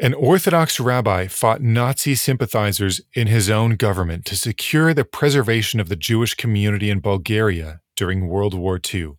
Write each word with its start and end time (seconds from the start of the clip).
An 0.00 0.14
Orthodox 0.14 0.78
rabbi 0.78 1.26
fought 1.26 1.60
Nazi 1.60 2.14
sympathizers 2.14 3.00
in 3.14 3.26
his 3.26 3.50
own 3.50 3.74
government 3.74 4.24
to 4.26 4.36
secure 4.36 4.94
the 4.94 5.04
preservation 5.04 5.80
of 5.80 5.88
the 5.88 5.96
Jewish 5.96 6.34
community 6.34 6.88
in 6.88 7.00
Bulgaria 7.00 7.80
during 7.96 8.28
World 8.28 8.54
War 8.54 8.78
II. 8.94 9.14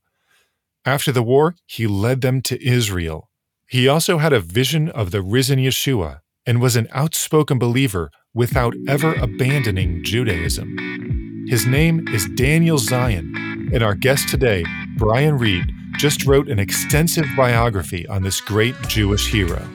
After 0.85 1.11
the 1.11 1.21
war, 1.21 1.55
he 1.65 1.85
led 1.85 2.21
them 2.21 2.41
to 2.43 2.65
Israel. 2.65 3.29
He 3.67 3.89
also 3.89 4.19
had 4.19 4.31
a 4.31 4.39
vision 4.39 4.87
of 4.87 5.11
the 5.11 5.21
risen 5.21 5.59
Yeshua 5.59 6.21
and 6.45 6.61
was 6.61 6.77
an 6.77 6.87
outspoken 6.91 7.59
believer 7.59 8.09
without 8.33 8.73
ever 8.87 9.13
abandoning 9.15 10.01
Judaism. 10.05 11.45
His 11.49 11.65
name 11.65 12.07
is 12.07 12.29
Daniel 12.35 12.77
Zion, 12.77 13.69
and 13.73 13.83
our 13.83 13.95
guest 13.95 14.29
today, 14.29 14.63
Brian 14.95 15.37
Reed, 15.37 15.69
just 15.97 16.25
wrote 16.25 16.47
an 16.47 16.57
extensive 16.57 17.25
biography 17.35 18.07
on 18.07 18.23
this 18.23 18.39
great 18.39 18.75
Jewish 18.87 19.29
hero. 19.29 19.67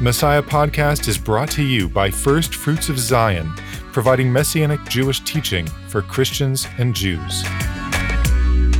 Messiah 0.00 0.40
Podcast 0.42 1.08
is 1.08 1.18
brought 1.18 1.50
to 1.50 1.62
you 1.64 1.88
by 1.88 2.08
First 2.08 2.54
Fruits 2.54 2.88
of 2.88 2.96
Zion, 3.00 3.52
providing 3.92 4.32
messianic 4.32 4.78
Jewish 4.84 5.18
teaching 5.24 5.66
for 5.88 6.02
Christians 6.02 6.68
and 6.78 6.94
Jews. 6.94 7.42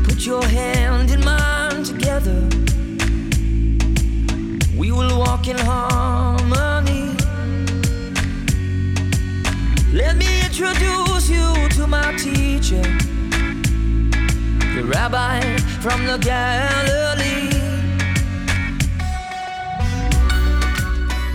Put 0.04 0.24
your 0.24 0.44
hand 0.44 1.10
in 1.10 1.24
mine 1.24 1.82
together. 1.82 2.48
We 4.78 4.92
will 4.92 5.18
walk 5.18 5.48
in 5.48 5.58
harmony. 5.58 7.16
Let 9.92 10.16
me 10.16 10.42
introduce 10.44 11.28
you 11.28 11.68
to 11.70 11.88
my 11.88 12.12
teacher, 12.16 12.82
the 14.72 14.84
rabbi 14.84 15.40
from 15.80 16.06
the 16.06 16.18
Galilee. 16.18 17.47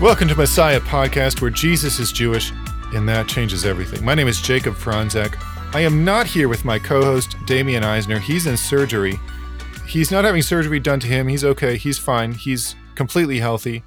Welcome 0.00 0.26
to 0.26 0.34
Messiah 0.34 0.80
Podcast, 0.80 1.40
where 1.40 1.52
Jesus 1.52 2.00
is 2.00 2.10
Jewish, 2.10 2.50
and 2.92 3.08
that 3.08 3.28
changes 3.28 3.64
everything. 3.64 4.04
My 4.04 4.14
name 4.14 4.26
is 4.26 4.40
Jacob 4.40 4.74
Fronczak. 4.74 5.36
I 5.72 5.80
am 5.80 6.04
not 6.04 6.26
here 6.26 6.48
with 6.48 6.64
my 6.64 6.80
co 6.80 7.02
host, 7.04 7.36
Damian 7.46 7.84
Eisner. 7.84 8.18
He's 8.18 8.46
in 8.46 8.56
surgery. 8.56 9.18
He's 9.86 10.10
not 10.10 10.24
having 10.24 10.42
surgery 10.42 10.80
done 10.80 10.98
to 10.98 11.06
him. 11.06 11.28
He's 11.28 11.44
okay. 11.44 11.76
He's 11.76 11.96
fine. 11.96 12.32
He's 12.32 12.74
completely 12.96 13.38
healthy. 13.38 13.84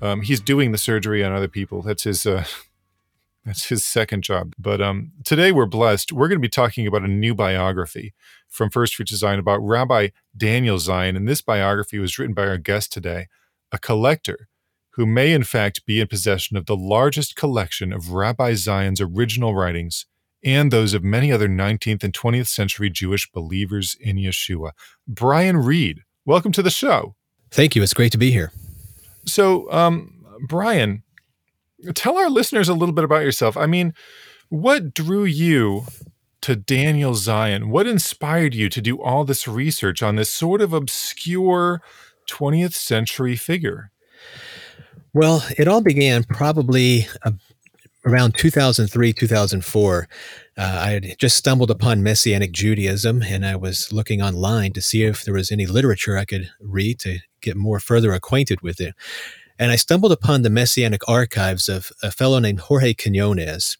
Um, 0.00 0.22
he's 0.22 0.38
doing 0.38 0.70
the 0.70 0.78
surgery 0.78 1.24
on 1.24 1.32
other 1.32 1.48
people. 1.48 1.82
That's 1.82 2.04
his. 2.04 2.24
Uh, 2.24 2.44
that's 3.44 3.66
his 3.66 3.84
second 3.84 4.22
job. 4.22 4.54
But 4.60 4.80
um, 4.80 5.10
today 5.24 5.50
we're 5.50 5.66
blessed. 5.66 6.12
We're 6.12 6.28
going 6.28 6.38
to 6.38 6.40
be 6.40 6.48
talking 6.48 6.86
about 6.86 7.02
a 7.02 7.08
new 7.08 7.34
biography 7.34 8.14
from 8.48 8.70
First 8.70 8.94
Fruits 8.94 9.12
of 9.12 9.18
Zion 9.18 9.40
about 9.40 9.58
Rabbi 9.58 10.10
Daniel 10.36 10.78
Zion. 10.78 11.16
And 11.16 11.26
this 11.26 11.42
biography 11.42 11.98
was 11.98 12.16
written 12.16 12.34
by 12.34 12.46
our 12.46 12.58
guest 12.58 12.92
today, 12.92 13.26
a 13.72 13.78
collector 13.78 14.48
who 14.98 15.06
may 15.06 15.32
in 15.32 15.44
fact 15.44 15.86
be 15.86 16.00
in 16.00 16.08
possession 16.08 16.56
of 16.56 16.66
the 16.66 16.76
largest 16.76 17.36
collection 17.36 17.92
of 17.92 18.10
Rabbi 18.10 18.54
Zion's 18.54 19.00
original 19.00 19.54
writings 19.54 20.06
and 20.42 20.72
those 20.72 20.92
of 20.92 21.04
many 21.04 21.30
other 21.30 21.48
19th 21.48 22.02
and 22.02 22.12
20th 22.12 22.48
century 22.48 22.90
Jewish 22.90 23.30
believers 23.30 23.96
in 24.00 24.16
Yeshua. 24.16 24.72
Brian 25.06 25.56
Reed, 25.56 26.02
welcome 26.26 26.50
to 26.50 26.62
the 26.62 26.70
show. 26.70 27.14
Thank 27.52 27.76
you. 27.76 27.82
It's 27.84 27.94
great 27.94 28.10
to 28.10 28.18
be 28.18 28.32
here. 28.32 28.50
So, 29.24 29.70
um, 29.70 30.24
Brian, 30.48 31.04
tell 31.94 32.18
our 32.18 32.28
listeners 32.28 32.68
a 32.68 32.74
little 32.74 32.94
bit 32.94 33.04
about 33.04 33.22
yourself. 33.22 33.56
I 33.56 33.66
mean, 33.66 33.94
what 34.48 34.94
drew 34.94 35.22
you 35.22 35.84
to 36.40 36.56
Daniel 36.56 37.14
Zion? 37.14 37.70
What 37.70 37.86
inspired 37.86 38.52
you 38.52 38.68
to 38.68 38.80
do 38.80 39.00
all 39.00 39.24
this 39.24 39.46
research 39.46 40.02
on 40.02 40.16
this 40.16 40.32
sort 40.32 40.60
of 40.60 40.72
obscure 40.72 41.82
20th 42.28 42.74
century 42.74 43.36
figure? 43.36 43.92
Well, 45.14 45.44
it 45.56 45.68
all 45.68 45.80
began 45.80 46.24
probably 46.24 47.06
uh, 47.24 47.32
around 48.04 48.34
2003, 48.36 49.12
2004. 49.12 50.08
Uh, 50.56 50.60
I 50.60 50.90
had 50.90 51.18
just 51.18 51.36
stumbled 51.36 51.70
upon 51.70 52.02
Messianic 52.02 52.52
Judaism 52.52 53.22
and 53.22 53.44
I 53.44 53.56
was 53.56 53.92
looking 53.92 54.22
online 54.22 54.72
to 54.72 54.82
see 54.82 55.02
if 55.04 55.24
there 55.24 55.34
was 55.34 55.52
any 55.52 55.66
literature 55.66 56.16
I 56.16 56.24
could 56.24 56.50
read 56.60 56.98
to 57.00 57.18
get 57.40 57.56
more 57.56 57.80
further 57.80 58.12
acquainted 58.12 58.60
with 58.60 58.80
it. 58.80 58.94
And 59.58 59.72
I 59.72 59.76
stumbled 59.76 60.12
upon 60.12 60.42
the 60.42 60.50
Messianic 60.50 61.08
archives 61.08 61.68
of 61.68 61.90
a 62.02 62.12
fellow 62.12 62.38
named 62.38 62.60
Jorge 62.60 62.94
Quinones. 62.94 63.76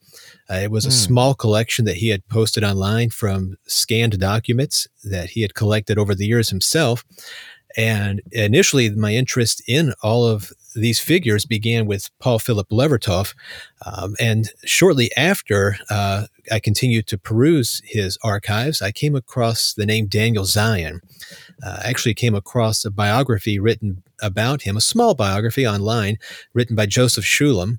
Uh, 0.50 0.54
it 0.54 0.70
was 0.70 0.84
a 0.84 0.88
mm. 0.88 0.92
small 0.92 1.34
collection 1.34 1.84
that 1.84 1.96
he 1.96 2.08
had 2.08 2.26
posted 2.28 2.64
online 2.64 3.10
from 3.10 3.56
scanned 3.66 4.18
documents 4.18 4.88
that 5.04 5.30
he 5.30 5.42
had 5.42 5.54
collected 5.54 5.98
over 5.98 6.14
the 6.14 6.26
years 6.26 6.48
himself. 6.48 7.04
And 7.76 8.20
initially, 8.32 8.90
my 8.90 9.14
interest 9.14 9.62
in 9.68 9.92
all 10.02 10.26
of 10.26 10.52
these 10.74 11.00
figures 11.00 11.44
began 11.44 11.86
with 11.86 12.10
Paul 12.18 12.38
Philip 12.38 12.68
Levertoff. 12.68 13.34
Um, 13.84 14.14
and 14.20 14.50
shortly 14.64 15.10
after 15.16 15.76
uh, 15.90 16.26
I 16.50 16.58
continued 16.58 17.06
to 17.08 17.18
peruse 17.18 17.82
his 17.84 18.18
archives, 18.22 18.82
I 18.82 18.92
came 18.92 19.14
across 19.14 19.74
the 19.74 19.86
name 19.86 20.06
Daniel 20.06 20.44
Zion. 20.44 21.00
Uh, 21.64 21.80
I 21.84 21.88
actually 21.88 22.14
came 22.14 22.34
across 22.34 22.84
a 22.84 22.90
biography 22.90 23.58
written 23.58 24.02
about 24.22 24.62
him, 24.62 24.76
a 24.76 24.80
small 24.80 25.14
biography 25.14 25.66
online 25.66 26.18
written 26.54 26.76
by 26.76 26.86
Joseph 26.86 27.24
Shulam. 27.24 27.78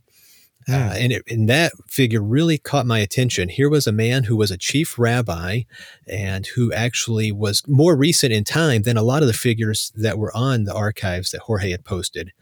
Uh, 0.67 0.93
and, 0.95 1.11
it, 1.11 1.23
and 1.27 1.49
that 1.49 1.71
figure 1.87 2.21
really 2.21 2.59
caught 2.59 2.85
my 2.85 2.99
attention. 2.99 3.49
Here 3.49 3.69
was 3.69 3.87
a 3.87 3.91
man 3.91 4.25
who 4.25 4.35
was 4.35 4.51
a 4.51 4.57
chief 4.57 4.99
rabbi 4.99 5.61
and 6.07 6.45
who 6.45 6.71
actually 6.73 7.31
was 7.31 7.67
more 7.67 7.95
recent 7.95 8.31
in 8.31 8.43
time 8.43 8.83
than 8.83 8.95
a 8.95 9.01
lot 9.01 9.23
of 9.23 9.27
the 9.27 9.33
figures 9.33 9.91
that 9.95 10.19
were 10.19 10.35
on 10.35 10.65
the 10.65 10.73
archives 10.75 11.31
that 11.31 11.41
Jorge 11.41 11.71
had 11.71 11.85
posted. 11.85 12.33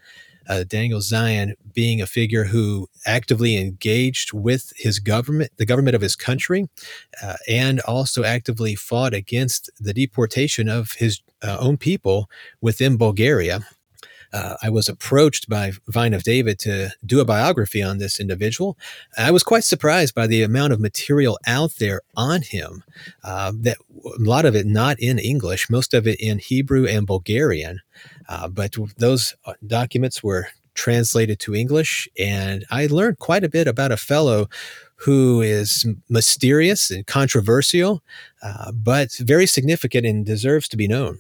Uh, 0.50 0.64
Daniel 0.64 1.02
Zion 1.02 1.56
being 1.74 2.02
a 2.02 2.08
figure 2.08 2.46
who 2.46 2.88
actively 3.06 3.58
engaged 3.58 4.34
with 4.34 4.72
his 4.76 5.00
government, 5.00 5.52
the 5.58 5.66
government 5.66 5.96
of 5.96 6.02
his 6.02 6.16
country, 6.16 6.68
uh, 7.22 7.36
and 7.48 7.80
also 7.82 8.24
actively 8.24 8.76
fought 8.76 9.14
against 9.14 9.70
the 9.80 9.94
deportation 9.94 10.70
of 10.70 10.94
his 10.94 11.22
uh, 11.44 11.58
own 11.60 11.78
people 11.78 12.30
within 12.62 12.98
Bulgaria 12.98 13.62
uh, 14.34 14.56
I 14.62 14.70
was 14.70 14.90
approached 14.90 15.50
by 15.50 15.72
Vine 15.88 16.14
of 16.14 16.24
David 16.24 16.60
to 16.60 16.92
do 17.06 17.20
a 17.20 17.26
biography 17.26 17.82
on 17.82 17.98
this 17.98 18.20
individual. 18.20 18.78
I 19.18 19.32
was 19.32 19.44
quite 19.44 19.64
surprised 19.64 20.16
by 20.16 20.28
the 20.28 20.44
amount 20.44 20.74
of 20.74 20.80
material 20.80 21.40
out 21.48 21.76
there 21.80 22.02
on 22.16 22.42
him. 22.42 22.84
Uh, 23.24 23.52
that 23.62 23.78
a 24.06 24.10
lot 24.20 24.46
of 24.46 24.56
it 24.56 24.66
not 24.66 25.00
in 25.00 25.20
English, 25.20 25.70
most 25.70 25.94
of 25.94 26.08
it 26.08 26.20
in 26.20 26.40
Hebrew 26.40 26.86
and 26.86 27.08
Bulgarian. 27.08 27.80
Uh, 28.28 28.48
but 28.48 28.76
those 28.98 29.36
uh, 29.46 29.54
documents 29.66 30.22
were 30.22 30.48
translated 30.74 31.40
to 31.40 31.56
English, 31.56 32.08
and 32.20 32.64
I 32.70 32.86
learned 32.88 33.20
quite 33.20 33.44
a 33.44 33.50
bit 33.50 33.68
about 33.68 33.92
a 33.92 33.98
fellow 33.98 34.48
who 34.98 35.42
is 35.42 35.88
mysterious 36.10 36.92
and 36.92 37.06
controversial, 37.06 38.04
uh, 38.42 38.72
but 38.72 39.12
very 39.20 39.46
significant 39.46 40.06
and 40.06 40.26
deserves 40.26 40.68
to 40.70 40.78
be 40.78 40.88
known. 40.88 41.20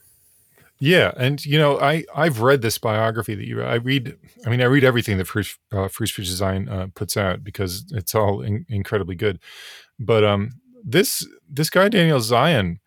Yeah, 0.79 1.11
and 1.17 1.43
you 1.45 1.57
know, 1.57 1.79
I 1.79 2.05
I've 2.15 2.41
read 2.41 2.61
this 2.61 2.77
biography 2.77 3.33
that 3.35 3.47
you. 3.47 3.63
I 3.63 3.75
read. 3.75 4.15
I 4.45 4.49
mean, 4.49 4.61
I 4.61 4.65
read 4.65 4.83
everything 4.83 5.17
that 5.17 5.25
First 5.25 5.57
uh, 5.73 5.83
of 5.83 6.25
Zion 6.25 6.69
uh, 6.69 6.87
puts 6.93 7.17
out 7.17 7.43
because 7.43 7.85
it's 7.91 8.13
all 8.13 8.41
in, 8.41 8.65
incredibly 8.69 9.15
good. 9.15 9.39
But 9.99 10.23
um, 10.23 10.51
this 10.83 11.27
this 11.49 11.71
guy 11.71 11.89
Daniel 11.89 12.19
Zion 12.19 12.79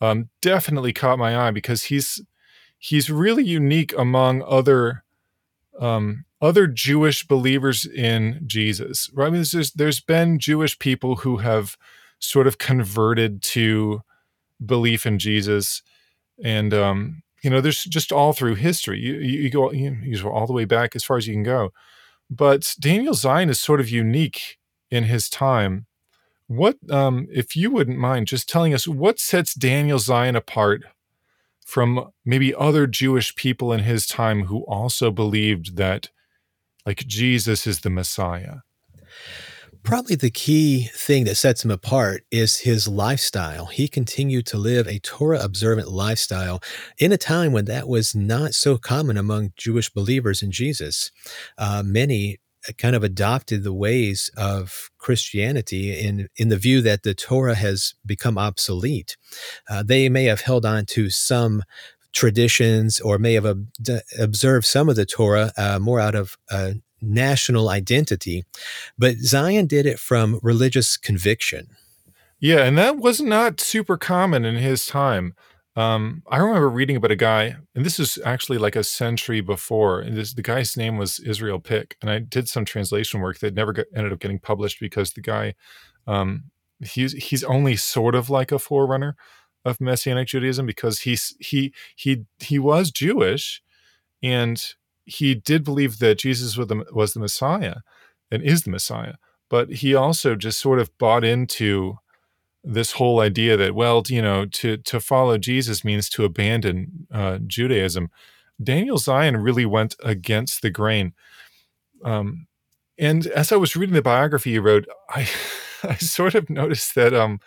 um, 0.00 0.28
definitely 0.40 0.92
caught 0.92 1.18
my 1.18 1.36
eye 1.36 1.50
because 1.50 1.84
he's 1.84 2.22
he's 2.78 3.10
really 3.10 3.44
unique 3.44 3.92
among 3.98 4.42
other 4.46 5.02
um, 5.80 6.24
other 6.40 6.68
Jewish 6.68 7.26
believers 7.26 7.84
in 7.84 8.40
Jesus. 8.46 9.10
Right? 9.12 9.26
I 9.26 9.30
mean, 9.30 9.44
there's 9.52 9.72
there's 9.72 10.00
been 10.00 10.38
Jewish 10.38 10.78
people 10.78 11.16
who 11.16 11.38
have 11.38 11.76
sort 12.20 12.46
of 12.46 12.58
converted 12.58 13.42
to 13.42 14.02
belief 14.64 15.06
in 15.06 15.18
Jesus 15.18 15.82
and 16.42 16.72
um, 16.74 17.21
you 17.42 17.50
know 17.50 17.60
there's 17.60 17.84
just 17.84 18.12
all 18.12 18.32
through 18.32 18.54
history. 18.54 19.00
You, 19.00 19.14
you 19.14 19.50
go 19.50 19.72
you, 19.72 19.96
you 20.02 20.22
go 20.22 20.30
all 20.30 20.46
the 20.46 20.52
way 20.52 20.64
back 20.64 20.96
as 20.96 21.04
far 21.04 21.16
as 21.16 21.26
you 21.26 21.34
can 21.34 21.42
go. 21.42 21.72
But 22.30 22.74
daniel 22.80 23.14
zion 23.14 23.50
is 23.50 23.60
sort 23.60 23.80
of 23.80 23.90
unique 23.90 24.58
in 24.90 25.04
his 25.04 25.28
time. 25.28 25.86
What 26.46 26.78
um, 26.90 27.28
if 27.32 27.56
you 27.56 27.70
wouldn't 27.70 27.98
mind 27.98 28.26
just 28.26 28.48
telling 28.48 28.74
us 28.74 28.86
what 28.86 29.18
sets 29.18 29.54
daniel 29.54 29.98
zion 29.98 30.36
apart 30.36 30.82
from 31.64 32.10
maybe 32.24 32.54
other 32.54 32.86
jewish 32.86 33.34
people 33.34 33.72
in 33.72 33.80
his 33.80 34.06
time 34.06 34.44
who 34.44 34.62
also 34.64 35.10
believed 35.10 35.76
that 35.76 36.10
like 36.84 37.06
jesus 37.06 37.66
is 37.66 37.80
the 37.80 37.88
messiah 37.88 38.56
Probably 39.82 40.14
the 40.14 40.30
key 40.30 40.88
thing 40.94 41.24
that 41.24 41.34
sets 41.34 41.64
him 41.64 41.70
apart 41.70 42.22
is 42.30 42.58
his 42.58 42.86
lifestyle. 42.86 43.66
He 43.66 43.88
continued 43.88 44.46
to 44.46 44.56
live 44.56 44.86
a 44.86 45.00
Torah 45.00 45.42
observant 45.42 45.88
lifestyle 45.88 46.62
in 46.98 47.10
a 47.10 47.18
time 47.18 47.52
when 47.52 47.64
that 47.64 47.88
was 47.88 48.14
not 48.14 48.54
so 48.54 48.78
common 48.78 49.16
among 49.16 49.52
Jewish 49.56 49.90
believers 49.90 50.40
in 50.40 50.52
Jesus. 50.52 51.10
Uh, 51.58 51.82
many 51.84 52.38
kind 52.78 52.94
of 52.94 53.02
adopted 53.02 53.64
the 53.64 53.72
ways 53.72 54.30
of 54.36 54.88
Christianity 54.98 55.98
in 55.98 56.28
in 56.36 56.48
the 56.48 56.56
view 56.56 56.80
that 56.82 57.02
the 57.02 57.14
Torah 57.14 57.56
has 57.56 57.94
become 58.06 58.38
obsolete. 58.38 59.16
Uh, 59.68 59.82
they 59.82 60.08
may 60.08 60.24
have 60.24 60.42
held 60.42 60.64
on 60.64 60.86
to 60.86 61.10
some 61.10 61.64
traditions 62.12 63.00
or 63.00 63.18
may 63.18 63.34
have 63.34 63.46
ob- 63.46 63.66
observed 64.18 64.66
some 64.66 64.88
of 64.88 64.96
the 64.96 65.06
Torah 65.06 65.50
uh, 65.56 65.78
more 65.80 65.98
out 65.98 66.14
of 66.14 66.36
a 66.50 66.74
national 67.02 67.68
identity. 67.68 68.44
But 68.98 69.16
Zion 69.18 69.66
did 69.66 69.86
it 69.86 69.98
from 69.98 70.38
religious 70.42 70.96
conviction. 70.96 71.68
Yeah, 72.40 72.64
and 72.64 72.76
that 72.78 72.98
was 72.98 73.20
not 73.20 73.60
super 73.60 73.96
common 73.96 74.44
in 74.44 74.56
his 74.56 74.86
time. 74.86 75.34
Um, 75.74 76.22
I 76.28 76.38
remember 76.38 76.68
reading 76.68 76.96
about 76.96 77.10
a 77.10 77.16
guy, 77.16 77.56
and 77.74 77.86
this 77.86 77.98
is 77.98 78.18
actually 78.24 78.58
like 78.58 78.76
a 78.76 78.84
century 78.84 79.40
before. 79.40 80.00
And 80.00 80.16
this, 80.16 80.34
the 80.34 80.42
guy's 80.42 80.76
name 80.76 80.98
was 80.98 81.18
Israel 81.20 81.60
Pick, 81.60 81.96
and 82.02 82.10
I 82.10 82.18
did 82.18 82.48
some 82.48 82.64
translation 82.64 83.20
work 83.20 83.38
that 83.38 83.54
never 83.54 83.72
got, 83.72 83.86
ended 83.94 84.12
up 84.12 84.18
getting 84.18 84.38
published 84.38 84.80
because 84.80 85.12
the 85.12 85.22
guy, 85.22 85.54
um, 86.06 86.44
he's 86.80 87.12
he's 87.12 87.44
only 87.44 87.76
sort 87.76 88.14
of 88.14 88.28
like 88.28 88.52
a 88.52 88.58
forerunner 88.58 89.16
of 89.64 89.80
Messianic 89.80 90.28
Judaism 90.28 90.66
because 90.66 91.00
he's 91.00 91.34
he 91.40 91.72
he 91.96 92.24
he 92.38 92.58
was 92.58 92.90
Jewish, 92.90 93.62
and 94.22 94.74
he 95.04 95.34
did 95.34 95.64
believe 95.64 95.98
that 95.98 96.18
Jesus 96.18 96.56
was 96.56 96.68
the, 96.68 96.84
was 96.92 97.14
the 97.14 97.20
Messiah, 97.20 97.76
and 98.30 98.42
is 98.42 98.62
the 98.62 98.70
Messiah. 98.70 99.14
But 99.50 99.70
he 99.70 99.94
also 99.94 100.34
just 100.34 100.60
sort 100.60 100.78
of 100.78 100.96
bought 100.98 101.24
into 101.24 101.98
this 102.64 102.92
whole 102.92 103.20
idea 103.20 103.56
that 103.56 103.74
well 103.74 104.02
you 104.08 104.22
know 104.22 104.46
to 104.46 104.76
to 104.76 105.00
follow 105.00 105.36
jesus 105.36 105.84
means 105.84 106.08
to 106.08 106.24
abandon 106.24 107.06
uh, 107.12 107.38
judaism 107.46 108.08
daniel 108.62 108.98
zion 108.98 109.36
really 109.36 109.66
went 109.66 109.96
against 110.04 110.62
the 110.62 110.70
grain 110.70 111.12
um, 112.04 112.46
and 112.98 113.26
as 113.28 113.50
i 113.50 113.56
was 113.56 113.74
reading 113.74 113.94
the 113.94 114.02
biography 114.02 114.52
he 114.52 114.58
wrote 114.58 114.86
i 115.10 115.28
i 115.82 115.96
sort 115.96 116.34
of 116.34 116.48
noticed 116.48 116.94
that 116.94 117.12
um 117.12 117.40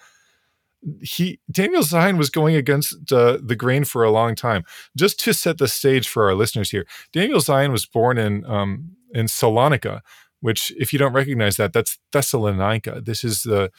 he 1.02 1.40
daniel 1.52 1.84
zion 1.84 2.18
was 2.18 2.30
going 2.30 2.56
against 2.56 3.12
uh, 3.12 3.38
the 3.44 3.56
grain 3.56 3.84
for 3.84 4.04
a 4.04 4.12
long 4.12 4.36
time 4.36 4.64
just 4.96 5.20
to 5.20 5.34
set 5.34 5.58
the 5.58 5.68
stage 5.68 6.08
for 6.08 6.26
our 6.26 6.36
listeners 6.36 6.72
here 6.72 6.86
daniel 7.12 7.40
zion 7.40 7.72
was 7.72 7.86
born 7.86 8.18
in 8.18 8.46
um 8.46 8.92
in 9.14 9.26
salonika 9.26 10.02
which 10.42 10.72
if 10.78 10.94
you 10.94 11.00
don't 11.00 11.14
recognize 11.14 11.58
that 11.58 11.74
that's 11.74 11.98
thessalonica 12.12 13.02
this 13.04 13.24
is 13.24 13.44
the 13.44 13.72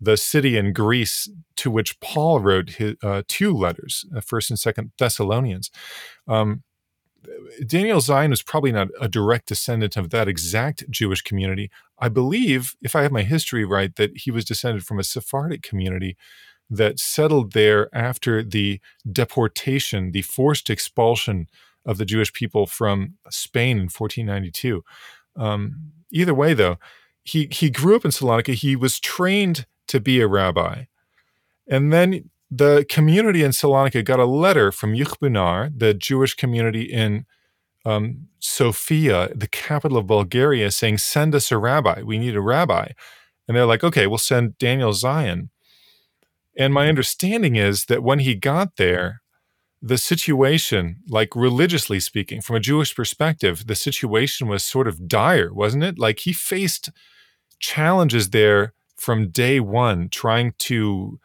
the 0.00 0.16
city 0.16 0.56
in 0.56 0.72
Greece 0.72 1.30
to 1.56 1.70
which 1.70 1.98
Paul 2.00 2.40
wrote 2.40 2.70
his, 2.70 2.94
uh, 3.02 3.22
two 3.28 3.56
letters, 3.56 4.04
uh, 4.14 4.20
First 4.20 4.50
and 4.50 4.58
Second 4.58 4.92
Thessalonians. 4.98 5.70
Um, 6.28 6.62
Daniel 7.66 8.00
Zion 8.00 8.30
was 8.30 8.42
probably 8.42 8.72
not 8.72 8.88
a 9.00 9.08
direct 9.08 9.48
descendant 9.48 9.96
of 9.96 10.10
that 10.10 10.28
exact 10.28 10.88
Jewish 10.90 11.22
community. 11.22 11.70
I 11.98 12.08
believe, 12.08 12.76
if 12.82 12.94
I 12.94 13.02
have 13.02 13.12
my 13.12 13.22
history 13.22 13.64
right, 13.64 13.94
that 13.96 14.10
he 14.14 14.30
was 14.30 14.44
descended 14.44 14.84
from 14.84 14.98
a 14.98 15.04
Sephardic 15.04 15.62
community 15.62 16.16
that 16.76 16.98
settled 16.98 17.52
there 17.52 17.88
after 17.94 18.42
the 18.42 18.80
deportation, 19.10 20.12
the 20.12 20.22
forced 20.22 20.70
expulsion 20.70 21.48
of 21.86 21.98
the 21.98 22.04
Jewish 22.04 22.32
people 22.32 22.66
from 22.66 23.14
Spain 23.30 23.76
in 23.76 23.84
1492. 23.84 24.82
Um, 25.36 25.92
either 26.10 26.34
way, 26.34 26.54
though, 26.54 26.78
he 27.22 27.48
he 27.50 27.70
grew 27.70 27.96
up 27.96 28.04
in 28.04 28.10
Salonika. 28.10 28.54
He 28.54 28.76
was 28.76 29.00
trained 29.00 29.66
to 29.88 30.00
be 30.00 30.20
a 30.20 30.28
rabbi. 30.28 30.84
And 31.66 31.92
then 31.92 32.30
the 32.50 32.86
community 32.88 33.42
in 33.42 33.50
Salonika 33.50 34.04
got 34.04 34.20
a 34.20 34.26
letter 34.26 34.70
from 34.70 34.94
Yukhbunar, 34.94 35.72
the 35.76 35.94
Jewish 35.94 36.34
community 36.34 36.82
in 36.82 37.26
um, 37.84 38.28
Sofia, 38.38 39.30
the 39.34 39.48
capital 39.48 39.98
of 39.98 40.06
Bulgaria, 40.06 40.70
saying, 40.70 40.98
Send 40.98 41.34
us 41.34 41.50
a 41.50 41.58
rabbi. 41.58 42.02
We 42.02 42.18
need 42.18 42.36
a 42.36 42.40
rabbi. 42.40 42.88
And 43.46 43.56
they're 43.56 43.66
like, 43.66 43.84
Okay, 43.84 44.06
we'll 44.06 44.18
send 44.18 44.58
Daniel 44.58 44.92
Zion. 44.92 45.50
And 46.56 46.72
my 46.72 46.88
understanding 46.88 47.56
is 47.56 47.86
that 47.86 48.02
when 48.02 48.20
he 48.20 48.34
got 48.34 48.76
there, 48.76 49.22
the 49.82 49.98
situation, 49.98 51.00
like 51.08 51.36
religiously 51.36 52.00
speaking, 52.00 52.40
from 52.40 52.56
a 52.56 52.60
Jewish 52.60 52.94
perspective, 52.94 53.66
the 53.66 53.74
situation 53.74 54.48
was 54.48 54.62
sort 54.62 54.88
of 54.88 55.06
dire, 55.08 55.52
wasn't 55.52 55.84
it? 55.84 55.98
Like 55.98 56.20
he 56.20 56.32
faced 56.32 56.90
challenges 57.58 58.30
there 58.30 58.72
from 58.96 59.30
day 59.30 59.60
one 59.60 60.08
trying 60.08 60.52
to 60.58 61.18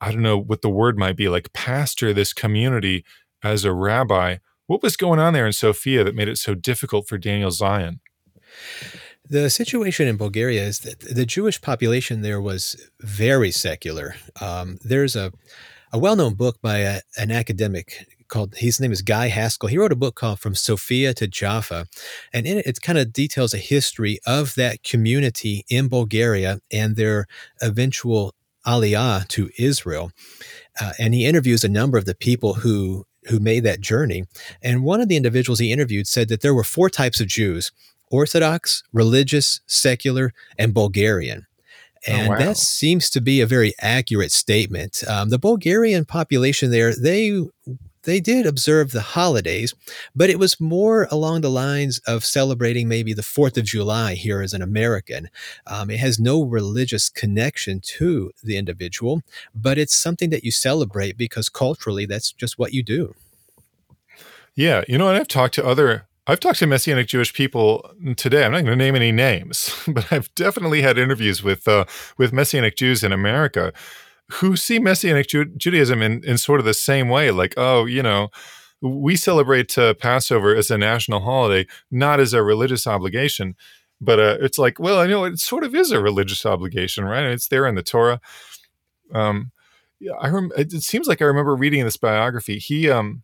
i 0.00 0.10
don't 0.10 0.22
know 0.22 0.38
what 0.38 0.62
the 0.62 0.70
word 0.70 0.98
might 0.98 1.16
be 1.16 1.28
like 1.28 1.52
pastor 1.52 2.12
this 2.12 2.32
community 2.32 3.04
as 3.42 3.64
a 3.64 3.72
rabbi 3.72 4.36
what 4.66 4.82
was 4.82 4.96
going 4.96 5.18
on 5.18 5.32
there 5.32 5.46
in 5.46 5.52
sofia 5.52 6.04
that 6.04 6.14
made 6.14 6.28
it 6.28 6.38
so 6.38 6.54
difficult 6.54 7.08
for 7.08 7.16
daniel 7.18 7.50
zion 7.50 8.00
the 9.28 9.48
situation 9.50 10.06
in 10.06 10.16
Bulgaria 10.16 10.62
is 10.62 10.80
that 10.80 11.00
the 11.00 11.26
Jewish 11.26 11.60
population 11.60 12.22
there 12.22 12.40
was 12.40 12.76
very 13.00 13.50
secular. 13.50 14.16
Um, 14.40 14.78
there's 14.84 15.16
a, 15.16 15.32
a 15.92 15.98
well 15.98 16.16
known 16.16 16.34
book 16.34 16.60
by 16.60 16.78
a, 16.78 17.00
an 17.16 17.30
academic 17.30 18.06
called 18.28 18.54
his 18.56 18.80
name 18.80 18.92
is 18.92 19.02
Guy 19.02 19.28
Haskell. 19.28 19.68
He 19.68 19.78
wrote 19.78 19.92
a 19.92 19.96
book 19.96 20.16
called 20.16 20.40
From 20.40 20.54
Sofia 20.54 21.14
to 21.14 21.26
Jaffa, 21.26 21.86
and 22.32 22.46
in 22.46 22.58
it, 22.58 22.66
it 22.66 22.80
kind 22.80 22.98
of 22.98 23.12
details 23.12 23.54
a 23.54 23.58
history 23.58 24.18
of 24.26 24.54
that 24.56 24.82
community 24.82 25.64
in 25.68 25.88
Bulgaria 25.88 26.60
and 26.72 26.96
their 26.96 27.26
eventual 27.62 28.34
aliyah 28.66 29.28
to 29.28 29.50
Israel. 29.58 30.10
Uh, 30.80 30.92
and 30.98 31.14
he 31.14 31.26
interviews 31.26 31.64
a 31.64 31.68
number 31.68 31.98
of 31.98 32.06
the 32.06 32.14
people 32.14 32.54
who 32.54 33.04
who 33.28 33.40
made 33.40 33.64
that 33.64 33.80
journey. 33.80 34.24
And 34.62 34.84
one 34.84 35.00
of 35.00 35.08
the 35.08 35.16
individuals 35.16 35.58
he 35.58 35.72
interviewed 35.72 36.06
said 36.06 36.28
that 36.28 36.42
there 36.42 36.54
were 36.54 36.64
four 36.64 36.90
types 36.90 37.20
of 37.20 37.26
Jews: 37.26 37.72
Orthodox, 38.14 38.84
religious, 38.92 39.60
secular, 39.66 40.32
and 40.56 40.72
Bulgarian. 40.72 41.46
Oh, 42.06 42.12
and 42.12 42.28
oh, 42.28 42.30
wow. 42.30 42.38
that 42.38 42.56
seems 42.56 43.10
to 43.10 43.20
be 43.20 43.40
a 43.40 43.46
very 43.46 43.74
accurate 43.80 44.30
statement. 44.30 45.02
Um, 45.08 45.30
the 45.30 45.38
Bulgarian 45.38 46.04
population 46.04 46.70
there, 46.70 46.94
they 46.94 47.42
they 48.04 48.20
did 48.20 48.46
observe 48.46 48.92
the 48.92 49.00
holidays, 49.00 49.74
but 50.14 50.30
it 50.30 50.38
was 50.38 50.60
more 50.60 51.08
along 51.10 51.40
the 51.40 51.50
lines 51.50 51.98
of 52.06 52.24
celebrating 52.24 52.86
maybe 52.86 53.14
the 53.14 53.22
4th 53.22 53.56
of 53.56 53.64
July 53.64 54.14
here 54.14 54.42
as 54.42 54.52
an 54.52 54.62
American. 54.62 55.28
Um, 55.66 55.90
it 55.90 55.98
has 55.98 56.20
no 56.20 56.42
religious 56.42 57.08
connection 57.08 57.80
to 57.96 58.30
the 58.44 58.56
individual, 58.56 59.22
but 59.54 59.78
it's 59.78 59.96
something 59.96 60.30
that 60.30 60.44
you 60.44 60.52
celebrate 60.52 61.16
because 61.16 61.48
culturally 61.48 62.06
that's 62.06 62.30
just 62.30 62.58
what 62.58 62.74
you 62.74 62.82
do. 62.82 63.14
Yeah, 64.54 64.84
you 64.86 64.98
know, 64.98 65.08
and 65.08 65.18
I've 65.18 65.26
talked 65.26 65.54
to 65.54 65.66
other 65.66 66.06
I've 66.26 66.40
talked 66.40 66.58
to 66.60 66.66
Messianic 66.66 67.06
Jewish 67.06 67.34
people 67.34 67.90
today. 68.16 68.44
I'm 68.44 68.52
not 68.52 68.64
going 68.64 68.78
to 68.78 68.84
name 68.84 68.96
any 68.96 69.12
names, 69.12 69.74
but 69.88 70.10
I've 70.12 70.34
definitely 70.34 70.82
had 70.82 70.98
interviews 70.98 71.42
with 71.42 71.68
uh, 71.68 71.84
with 72.18 72.32
Messianic 72.32 72.76
Jews 72.76 73.04
in 73.04 73.12
America 73.12 73.72
who 74.32 74.56
see 74.56 74.78
Messianic 74.78 75.28
Ju- 75.28 75.52
Judaism 75.56 76.00
in, 76.02 76.24
in 76.24 76.38
sort 76.38 76.60
of 76.60 76.66
the 76.66 76.74
same 76.74 77.08
way, 77.08 77.30
like, 77.30 77.54
oh, 77.56 77.84
you 77.84 78.02
know, 78.02 78.28
we 78.80 79.16
celebrate 79.16 79.76
uh, 79.76 79.94
Passover 79.94 80.54
as 80.54 80.70
a 80.70 80.78
national 80.78 81.20
holiday, 81.20 81.66
not 81.90 82.20
as 82.20 82.32
a 82.32 82.42
religious 82.42 82.86
obligation. 82.86 83.54
But 84.00 84.18
uh, 84.18 84.36
it's 84.40 84.58
like, 84.58 84.78
well, 84.78 84.98
I 84.98 85.06
know 85.06 85.24
it 85.24 85.38
sort 85.38 85.64
of 85.64 85.74
is 85.74 85.90
a 85.90 86.00
religious 86.00 86.44
obligation, 86.44 87.04
right? 87.04 87.24
It's 87.24 87.48
there 87.48 87.66
in 87.66 87.74
the 87.74 87.82
Torah. 87.82 88.20
Um, 89.12 89.52
I 90.20 90.28
rem- 90.28 90.52
it 90.56 90.72
seems 90.82 91.06
like 91.06 91.22
I 91.22 91.26
remember 91.26 91.54
reading 91.54 91.84
this 91.84 91.96
biography. 91.96 92.58
He 92.58 92.90
um, 92.90 93.22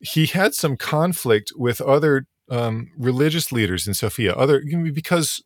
he 0.00 0.26
had 0.26 0.54
some 0.54 0.76
conflict 0.76 1.52
with 1.56 1.80
other 1.80 2.26
um, 2.50 2.90
religious 2.98 3.52
leaders 3.52 3.86
in 3.86 3.94
Sofia, 3.94 4.34
other 4.34 4.62
because 4.92 5.42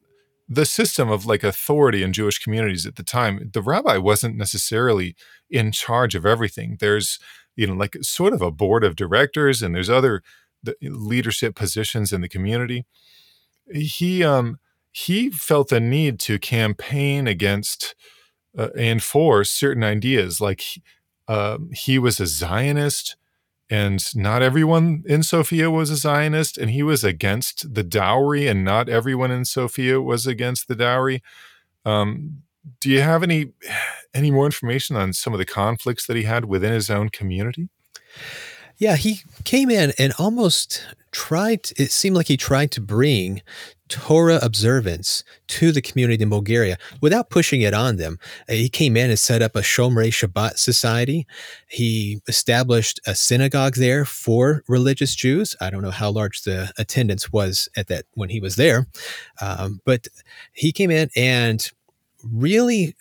the 0.48 0.64
system 0.64 1.10
of 1.10 1.26
like 1.26 1.42
authority 1.42 2.02
in 2.02 2.12
Jewish 2.12 2.38
communities 2.38 2.86
at 2.86 2.96
the 2.96 3.02
time, 3.02 3.50
the 3.52 3.62
rabbi 3.62 3.96
wasn't 3.96 4.36
necessarily 4.36 5.16
in 5.50 5.72
charge 5.72 6.14
of 6.14 6.24
everything. 6.26 6.76
There's, 6.80 7.18
you 7.56 7.66
know, 7.66 7.74
like 7.74 7.96
sort 8.02 8.32
of 8.32 8.42
a 8.42 8.50
board 8.50 8.84
of 8.84 8.96
directors, 8.96 9.62
and 9.62 9.74
there's 9.74 9.90
other 9.90 10.22
leadership 10.82 11.54
positions 11.54 12.12
in 12.12 12.20
the 12.20 12.28
community. 12.28 12.84
He 13.72 14.22
um 14.22 14.58
he 14.92 15.30
felt 15.30 15.68
the 15.68 15.80
need 15.80 16.20
to 16.20 16.38
campaign 16.38 17.26
against 17.26 17.94
uh, 18.56 18.68
and 18.78 19.02
for 19.02 19.44
certain 19.44 19.82
ideas, 19.82 20.40
like 20.40 20.62
uh, 21.26 21.58
he 21.72 21.98
was 21.98 22.20
a 22.20 22.26
Zionist 22.26 23.16
and 23.70 24.14
not 24.14 24.42
everyone 24.42 25.02
in 25.06 25.22
Sofia 25.22 25.70
was 25.70 25.90
a 25.90 25.96
Zionist, 25.96 26.58
and 26.58 26.70
he 26.70 26.82
was 26.82 27.02
against 27.02 27.74
the 27.74 27.82
dowry, 27.82 28.46
and 28.46 28.64
not 28.64 28.88
everyone 28.88 29.30
in 29.30 29.44
Sofia 29.44 30.00
was 30.00 30.26
against 30.26 30.68
the 30.68 30.74
dowry. 30.74 31.22
Um, 31.84 32.42
do 32.80 32.90
you 32.90 33.02
have 33.02 33.22
any 33.22 33.52
any 34.14 34.30
more 34.30 34.46
information 34.46 34.96
on 34.96 35.12
some 35.12 35.32
of 35.32 35.38
the 35.38 35.44
conflicts 35.44 36.06
that 36.06 36.16
he 36.16 36.22
had 36.22 36.46
within 36.46 36.72
his 36.72 36.90
own 36.90 37.08
community? 37.08 37.68
Yeah, 38.76 38.96
he 38.96 39.20
came 39.44 39.70
in 39.70 39.92
and 39.98 40.12
almost 40.18 40.84
tried. 41.12 41.70
It 41.76 41.92
seemed 41.92 42.16
like 42.16 42.28
he 42.28 42.36
tried 42.36 42.70
to 42.72 42.80
bring 42.80 43.42
Torah 43.88 44.38
observance 44.42 45.24
to 45.48 45.70
the 45.70 45.82
community 45.82 46.22
in 46.22 46.30
Bulgaria 46.30 46.78
without 47.00 47.30
pushing 47.30 47.60
it 47.60 47.74
on 47.74 47.96
them. 47.96 48.18
Uh, 48.48 48.54
he 48.54 48.68
came 48.68 48.96
in 48.96 49.10
and 49.10 49.18
set 49.18 49.42
up 49.42 49.54
a 49.54 49.60
Shomrei 49.60 50.08
Shabbat 50.08 50.58
society. 50.58 51.26
He 51.68 52.20
established 52.26 53.00
a 53.06 53.14
synagogue 53.14 53.74
there 53.74 54.04
for 54.04 54.62
religious 54.68 55.14
Jews. 55.14 55.54
I 55.60 55.70
don't 55.70 55.82
know 55.82 55.90
how 55.90 56.10
large 56.10 56.42
the 56.42 56.72
attendance 56.78 57.32
was 57.32 57.68
at 57.76 57.88
that 57.88 58.06
when 58.14 58.30
he 58.30 58.40
was 58.40 58.56
there, 58.56 58.86
um, 59.40 59.80
but 59.84 60.08
he 60.52 60.72
came 60.72 60.90
in 60.90 61.10
and 61.14 61.70
really 62.32 62.96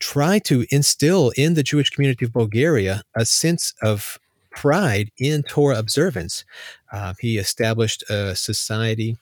tried 0.00 0.44
to 0.44 0.66
instill 0.70 1.32
in 1.36 1.54
the 1.54 1.62
Jewish 1.62 1.90
community 1.90 2.24
of 2.24 2.32
Bulgaria 2.32 3.02
a 3.14 3.24
sense 3.24 3.74
of 3.82 4.18
pride 4.50 5.10
in 5.18 5.42
Torah 5.42 5.78
observance. 5.78 6.44
Uh, 6.92 7.14
he 7.20 7.38
established 7.38 8.04
a 8.10 8.34
society, 8.36 9.16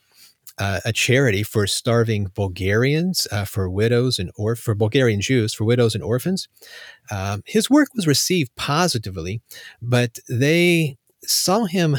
uh, 0.59 0.81
a 0.85 0.93
charity 0.93 1.43
for 1.43 1.67
starving 1.67 2.31
Bulgarians, 2.35 3.27
uh, 3.33 3.45
for 3.45 3.69
widows 3.69 4.19
and 4.19 4.31
or 4.37 4.55
for 4.57 4.75
Bulgarian 4.75 5.21
Jews, 5.21 5.55
for 5.55 5.65
widows 5.65 5.95
and 5.95 6.05
orphans. 6.05 6.49
Um, 7.11 7.43
his 7.47 7.71
work 7.71 7.89
was 7.95 8.07
received 8.07 8.55
positively, 8.57 9.41
but 9.81 10.19
they 10.29 10.97
saw 11.25 11.65
him 11.65 11.97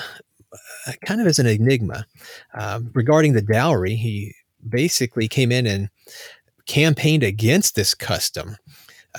uh, 0.88 0.92
kind 1.06 1.22
of 1.22 1.28
as 1.28 1.40
an 1.40 1.48
enigma 1.48 2.06
um, 2.54 2.92
regarding 2.94 3.34
the 3.34 3.42
dowry. 3.42 3.96
He 3.96 4.34
basically 4.68 5.28
came 5.28 5.52
in 5.52 5.66
and 5.66 5.90
campaigned 6.66 7.24
against 7.24 7.76
this 7.76 7.94
custom. 7.94 8.58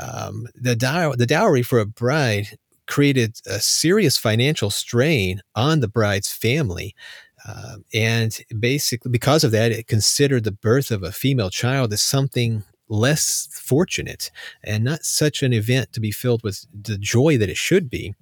Um, 0.01 0.47
the, 0.55 0.75
dow- 0.75 1.15
the 1.15 1.27
dowry 1.27 1.63
for 1.63 1.79
a 1.79 1.87
bride 1.87 2.59
created 2.87 3.41
a 3.47 3.61
serious 3.61 4.19
financial 4.19 4.71
strain 4.71 5.41
on 5.55 5.81
the 5.81 5.89
bride's 5.89 6.33
family. 6.33 6.95
Uh, 7.47 7.77
and 7.93 8.39
basically, 8.59 9.11
because 9.11 9.45
of 9.45 9.51
that, 9.53 9.73
it 9.73 9.87
considered 9.87 10.45
the 10.45 10.53
birth 10.53 10.91
of 10.91 11.03
a 11.03 11.13
female 11.13 11.51
child 11.51 11.93
as 11.93 12.01
something 12.01 12.65
less 12.89 13.49
fortunate 13.53 14.31
and 14.63 14.85
not 14.85 15.05
such 15.05 15.43
an 15.43 15.53
event 15.53 15.93
to 15.93 16.01
be 16.01 16.11
filled 16.11 16.43
with 16.43 16.67
the 16.73 16.99
joy 16.99 17.37
that 17.39 17.49
it 17.49 17.57
should 17.57 17.91
be. 17.91 18.15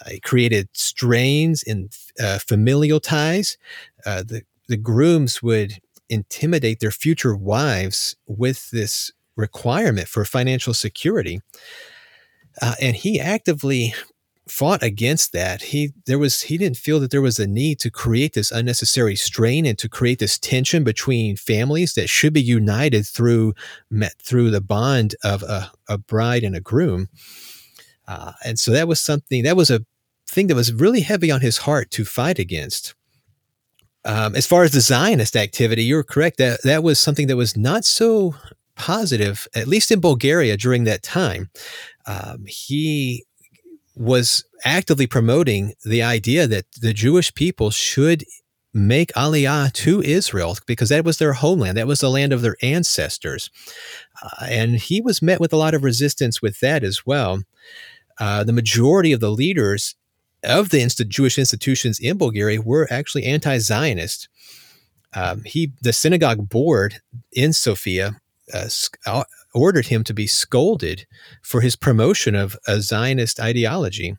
Uh, 0.00 0.10
it 0.12 0.22
created 0.22 0.68
strains 0.72 1.62
in 1.62 1.88
uh, 2.22 2.38
familial 2.38 3.00
ties. 3.00 3.58
Uh, 4.04 4.22
the, 4.22 4.42
the 4.68 4.76
grooms 4.76 5.42
would 5.42 5.78
intimidate 6.08 6.80
their 6.80 6.90
future 6.90 7.36
wives 7.36 8.16
with 8.26 8.70
this 8.70 9.12
requirement 9.36 10.08
for 10.08 10.24
financial 10.24 10.74
security. 10.74 11.40
Uh, 12.60 12.74
and 12.80 12.96
he 12.96 13.20
actively 13.20 13.94
fought 14.50 14.82
against 14.82 15.32
that. 15.32 15.62
He 15.62 15.92
there 16.06 16.18
was 16.18 16.42
he 16.42 16.58
didn't 16.58 16.76
feel 16.76 17.00
that 17.00 17.10
there 17.10 17.22
was 17.22 17.38
a 17.38 17.46
need 17.46 17.78
to 17.80 17.90
create 17.90 18.34
this 18.34 18.50
unnecessary 18.50 19.16
strain 19.16 19.64
and 19.64 19.78
to 19.78 19.88
create 19.88 20.18
this 20.18 20.38
tension 20.38 20.84
between 20.84 21.36
families 21.36 21.94
that 21.94 22.08
should 22.08 22.32
be 22.32 22.42
united 22.42 23.06
through 23.06 23.54
met 23.90 24.14
through 24.22 24.50
the 24.50 24.60
bond 24.60 25.14
of 25.24 25.42
a, 25.42 25.70
a 25.88 25.98
bride 25.98 26.44
and 26.44 26.56
a 26.56 26.60
groom. 26.60 27.08
Uh, 28.06 28.32
and 28.44 28.58
so 28.58 28.70
that 28.72 28.88
was 28.88 29.00
something 29.00 29.42
that 29.44 29.56
was 29.56 29.70
a 29.70 29.84
thing 30.28 30.48
that 30.48 30.56
was 30.56 30.72
really 30.72 31.00
heavy 31.00 31.30
on 31.30 31.40
his 31.40 31.58
heart 31.58 31.90
to 31.92 32.04
fight 32.04 32.38
against. 32.38 32.94
Um, 34.04 34.34
as 34.34 34.46
far 34.46 34.62
as 34.64 34.72
the 34.72 34.80
Zionist 34.80 35.36
activity, 35.36 35.84
you're 35.84 36.02
correct 36.02 36.38
that 36.38 36.62
that 36.62 36.82
was 36.82 36.98
something 36.98 37.26
that 37.26 37.36
was 37.36 37.56
not 37.56 37.84
so 37.84 38.34
positive, 38.74 39.46
at 39.54 39.68
least 39.68 39.90
in 39.90 40.00
Bulgaria 40.00 40.56
during 40.56 40.84
that 40.84 41.02
time. 41.02 41.50
Um, 42.06 42.44
he 42.46 43.24
was 43.96 44.44
actively 44.64 45.06
promoting 45.06 45.74
the 45.84 46.02
idea 46.02 46.46
that 46.46 46.66
the 46.80 46.92
Jewish 46.92 47.34
people 47.34 47.70
should 47.70 48.24
make 48.72 49.12
aliyah 49.14 49.72
to 49.72 50.00
Israel 50.02 50.56
because 50.66 50.90
that 50.90 51.04
was 51.04 51.18
their 51.18 51.32
homeland, 51.32 51.76
that 51.76 51.88
was 51.88 52.00
the 52.00 52.10
land 52.10 52.32
of 52.32 52.42
their 52.42 52.56
ancestors. 52.62 53.50
Uh, 54.22 54.46
and 54.46 54.76
he 54.76 55.00
was 55.00 55.20
met 55.20 55.40
with 55.40 55.52
a 55.52 55.56
lot 55.56 55.74
of 55.74 55.82
resistance 55.82 56.40
with 56.40 56.60
that 56.60 56.84
as 56.84 57.04
well. 57.04 57.42
Uh, 58.18 58.44
the 58.44 58.52
majority 58.52 59.12
of 59.12 59.20
the 59.20 59.30
leaders 59.30 59.96
of 60.44 60.70
the 60.70 60.80
inst- 60.80 61.08
Jewish 61.08 61.38
institutions 61.38 61.98
in 61.98 62.18
Bulgaria 62.18 62.60
were 62.60 62.86
actually 62.90 63.24
anti-Zionist. 63.24 64.28
Um, 65.14 65.42
he, 65.44 65.72
the 65.82 65.92
synagogue 65.92 66.48
board 66.48 67.00
in 67.32 67.52
Sofia, 67.52 68.20
uh, 68.54 68.68
uh, 69.06 69.24
ordered 69.54 69.86
him 69.86 70.04
to 70.04 70.14
be 70.14 70.26
scolded 70.26 71.06
for 71.42 71.60
his 71.60 71.76
promotion 71.76 72.34
of 72.34 72.56
a 72.66 72.80
Zionist 72.80 73.40
ideology. 73.40 74.16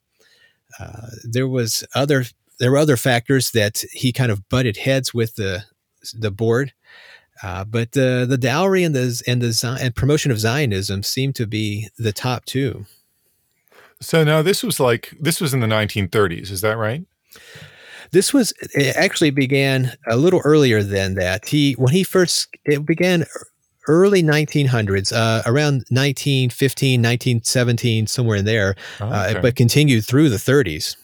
Uh, 0.80 1.08
there 1.24 1.48
was 1.48 1.84
other 1.96 2.26
there 2.60 2.72
were 2.72 2.78
other 2.78 2.98
factors 2.98 3.52
that 3.52 3.84
he 3.92 4.12
kind 4.12 4.32
of 4.32 4.48
butted 4.48 4.78
heads 4.78 5.14
with 5.14 5.36
the 5.36 5.64
the 6.14 6.32
board, 6.32 6.74
uh, 7.44 7.64
but 7.66 7.92
the 7.94 8.26
the 8.28 8.38
dowry 8.38 8.84
and 8.84 8.96
the 8.96 9.22
and 9.28 9.42
the 9.42 9.78
and 9.82 9.96
promotion 9.96 10.32
of 10.32 10.40
Zionism 10.40 11.04
seemed 11.04 11.36
to 11.36 11.48
be 11.48 11.90
the 11.98 12.14
top 12.14 12.46
two. 12.46 12.86
So 14.00 14.24
now 14.24 14.42
this 14.42 14.64
was 14.64 14.80
like 14.80 15.14
this 15.20 15.40
was 15.40 15.54
in 15.54 15.60
the 15.60 15.68
1930s, 15.68 16.52
is 16.52 16.62
that 16.62 16.78
right? 16.78 17.04
This 18.12 18.34
was 18.34 18.54
it 18.74 18.96
actually 18.96 19.30
began 19.30 19.94
a 20.08 20.18
little 20.18 20.42
earlier 20.44 20.84
than 20.84 21.16
that. 21.16 21.48
He 21.48 21.74
when 21.74 21.94
he 21.94 22.04
first 22.04 22.50
it 22.66 22.86
began 22.86 23.26
early 23.88 24.24
1900s, 24.24 25.12
uh, 25.14 25.42
around 25.46 25.86
1915, 25.90 27.00
1917, 27.00 28.08
somewhere 28.08 28.38
in 28.38 28.46
there, 28.46 28.76
oh, 29.00 29.08
okay. 29.08 29.38
uh, 29.38 29.42
but 29.42 29.56
continued 29.56 30.06
through 30.06 30.30
the 30.30 30.38
30s. 30.38 30.96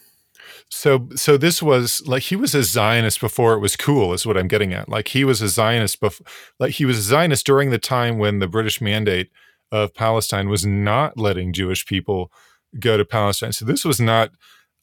So, 0.70 1.08
so 1.16 1.38
this 1.38 1.64
was 1.64 2.06
like 2.08 2.24
he 2.24 2.36
was 2.36 2.54
a 2.54 2.64
Zionist 2.64 3.22
before 3.22 3.54
it 3.54 3.60
was 3.60 3.78
cool, 3.78 4.14
is 4.14 4.26
what 4.26 4.38
I'm 4.38 4.50
getting 4.50 4.74
at. 4.74 4.90
Like 4.90 5.08
he 5.10 5.24
was 5.24 5.42
a 5.42 5.48
Zionist, 5.48 6.00
before, 6.00 6.28
like 6.60 6.74
he 6.74 6.86
was 6.86 6.98
a 6.98 7.02
Zionist 7.02 7.46
during 7.46 7.70
the 7.70 7.78
time 7.78 8.18
when 8.18 8.40
the 8.40 8.48
British 8.48 8.82
mandate 8.82 9.32
of 9.72 9.94
Palestine 9.94 10.50
was 10.50 10.66
not 10.66 11.18
letting 11.18 11.54
Jewish 11.54 11.86
people 11.86 12.32
go 12.80 12.98
to 12.98 13.06
Palestine. 13.06 13.54
So 13.54 13.64
this 13.64 13.86
was 13.86 14.00
not 14.00 14.32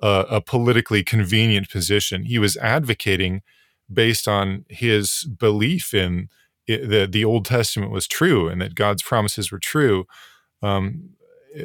a, 0.00 0.24
a 0.30 0.40
politically 0.40 1.02
convenient 1.02 1.70
position. 1.70 2.24
He 2.24 2.38
was 2.38 2.56
advocating 2.56 3.42
based 3.92 4.26
on 4.26 4.64
his 4.68 5.24
belief 5.24 5.92
in 5.92 6.28
the 6.66 7.08
the 7.10 7.24
Old 7.24 7.44
Testament 7.44 7.92
was 7.92 8.06
true 8.06 8.48
and 8.48 8.60
that 8.60 8.74
God's 8.74 9.02
promises 9.02 9.50
were 9.50 9.58
true. 9.58 10.06
Um, 10.62 11.10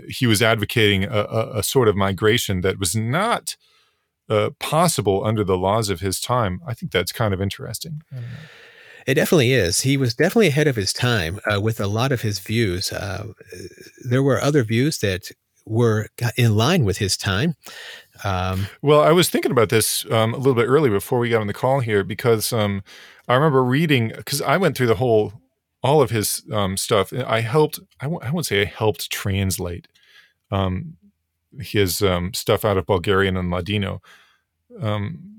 he 0.07 0.27
was 0.27 0.41
advocating 0.41 1.03
a, 1.05 1.09
a, 1.09 1.57
a, 1.59 1.63
sort 1.63 1.87
of 1.87 1.95
migration 1.95 2.61
that 2.61 2.77
was 2.77 2.95
not 2.95 3.55
uh, 4.29 4.51
possible 4.59 5.25
under 5.25 5.43
the 5.43 5.57
laws 5.57 5.89
of 5.89 5.99
his 5.99 6.19
time. 6.19 6.61
I 6.67 6.73
think 6.73 6.91
that's 6.91 7.11
kind 7.11 7.33
of 7.33 7.41
interesting. 7.41 8.03
It 9.07 9.15
definitely 9.15 9.53
is. 9.53 9.81
He 9.81 9.97
was 9.97 10.13
definitely 10.13 10.47
ahead 10.47 10.67
of 10.67 10.75
his 10.75 10.93
time 10.93 11.39
uh, 11.51 11.59
with 11.59 11.79
a 11.79 11.87
lot 11.87 12.11
of 12.11 12.21
his 12.21 12.37
views. 12.39 12.91
Uh, 12.91 13.33
there 14.07 14.21
were 14.21 14.39
other 14.39 14.63
views 14.63 14.99
that 14.99 15.31
were 15.65 16.07
in 16.35 16.55
line 16.55 16.83
with 16.83 16.97
his 16.97 17.17
time. 17.17 17.55
Um, 18.23 18.67
well, 18.81 19.01
I 19.01 19.11
was 19.11 19.29
thinking 19.29 19.51
about 19.51 19.69
this 19.69 20.05
um, 20.11 20.33
a 20.33 20.37
little 20.37 20.55
bit 20.55 20.67
earlier 20.67 20.91
before 20.91 21.19
we 21.19 21.29
got 21.29 21.41
on 21.41 21.47
the 21.47 21.53
call 21.53 21.79
here 21.79 22.03
because 22.03 22.51
um, 22.53 22.83
I 23.27 23.35
remember 23.35 23.63
reading 23.63 24.11
because 24.15 24.41
I 24.41 24.57
went 24.57 24.75
through 24.77 24.87
the 24.87 24.95
whole 24.95 25.33
all 25.83 26.01
of 26.01 26.09
his 26.09 26.43
um, 26.51 26.77
stuff. 26.77 27.13
I 27.13 27.41
helped. 27.41 27.79
I 28.01 28.05
w- 28.05 28.21
I 28.21 28.31
won't 28.31 28.45
say 28.45 28.61
I 28.61 28.65
helped 28.65 29.09
translate 29.11 29.87
um, 30.51 30.97
his 31.59 32.01
um, 32.01 32.33
stuff 32.33 32.65
out 32.65 32.77
of 32.77 32.85
Bulgarian 32.85 33.37
and 33.37 33.51
Ladino, 33.51 34.01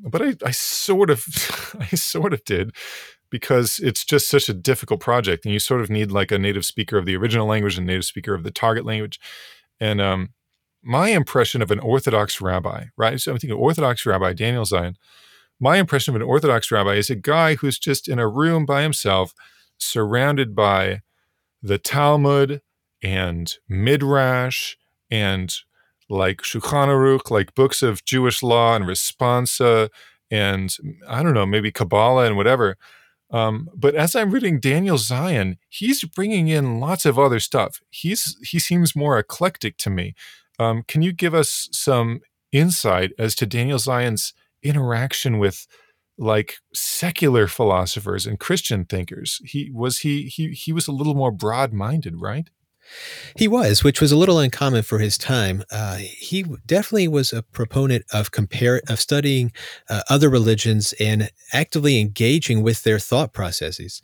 but 0.02 0.22
I, 0.22 0.34
I 0.44 0.50
sort 0.50 1.10
of 1.10 1.24
I 1.80 1.96
sort 1.96 2.32
of 2.32 2.44
did 2.44 2.74
because 3.30 3.78
it's 3.78 4.04
just 4.04 4.28
such 4.28 4.48
a 4.48 4.54
difficult 4.54 5.00
project, 5.00 5.44
and 5.44 5.52
you 5.52 5.60
sort 5.60 5.82
of 5.82 5.90
need 5.90 6.10
like 6.10 6.32
a 6.32 6.38
native 6.38 6.64
speaker 6.64 6.98
of 6.98 7.06
the 7.06 7.16
original 7.16 7.46
language 7.46 7.78
and 7.78 7.86
native 7.86 8.04
speaker 8.04 8.34
of 8.34 8.42
the 8.42 8.50
target 8.50 8.84
language, 8.84 9.20
and 9.78 10.00
um, 10.00 10.30
my 10.82 11.08
impression 11.10 11.62
of 11.62 11.70
an 11.70 11.78
Orthodox 11.78 12.40
rabbi, 12.40 12.86
right? 12.96 13.20
So 13.20 13.32
I'm 13.32 13.38
thinking 13.38 13.58
Orthodox 13.58 14.06
rabbi 14.06 14.32
Daniel 14.32 14.64
Zion. 14.64 14.96
My 15.58 15.76
impression 15.76 16.14
of 16.14 16.20
an 16.20 16.26
Orthodox 16.26 16.70
rabbi 16.70 16.94
is 16.94 17.10
a 17.10 17.14
guy 17.14 17.54
who's 17.54 17.78
just 17.78 18.08
in 18.08 18.18
a 18.18 18.28
room 18.28 18.64
by 18.64 18.82
himself, 18.82 19.34
surrounded 19.76 20.54
by 20.54 21.00
the 21.62 21.78
Talmud 21.78 22.62
and 23.02 23.54
Midrash 23.68 24.76
and 25.10 25.54
like 26.08 26.38
Shulchan 26.38 26.88
Aruch, 26.88 27.30
like 27.30 27.54
books 27.54 27.82
of 27.82 28.04
Jewish 28.04 28.42
law 28.42 28.74
and 28.74 28.84
responsa, 28.84 29.90
and 30.30 30.74
I 31.08 31.22
don't 31.22 31.34
know, 31.34 31.46
maybe 31.46 31.70
Kabbalah 31.70 32.26
and 32.26 32.36
whatever. 32.36 32.76
Um, 33.30 33.68
but 33.76 33.94
as 33.94 34.16
I'm 34.16 34.30
reading 34.30 34.58
Daniel 34.58 34.98
Zion, 34.98 35.58
he's 35.68 36.02
bringing 36.04 36.48
in 36.48 36.80
lots 36.80 37.06
of 37.06 37.18
other 37.18 37.38
stuff. 37.38 37.80
He's 37.90 38.36
he 38.42 38.58
seems 38.58 38.96
more 38.96 39.18
eclectic 39.18 39.76
to 39.78 39.90
me. 39.90 40.14
Um, 40.60 40.84
can 40.86 41.02
you 41.02 41.12
give 41.12 41.34
us 41.34 41.68
some 41.72 42.20
insight 42.52 43.12
as 43.18 43.34
to 43.36 43.46
Daniel 43.46 43.78
Zion's 43.80 44.34
interaction 44.62 45.38
with 45.38 45.66
like 46.18 46.56
secular 46.74 47.48
philosophers 47.48 48.26
and 48.26 48.38
Christian 48.38 48.84
thinkers? 48.84 49.40
He 49.44 49.70
was 49.74 50.00
he 50.00 50.24
he 50.24 50.50
he 50.50 50.72
was 50.72 50.86
a 50.86 50.92
little 50.92 51.14
more 51.14 51.32
broad-minded, 51.32 52.20
right? 52.20 52.50
He 53.36 53.48
was, 53.48 53.84
which 53.84 54.00
was 54.00 54.12
a 54.12 54.16
little 54.16 54.38
uncommon 54.38 54.82
for 54.82 54.98
his 54.98 55.16
time. 55.16 55.62
Uh, 55.70 55.96
he 55.96 56.44
definitely 56.66 57.08
was 57.08 57.32
a 57.32 57.42
proponent 57.42 58.04
of 58.12 58.30
compare 58.30 58.82
of 58.88 59.00
studying 59.00 59.52
uh, 59.88 60.02
other 60.08 60.28
religions 60.28 60.92
and 61.00 61.30
actively 61.52 62.00
engaging 62.00 62.62
with 62.62 62.82
their 62.82 62.98
thought 62.98 63.32
processes, 63.32 64.00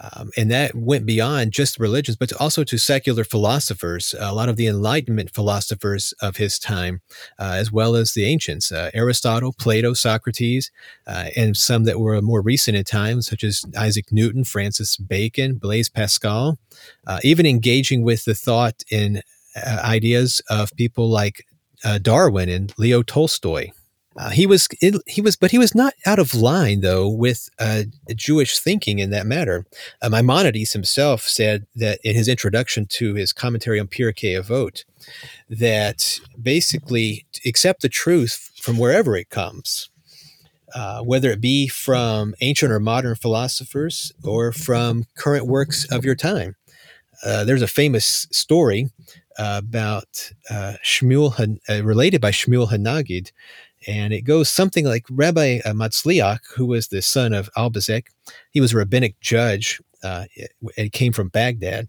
um, 0.00 0.30
and 0.36 0.50
that 0.50 0.74
went 0.74 1.06
beyond 1.06 1.52
just 1.52 1.78
religions, 1.78 2.16
but 2.16 2.32
also 2.34 2.64
to 2.64 2.78
secular 2.78 3.24
philosophers. 3.24 4.14
A 4.18 4.34
lot 4.34 4.48
of 4.48 4.56
the 4.56 4.66
Enlightenment 4.66 5.30
philosophers 5.34 6.12
of 6.20 6.36
his 6.36 6.58
time, 6.58 7.00
uh, 7.38 7.54
as 7.54 7.70
well 7.70 7.96
as 7.96 8.12
the 8.12 8.24
ancients, 8.24 8.72
uh, 8.72 8.90
Aristotle, 8.94 9.52
Plato, 9.52 9.94
Socrates, 9.94 10.70
uh, 11.06 11.26
and 11.36 11.56
some 11.56 11.84
that 11.84 12.00
were 12.00 12.20
more 12.20 12.42
recent 12.42 12.76
in 12.76 12.84
time, 12.84 13.22
such 13.22 13.44
as 13.44 13.64
Isaac 13.78 14.06
Newton, 14.10 14.44
Francis 14.44 14.96
Bacon, 14.96 15.54
Blaise 15.54 15.88
Pascal. 15.88 16.58
Uh, 17.06 17.20
even 17.22 17.46
engaging 17.46 18.02
with 18.02 18.23
the 18.24 18.34
thought 18.34 18.82
and 18.90 19.22
uh, 19.56 19.80
ideas 19.84 20.42
of 20.50 20.70
people 20.76 21.08
like 21.08 21.44
uh, 21.84 21.98
Darwin 21.98 22.48
and 22.48 22.72
Leo 22.78 23.02
Tolstoy. 23.02 23.70
Uh, 24.16 24.30
he 24.30 24.46
was 24.46 24.68
he 25.06 25.20
was, 25.20 25.34
but 25.34 25.50
he 25.50 25.58
was 25.58 25.74
not 25.74 25.92
out 26.06 26.20
of 26.20 26.34
line 26.34 26.82
though 26.82 27.08
with 27.08 27.48
uh, 27.58 27.82
Jewish 28.14 28.58
thinking 28.58 29.00
in 29.00 29.10
that 29.10 29.26
matter. 29.26 29.66
Uh, 30.00 30.08
Maimonides 30.08 30.72
himself 30.72 31.22
said 31.22 31.66
that 31.74 31.98
in 32.04 32.14
his 32.14 32.28
introduction 32.28 32.86
to 32.90 33.14
his 33.14 33.32
commentary 33.32 33.80
on 33.80 33.88
Pirkei 33.88 34.40
Avot, 34.40 34.84
that 35.50 36.20
basically 36.40 37.26
accept 37.44 37.82
the 37.82 37.88
truth 37.88 38.52
from 38.60 38.78
wherever 38.78 39.16
it 39.16 39.30
comes, 39.30 39.90
uh, 40.76 41.02
whether 41.02 41.30
it 41.30 41.40
be 41.40 41.66
from 41.66 42.34
ancient 42.40 42.70
or 42.70 42.78
modern 42.78 43.16
philosophers 43.16 44.12
or 44.22 44.52
from 44.52 45.06
current 45.16 45.46
works 45.46 45.90
of 45.90 46.04
your 46.04 46.14
time. 46.14 46.54
Uh, 47.24 47.44
there's 47.44 47.62
a 47.62 47.68
famous 47.68 48.26
story 48.30 48.90
uh, 49.38 49.60
about 49.62 50.32
Shmuel, 50.84 51.58
related 51.82 52.20
by 52.20 52.30
Shmuel 52.30 52.70
Hanagid, 52.70 53.30
and 53.86 54.12
it 54.12 54.22
goes 54.22 54.48
something 54.48 54.84
like 54.84 55.04
Rabbi 55.10 55.60
uh, 55.64 55.72
Matzliach, 55.72 56.40
who 56.54 56.66
was 56.66 56.88
the 56.88 57.02
son 57.02 57.32
of 57.32 57.50
Albazek, 57.56 58.06
he 58.50 58.60
was 58.60 58.72
a 58.72 58.78
rabbinic 58.78 59.20
judge 59.20 59.80
uh, 60.02 60.24
and 60.76 60.92
came 60.92 61.12
from 61.12 61.28
Baghdad. 61.28 61.88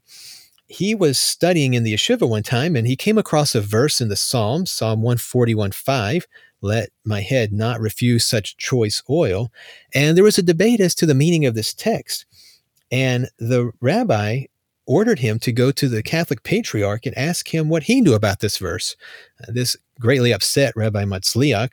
He 0.68 0.96
was 0.96 1.20
studying 1.20 1.74
in 1.74 1.84
the 1.84 1.94
yeshiva 1.94 2.28
one 2.28 2.44
time 2.44 2.76
and 2.76 2.88
he 2.88 2.96
came 2.96 3.18
across 3.18 3.54
a 3.54 3.62
verse 3.62 4.02
in 4.02 4.10
the 4.10 4.16
Psalms, 4.16 4.72
Psalm 4.72 5.02
141.5, 5.02 6.24
let 6.62 6.90
my 7.04 7.22
head 7.22 7.54
not 7.54 7.80
refuse 7.80 8.26
such 8.26 8.58
choice 8.58 9.04
oil. 9.08 9.52
And 9.94 10.18
there 10.18 10.24
was 10.24 10.40
a 10.40 10.44
debate 10.44 10.80
as 10.80 10.96
to 10.96 11.06
the 11.06 11.14
meaning 11.14 11.46
of 11.46 11.54
this 11.54 11.74
text. 11.74 12.26
And 12.92 13.30
the 13.38 13.72
rabbi 13.80 14.46
ordered 14.86 15.20
him 15.20 15.40
to 15.40 15.52
go 15.52 15.72
to 15.72 15.88
the 15.88 16.04
Catholic 16.04 16.44
patriarch 16.44 17.06
and 17.06 17.18
ask 17.18 17.54
him 17.54 17.70
what 17.70 17.84
he 17.84 18.02
knew 18.02 18.14
about 18.14 18.40
this 18.40 18.58
verse. 18.58 18.96
Uh, 19.42 19.52
this 19.52 19.76
greatly 20.00 20.32
upset 20.32 20.74
Rabbi 20.76 21.06
Matzliach, 21.06 21.72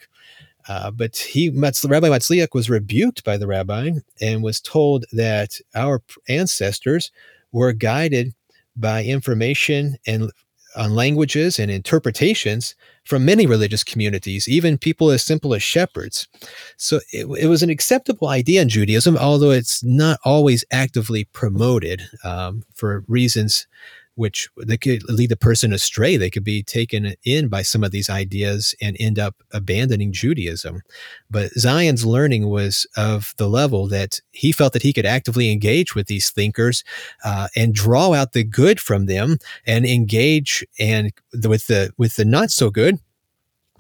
uh, 0.69 0.91
but 0.91 1.17
he, 1.17 1.49
Rabbi 1.51 2.09
Matzliach 2.09 2.55
was 2.55 2.71
rebuked 2.71 3.25
by 3.25 3.37
the 3.37 3.47
rabbi 3.47 3.91
and 4.21 4.43
was 4.43 4.61
told 4.61 5.05
that 5.13 5.59
our 5.75 6.03
ancestors 6.29 7.11
were 7.51 7.73
guided 7.73 8.35
by 8.77 9.05
information 9.05 9.97
and 10.07 10.31
on 10.77 10.95
languages 10.95 11.59
and 11.59 11.71
interpretations 11.71 12.75
from 13.05 13.25
many 13.25 13.47
religious 13.47 13.83
communities, 13.83 14.49
even 14.49 14.79
people 14.79 15.11
as 15.11 15.23
simple 15.23 15.55
as 15.55 15.63
shepherds. 15.63 16.29
So 16.77 17.01
it, 17.13 17.27
it 17.39 17.47
was 17.47 17.63
an 17.63 17.71
acceptable 17.71 18.29
idea 18.29 18.63
in 18.63 18.69
Judaism, 18.69 19.17
although 19.17 19.51
it's 19.51 19.83
not 19.83 20.19
always 20.25 20.65
actively 20.71 21.25
promoted 21.25 22.03
um, 22.25 22.65
for 22.75 23.05
reasons 23.09 23.67
which 24.15 24.49
they 24.57 24.77
could 24.77 25.03
lead 25.09 25.31
the 25.31 25.37
person 25.37 25.73
astray. 25.73 26.17
They 26.17 26.31
could 26.31 26.45
be 26.45 26.63
taken 26.63 27.15
in 27.25 27.49
by 27.49 27.63
some 27.63 27.83
of 27.83 27.91
these 27.91 28.11
ideas 28.11 28.75
and 28.81 28.97
end 29.01 29.19
up 29.19 29.37
abandoning 29.53 30.13
Judaism. 30.13 30.83
But 31.31 31.53
Zion's 31.53 32.05
learning 32.05 32.49
was 32.49 32.87
of 32.97 33.35
the 33.39 33.49
level 33.49 33.87
that 33.89 34.21
he 34.31 34.53
felt 34.53 34.75
that 34.75 34.83
he 34.83 34.93
could 34.93 35.07
actively 35.07 35.51
engage 35.51 35.95
with 35.95 36.07
these 36.07 36.31
thinkers 36.31 36.85
uh, 37.25 37.49
and 37.57 37.75
draw 37.75 38.13
out 38.13 38.33
the 38.33 38.45
good 38.45 38.81
from 38.81 39.07
them 39.07 39.39
and 39.67 39.87
engage 39.87 40.65
and 40.79 41.13
with 41.47 41.67
the 41.67 41.93
with 41.97 42.17
the 42.17 42.25
not 42.25 42.51
so 42.51 42.71
good 42.71 42.99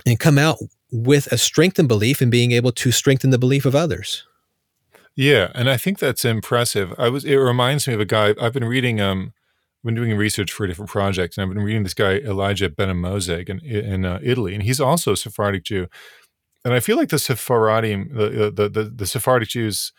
and 0.06 0.18
come 0.18 0.38
out 0.38 0.58
with 0.90 1.26
a 1.32 1.38
strengthened 1.38 1.88
belief 1.88 2.20
and 2.20 2.30
being 2.30 2.52
able 2.52 2.72
to 2.72 2.90
strengthen 2.90 3.30
the 3.30 3.38
belief 3.38 3.64
of 3.64 3.74
others. 3.74 4.26
Yeah, 5.14 5.50
and 5.54 5.68
I 5.68 5.76
think 5.76 5.98
that's 5.98 6.24
impressive. 6.24 6.94
I 6.98 7.08
was 7.10 7.24
it 7.24 7.36
reminds 7.36 7.86
me 7.86 7.94
of 7.94 8.00
a 8.00 8.06
guy 8.06 8.34
I've 8.40 8.54
been 8.54 8.64
reading 8.64 9.00
um 9.00 9.34
been 9.84 9.94
doing 9.94 10.16
research 10.16 10.52
for 10.52 10.64
a 10.64 10.68
different 10.68 10.90
project, 10.90 11.36
and 11.36 11.42
I've 11.42 11.54
been 11.54 11.64
reading 11.64 11.82
this 11.82 11.94
guy 11.94 12.18
Elijah 12.18 12.70
Benamozegh 12.70 13.48
in, 13.48 13.60
in 13.60 14.04
uh, 14.04 14.20
Italy, 14.22 14.54
and 14.54 14.62
he's 14.62 14.80
also 14.80 15.12
a 15.12 15.16
Sephardic 15.16 15.64
Jew. 15.64 15.88
And 16.64 16.74
I 16.74 16.80
feel 16.80 16.96
like 16.96 17.08
the 17.08 17.18
Sephardim, 17.18 18.10
the 18.14 18.52
the 18.54 18.68
the, 18.68 18.84
the 18.84 19.06
Sephardic 19.06 19.48
Jews, 19.48 19.92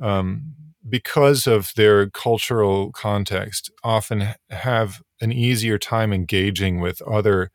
um, 0.00 0.54
because 0.88 1.46
of 1.46 1.72
their 1.76 2.10
cultural 2.10 2.90
context, 2.92 3.70
often 3.82 4.34
have 4.50 5.00
an 5.20 5.32
easier 5.32 5.78
time 5.78 6.12
engaging 6.12 6.80
with 6.80 7.00
other 7.02 7.50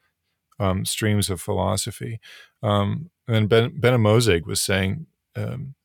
um, 0.60 0.86
streams 0.86 1.29
of 1.29 1.41
philosophy. 1.41 2.19
Um, 2.63 3.10
and 3.27 3.49
Ben 3.49 3.71
Benamozegh 3.79 4.45
was 4.45 4.62
saying 4.62 5.07
um, 5.36 5.75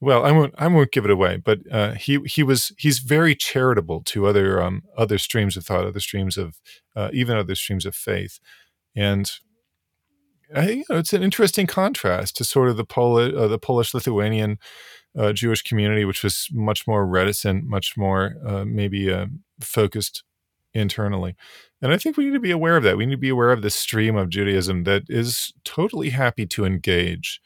well, 0.00 0.24
I 0.24 0.32
won't. 0.32 0.54
I 0.58 0.66
won't 0.68 0.92
give 0.92 1.04
it 1.04 1.10
away. 1.10 1.38
But 1.38 1.60
uh, 1.70 1.92
he 1.92 2.20
he 2.26 2.42
was 2.42 2.72
he's 2.78 2.98
very 2.98 3.34
charitable 3.34 4.02
to 4.04 4.26
other 4.26 4.62
um, 4.62 4.82
other 4.96 5.18
streams 5.18 5.56
of 5.56 5.64
thought, 5.64 5.86
other 5.86 6.00
streams 6.00 6.36
of 6.36 6.60
uh, 6.94 7.10
even 7.12 7.36
other 7.36 7.54
streams 7.54 7.86
of 7.86 7.94
faith, 7.94 8.38
and 8.94 9.30
I, 10.54 10.70
you 10.70 10.84
know, 10.88 10.98
it's 10.98 11.12
an 11.12 11.22
interesting 11.22 11.66
contrast 11.66 12.36
to 12.36 12.44
sort 12.44 12.68
of 12.68 12.76
the 12.76 12.84
Polish 12.84 13.34
uh, 13.34 13.48
the 13.48 13.58
Polish 13.58 13.94
Lithuanian 13.94 14.58
uh, 15.18 15.32
Jewish 15.32 15.62
community, 15.62 16.04
which 16.04 16.22
was 16.22 16.48
much 16.52 16.86
more 16.86 17.06
reticent, 17.06 17.64
much 17.64 17.96
more 17.96 18.34
uh, 18.46 18.64
maybe 18.64 19.10
uh, 19.12 19.26
focused 19.60 20.22
internally. 20.74 21.34
And 21.82 21.92
I 21.92 21.98
think 21.98 22.16
we 22.16 22.26
need 22.26 22.34
to 22.34 22.40
be 22.40 22.50
aware 22.50 22.76
of 22.76 22.82
that. 22.84 22.96
We 22.96 23.06
need 23.06 23.14
to 23.14 23.18
be 23.18 23.28
aware 23.28 23.50
of 23.50 23.62
this 23.62 23.74
stream 23.74 24.16
of 24.16 24.28
Judaism 24.28 24.84
that 24.84 25.04
is 25.08 25.52
totally 25.64 26.10
happy 26.10 26.46
to 26.46 26.64
engage 26.64 27.40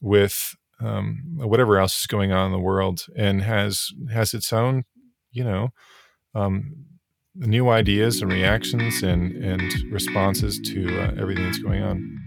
with 0.00 0.54
um, 0.80 1.22
whatever 1.36 1.78
else 1.78 2.00
is 2.00 2.06
going 2.06 2.32
on 2.32 2.46
in 2.46 2.52
the 2.52 2.58
world, 2.58 3.06
and 3.16 3.42
has 3.42 3.90
has 4.12 4.34
its 4.34 4.52
own, 4.52 4.84
you 5.32 5.44
know, 5.44 5.70
um, 6.34 6.84
new 7.34 7.68
ideas 7.68 8.22
and 8.22 8.32
reactions 8.32 9.02
and 9.02 9.32
and 9.44 9.72
responses 9.92 10.60
to 10.60 11.00
uh, 11.00 11.12
everything 11.20 11.44
that's 11.44 11.58
going 11.58 11.82
on. 11.82 12.18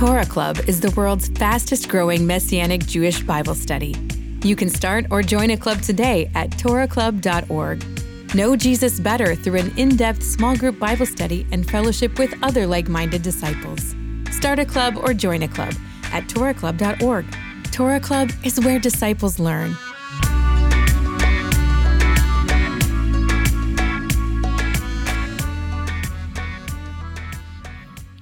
Torah 0.00 0.24
Club 0.24 0.58
is 0.66 0.80
the 0.80 0.90
world's 0.92 1.28
fastest 1.28 1.90
growing 1.90 2.26
Messianic 2.26 2.86
Jewish 2.86 3.22
Bible 3.22 3.54
study. 3.54 3.94
You 4.42 4.56
can 4.56 4.70
start 4.70 5.06
or 5.10 5.22
join 5.22 5.50
a 5.50 5.56
club 5.56 5.82
today 5.82 6.30
at 6.34 6.50
torahclub.org. 6.50 8.34
Know 8.34 8.56
Jesus 8.56 8.98
better 8.98 9.34
through 9.34 9.60
an 9.60 9.78
in 9.78 9.96
depth 9.96 10.22
small 10.22 10.56
group 10.56 10.78
Bible 10.78 11.04
study 11.04 11.46
and 11.52 11.68
fellowship 11.68 12.18
with 12.18 12.32
other 12.42 12.66
like 12.66 12.88
minded 12.88 13.22
disciples. 13.22 13.94
Start 14.30 14.58
a 14.58 14.64
club 14.64 14.96
or 14.96 15.12
join 15.12 15.42
a 15.42 15.48
club 15.48 15.74
at 16.12 16.24
torahclub.org. 16.24 17.26
Torah 17.70 18.00
Club 18.00 18.30
is 18.42 18.58
where 18.60 18.78
disciples 18.78 19.38
learn. 19.38 19.76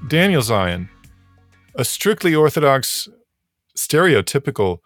Daniel 0.09 0.43
Zion, 0.43 0.89
a 1.75 1.85
strictly 1.85 2.35
Orthodox, 2.35 3.09
stereotypical 3.77 4.79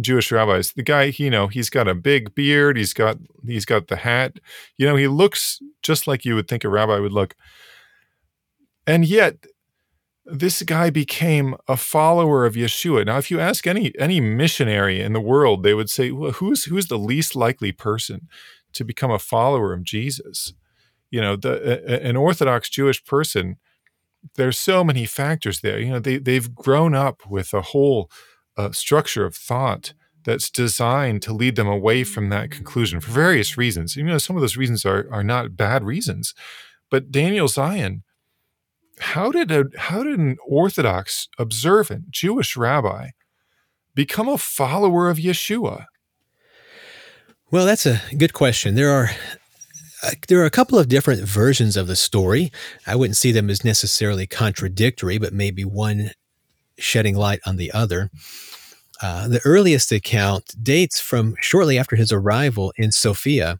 Jewish 0.00 0.32
rabbis. 0.32 0.72
The 0.72 0.82
guy, 0.82 1.12
you 1.16 1.30
know, 1.30 1.46
he's 1.48 1.70
got 1.70 1.88
a 1.88 1.94
big 1.94 2.34
beard. 2.34 2.76
He's 2.76 2.94
got 2.94 3.18
he's 3.46 3.64
got 3.64 3.88
the 3.88 3.96
hat. 3.96 4.38
You 4.76 4.86
know, 4.86 4.96
he 4.96 5.08
looks 5.08 5.60
just 5.82 6.06
like 6.06 6.24
you 6.24 6.34
would 6.34 6.48
think 6.48 6.64
a 6.64 6.68
rabbi 6.68 6.98
would 6.98 7.12
look. 7.12 7.34
And 8.86 9.04
yet, 9.04 9.44
this 10.24 10.62
guy 10.62 10.90
became 10.90 11.56
a 11.68 11.76
follower 11.76 12.46
of 12.46 12.54
Yeshua. 12.54 13.06
Now, 13.06 13.18
if 13.18 13.30
you 13.30 13.40
ask 13.40 13.66
any 13.66 13.92
any 13.98 14.20
missionary 14.20 15.00
in 15.00 15.12
the 15.12 15.20
world, 15.20 15.62
they 15.62 15.74
would 15.74 15.90
say, 15.90 16.10
well, 16.10 16.32
"Who's 16.32 16.64
who's 16.64 16.86
the 16.86 16.98
least 16.98 17.34
likely 17.36 17.72
person 17.72 18.28
to 18.74 18.84
become 18.84 19.10
a 19.10 19.18
follower 19.18 19.72
of 19.72 19.84
Jesus?" 19.84 20.54
You 21.10 21.20
know, 21.20 21.36
the 21.36 21.82
a, 21.86 22.08
an 22.08 22.16
Orthodox 22.16 22.70
Jewish 22.70 23.04
person. 23.04 23.56
There's 24.36 24.58
so 24.58 24.84
many 24.84 25.06
factors 25.06 25.60
there. 25.60 25.78
You 25.78 25.92
know, 25.92 25.98
they 25.98 26.18
they've 26.18 26.54
grown 26.54 26.94
up 26.94 27.22
with 27.28 27.52
a 27.54 27.62
whole 27.62 28.10
uh, 28.56 28.72
structure 28.72 29.24
of 29.24 29.34
thought 29.34 29.94
that's 30.24 30.50
designed 30.50 31.22
to 31.22 31.32
lead 31.32 31.56
them 31.56 31.66
away 31.66 32.04
from 32.04 32.28
that 32.28 32.50
conclusion 32.50 33.00
for 33.00 33.10
various 33.10 33.56
reasons. 33.56 33.96
You 33.96 34.04
know, 34.04 34.18
some 34.18 34.36
of 34.36 34.42
those 34.42 34.56
reasons 34.56 34.84
are 34.84 35.08
are 35.10 35.24
not 35.24 35.56
bad 35.56 35.84
reasons, 35.84 36.34
but 36.90 37.10
Daniel 37.10 37.48
Zion, 37.48 38.02
how 39.00 39.30
did 39.30 39.50
a 39.50 39.64
how 39.78 40.02
did 40.02 40.18
an 40.18 40.36
Orthodox 40.46 41.28
observant 41.38 42.10
Jewish 42.10 42.56
rabbi 42.56 43.10
become 43.94 44.28
a 44.28 44.38
follower 44.38 45.08
of 45.08 45.18
Yeshua? 45.18 45.86
Well, 47.50 47.66
that's 47.66 47.86
a 47.86 48.00
good 48.16 48.32
question. 48.32 48.74
There 48.74 48.90
are 48.90 49.10
uh, 50.02 50.10
there 50.28 50.40
are 50.40 50.46
a 50.46 50.50
couple 50.50 50.78
of 50.78 50.88
different 50.88 51.22
versions 51.22 51.76
of 51.76 51.86
the 51.86 51.96
story. 51.96 52.52
I 52.86 52.94
wouldn't 52.96 53.16
see 53.16 53.32
them 53.32 53.50
as 53.50 53.64
necessarily 53.64 54.26
contradictory, 54.26 55.18
but 55.18 55.32
maybe 55.32 55.64
one 55.64 56.10
shedding 56.80 57.16
light 57.16 57.40
on 57.46 57.56
the 57.56 57.70
other. 57.72 58.10
Uh, 59.02 59.28
the 59.28 59.40
earliest 59.44 59.92
account 59.92 60.54
dates 60.62 61.00
from 61.00 61.34
shortly 61.40 61.78
after 61.78 61.96
his 61.96 62.12
arrival 62.12 62.72
in 62.76 62.92
Sofia. 62.92 63.58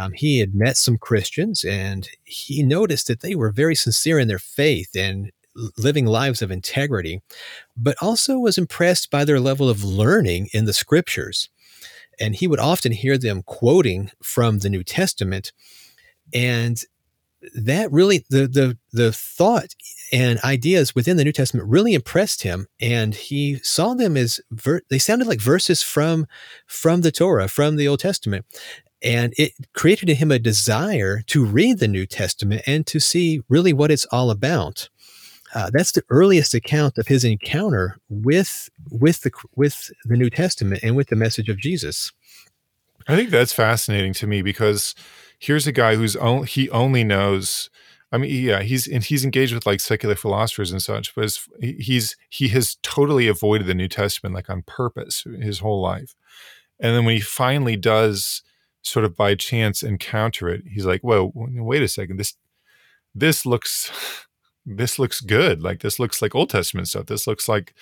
Um, 0.00 0.12
he 0.12 0.38
had 0.38 0.54
met 0.54 0.76
some 0.76 0.98
Christians 0.98 1.64
and 1.64 2.08
he 2.24 2.62
noticed 2.62 3.08
that 3.08 3.20
they 3.20 3.34
were 3.34 3.50
very 3.50 3.74
sincere 3.74 4.18
in 4.18 4.28
their 4.28 4.38
faith 4.38 4.90
and 4.96 5.32
living 5.76 6.06
lives 6.06 6.40
of 6.40 6.52
integrity, 6.52 7.20
but 7.76 7.96
also 8.00 8.38
was 8.38 8.58
impressed 8.58 9.10
by 9.10 9.24
their 9.24 9.40
level 9.40 9.68
of 9.68 9.82
learning 9.82 10.48
in 10.52 10.66
the 10.66 10.72
scriptures. 10.72 11.48
And 12.20 12.36
he 12.36 12.46
would 12.46 12.60
often 12.60 12.92
hear 12.92 13.18
them 13.18 13.42
quoting 13.42 14.10
from 14.22 14.58
the 14.58 14.70
New 14.70 14.84
Testament. 14.84 15.52
And 16.32 16.80
that 17.54 17.90
really 17.92 18.24
the 18.30 18.46
the 18.48 18.78
the 18.92 19.12
thought 19.12 19.74
and 20.12 20.38
ideas 20.40 20.94
within 20.94 21.16
the 21.16 21.24
New 21.24 21.32
Testament 21.32 21.68
really 21.68 21.94
impressed 21.94 22.42
him, 22.42 22.66
and 22.80 23.14
he 23.14 23.58
saw 23.62 23.94
them 23.94 24.16
as 24.16 24.40
ver- 24.50 24.82
they 24.90 24.98
sounded 24.98 25.28
like 25.28 25.40
verses 25.40 25.82
from 25.82 26.26
from 26.66 27.02
the 27.02 27.12
Torah, 27.12 27.48
from 27.48 27.76
the 27.76 27.88
Old 27.88 28.00
Testament, 28.00 28.44
and 29.02 29.32
it 29.36 29.52
created 29.74 30.08
in 30.08 30.16
him 30.16 30.30
a 30.30 30.38
desire 30.38 31.22
to 31.26 31.44
read 31.44 31.78
the 31.78 31.88
New 31.88 32.06
Testament 32.06 32.62
and 32.66 32.86
to 32.86 33.00
see 33.00 33.42
really 33.48 33.72
what 33.72 33.90
it's 33.90 34.06
all 34.06 34.30
about. 34.30 34.88
Uh, 35.54 35.70
that's 35.72 35.92
the 35.92 36.02
earliest 36.10 36.52
account 36.52 36.98
of 36.98 37.06
his 37.06 37.24
encounter 37.24 37.98
with 38.08 38.68
with 38.90 39.22
the 39.22 39.30
with 39.56 39.90
the 40.04 40.16
New 40.16 40.30
Testament 40.30 40.82
and 40.82 40.96
with 40.96 41.08
the 41.08 41.16
message 41.16 41.48
of 41.48 41.58
Jesus. 41.58 42.12
I 43.06 43.16
think 43.16 43.30
that's 43.30 43.52
fascinating 43.52 44.12
to 44.14 44.26
me 44.26 44.42
because 44.42 44.94
here's 45.38 45.66
a 45.66 45.72
guy 45.72 45.96
who's 45.96 46.16
only 46.16 46.46
he 46.46 46.68
only 46.70 47.04
knows. 47.04 47.70
I 48.10 48.18
mean, 48.18 48.44
yeah, 48.44 48.62
he's 48.62 48.86
and 48.86 49.04
he's 49.04 49.24
engaged 49.24 49.52
with 49.52 49.66
like 49.66 49.80
secular 49.80 50.14
philosophers 50.14 50.72
and 50.72 50.80
such, 50.80 51.14
but 51.14 51.38
he's 51.60 52.16
he 52.30 52.48
has 52.48 52.76
totally 52.82 53.28
avoided 53.28 53.66
the 53.66 53.74
New 53.74 53.88
Testament 53.88 54.34
like 54.34 54.48
on 54.48 54.62
purpose 54.62 55.24
his 55.40 55.58
whole 55.58 55.82
life. 55.82 56.14
And 56.80 56.96
then 56.96 57.04
when 57.04 57.16
he 57.16 57.20
finally 57.20 57.76
does 57.76 58.42
sort 58.82 59.04
of 59.04 59.16
by 59.16 59.34
chance 59.34 59.82
encounter 59.82 60.48
it, 60.48 60.62
he's 60.66 60.86
like, 60.86 61.02
"Whoa, 61.02 61.32
wait 61.34 61.82
a 61.82 61.88
second 61.88 62.16
this 62.16 62.34
this 63.14 63.44
looks 63.44 63.92
this 64.66 64.98
looks 64.98 65.20
good. 65.20 65.62
Like 65.62 65.80
this 65.80 65.98
looks 65.98 66.22
like 66.22 66.34
Old 66.34 66.50
Testament 66.50 66.88
stuff. 66.88 67.06
This 67.06 67.26
looks 67.26 67.46
like 67.46 67.74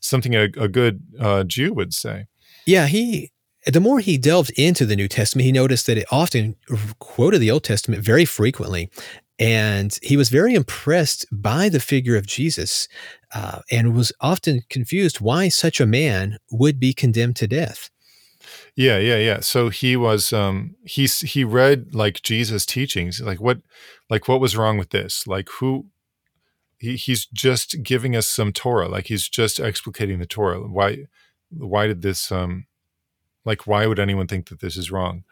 something 0.00 0.34
a, 0.34 0.44
a 0.56 0.68
good 0.68 1.02
uh, 1.20 1.44
Jew 1.44 1.74
would 1.74 1.92
say." 1.92 2.28
Yeah, 2.64 2.86
he 2.86 3.32
the 3.66 3.80
more 3.80 3.98
he 3.98 4.16
delved 4.16 4.52
into 4.56 4.86
the 4.86 4.96
New 4.96 5.08
Testament, 5.08 5.44
he 5.44 5.52
noticed 5.52 5.86
that 5.86 5.98
it 5.98 6.06
often 6.10 6.54
quoted 7.00 7.40
the 7.40 7.50
Old 7.50 7.64
Testament 7.64 8.02
very 8.02 8.24
frequently. 8.24 8.90
And 9.38 9.98
he 10.02 10.16
was 10.16 10.30
very 10.30 10.54
impressed 10.54 11.26
by 11.30 11.68
the 11.68 11.80
figure 11.80 12.16
of 12.16 12.26
Jesus 12.26 12.88
uh, 13.34 13.60
and 13.70 13.94
was 13.94 14.12
often 14.20 14.62
confused 14.70 15.20
why 15.20 15.48
such 15.48 15.80
a 15.80 15.86
man 15.86 16.38
would 16.50 16.80
be 16.80 16.94
condemned 16.94 17.36
to 17.36 17.46
death. 17.46 17.90
Yeah, 18.74 18.98
yeah, 18.98 19.16
yeah. 19.16 19.40
So 19.40 19.68
he 19.68 19.96
was 19.96 20.32
um 20.32 20.76
he's 20.84 21.20
he 21.20 21.44
read 21.44 21.94
like 21.94 22.22
Jesus 22.22 22.66
teachings, 22.66 23.20
like 23.20 23.40
what 23.40 23.58
like 24.10 24.28
what 24.28 24.40
was 24.40 24.56
wrong 24.56 24.78
with 24.78 24.90
this? 24.90 25.26
Like 25.26 25.48
who 25.58 25.86
he, 26.78 26.96
he's 26.96 27.26
just 27.26 27.82
giving 27.82 28.14
us 28.14 28.26
some 28.26 28.52
Torah, 28.52 28.88
like 28.88 29.06
he's 29.06 29.28
just 29.28 29.58
explicating 29.58 30.18
the 30.18 30.26
Torah. 30.26 30.60
Why 30.60 31.06
why 31.50 31.86
did 31.86 32.02
this 32.02 32.30
um 32.30 32.66
like 33.44 33.66
why 33.66 33.86
would 33.86 33.98
anyone 33.98 34.26
think 34.26 34.48
that 34.48 34.60
this 34.60 34.76
is 34.76 34.90
wrong? 34.90 35.24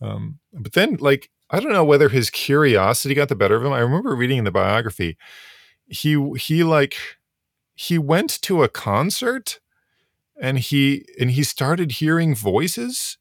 Um 0.00 0.40
but 0.52 0.72
then 0.72 0.96
like 1.00 1.30
I 1.50 1.60
don't 1.60 1.72
know 1.72 1.84
whether 1.84 2.08
his 2.08 2.30
curiosity 2.30 3.14
got 3.14 3.28
the 3.28 3.34
better 3.34 3.56
of 3.56 3.64
him. 3.64 3.72
I 3.72 3.78
remember 3.78 4.14
reading 4.14 4.38
in 4.38 4.44
the 4.44 4.50
biography 4.50 5.16
he 5.88 6.32
he 6.38 6.62
like 6.62 6.96
he 7.74 7.98
went 7.98 8.40
to 8.42 8.62
a 8.62 8.68
concert 8.68 9.60
and 10.40 10.58
he 10.58 11.06
and 11.18 11.30
he 11.32 11.42
started 11.42 11.92
hearing 11.92 12.34
voices. 12.34 13.16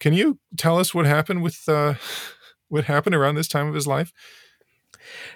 Can 0.00 0.12
you 0.12 0.38
tell 0.56 0.78
us 0.78 0.94
what 0.94 1.06
happened 1.06 1.42
with 1.42 1.68
uh, 1.68 1.94
what 2.68 2.84
happened 2.84 3.14
around 3.14 3.36
this 3.36 3.48
time 3.48 3.68
of 3.68 3.74
his 3.74 3.86
life? 3.86 4.12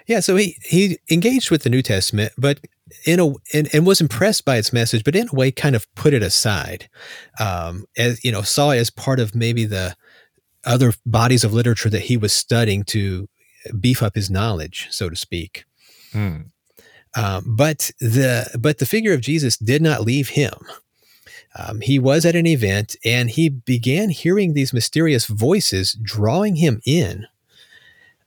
Yeah, 0.07 0.19
so 0.19 0.35
he 0.35 0.57
he 0.63 0.97
engaged 1.09 1.51
with 1.51 1.63
the 1.63 1.69
New 1.69 1.81
Testament, 1.81 2.33
but 2.37 2.59
in 3.05 3.19
a 3.19 3.27
and, 3.53 3.69
and 3.73 3.85
was 3.85 4.01
impressed 4.01 4.43
by 4.43 4.57
its 4.57 4.73
message, 4.73 5.03
but 5.03 5.15
in 5.15 5.29
a 5.31 5.35
way, 5.35 5.51
kind 5.51 5.75
of 5.75 5.87
put 5.95 6.13
it 6.13 6.23
aside, 6.23 6.89
um, 7.39 7.85
as 7.97 8.23
you 8.23 8.31
know, 8.31 8.41
saw 8.41 8.71
it 8.71 8.77
as 8.77 8.89
part 8.89 9.19
of 9.19 9.35
maybe 9.35 9.65
the 9.65 9.95
other 10.65 10.93
bodies 11.05 11.43
of 11.43 11.53
literature 11.53 11.89
that 11.89 12.03
he 12.03 12.17
was 12.17 12.33
studying 12.33 12.83
to 12.85 13.27
beef 13.79 14.03
up 14.03 14.15
his 14.15 14.29
knowledge, 14.29 14.87
so 14.91 15.09
to 15.09 15.15
speak. 15.15 15.65
Hmm. 16.11 16.37
Um, 17.15 17.43
but 17.47 17.91
the 17.99 18.57
but 18.59 18.77
the 18.77 18.85
figure 18.85 19.13
of 19.13 19.21
Jesus 19.21 19.57
did 19.57 19.81
not 19.81 20.01
leave 20.01 20.29
him 20.29 20.53
um, 21.55 21.81
he 21.81 21.97
was 21.97 22.25
at 22.25 22.35
an 22.35 22.45
event 22.45 22.95
and 23.03 23.29
he 23.29 23.49
began 23.49 24.09
hearing 24.09 24.53
these 24.53 24.73
mysterious 24.73 25.25
voices 25.25 25.97
drawing 26.01 26.55
him 26.55 26.81
in. 26.85 27.27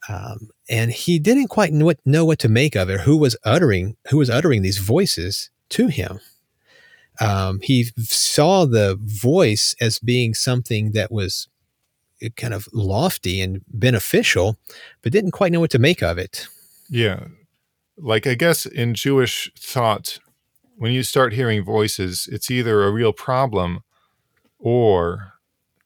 Um, 0.09 0.51
and 0.69 0.91
he 0.91 1.19
didn't 1.19 1.49
quite 1.49 1.73
know 1.73 1.85
what, 1.85 2.01
know 2.05 2.25
what 2.25 2.41
to 2.41 2.49
make 2.49 2.75
of 2.75 2.91
it, 2.91 3.03
who 3.03 3.17
was 3.17 3.37
uttering 3.45 3.97
who 4.09 4.19
was 4.19 4.29
uttering 4.29 4.63
these 4.63 4.79
voices 4.79 5.51
to 5.71 5.87
him. 5.87 6.19
Um, 7.21 7.61
he 7.63 7.85
saw 7.99 8.65
the 8.65 8.99
voice 9.01 9.77
as 9.81 10.01
being 10.01 10.35
something 10.35 10.91
that 10.93 11.13
was 11.13 11.47
kind 12.31 12.55
of 12.55 12.69
lofty 12.73 13.41
and 13.41 13.63
beneficial, 13.69 14.59
but 15.03 15.13
didn't 15.13 15.33
quite 15.33 15.53
know 15.53 15.61
what 15.61 15.71
to 15.71 15.79
make 15.79 16.03
of 16.03 16.19
it. 16.19 16.47
Yeah, 16.89 17.25
like 17.97 18.27
I 18.27 18.35
guess 18.35 18.67
in 18.67 18.95
Jewish 18.95 19.51
thought, 19.59 20.19
when 20.77 20.93
you 20.93 21.03
start 21.03 21.33
hearing 21.33 21.65
voices, 21.65 22.29
it's 22.31 22.51
either 22.51 22.85
a 22.85 22.91
real 22.91 23.13
problem 23.13 23.85
or 24.59 25.35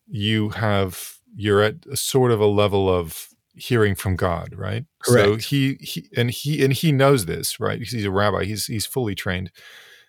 you 0.07 0.51
have 0.51 1.17
you're 1.35 1.63
at 1.63 1.75
a 1.91 1.97
sort 1.97 2.31
of 2.31 2.41
a 2.41 2.47
level 2.47 2.89
of 2.89 3.29
hearing 3.55 3.95
from 3.95 4.17
God, 4.17 4.55
right? 4.55 4.85
Correct. 5.03 5.27
So 5.27 5.37
he, 5.37 5.75
he 5.81 6.09
and 6.17 6.31
he 6.31 6.65
and 6.65 6.73
he 6.73 6.93
knows 6.93 7.27
this, 7.27 7.59
right? 7.59 7.79
He's 7.79 8.05
a 8.05 8.11
rabbi. 8.11 8.45
He's 8.45 8.67
he's 8.67 8.87
fully 8.87 9.15
trained. 9.15 9.51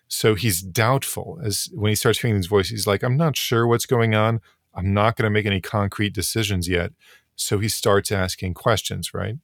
So 0.06 0.34
he's 0.34 0.62
doubtful 0.62 1.38
as 1.42 1.68
when 1.74 1.90
he 1.90 1.94
starts 1.94 2.20
hearing 2.20 2.36
these 2.36 2.46
voices. 2.46 2.70
He's 2.70 2.86
like, 2.86 3.02
I'm 3.02 3.16
not 3.16 3.36
sure 3.36 3.66
what's 3.66 3.86
going 3.86 4.14
on. 4.14 4.40
I'm 4.74 4.94
not 4.94 5.16
going 5.16 5.24
to 5.24 5.30
make 5.30 5.46
any 5.46 5.60
concrete 5.60 6.12
decisions 6.12 6.68
yet. 6.68 6.92
So 7.36 7.58
he 7.58 7.68
starts 7.68 8.10
asking 8.10 8.54
questions, 8.54 9.14
right? 9.14 9.36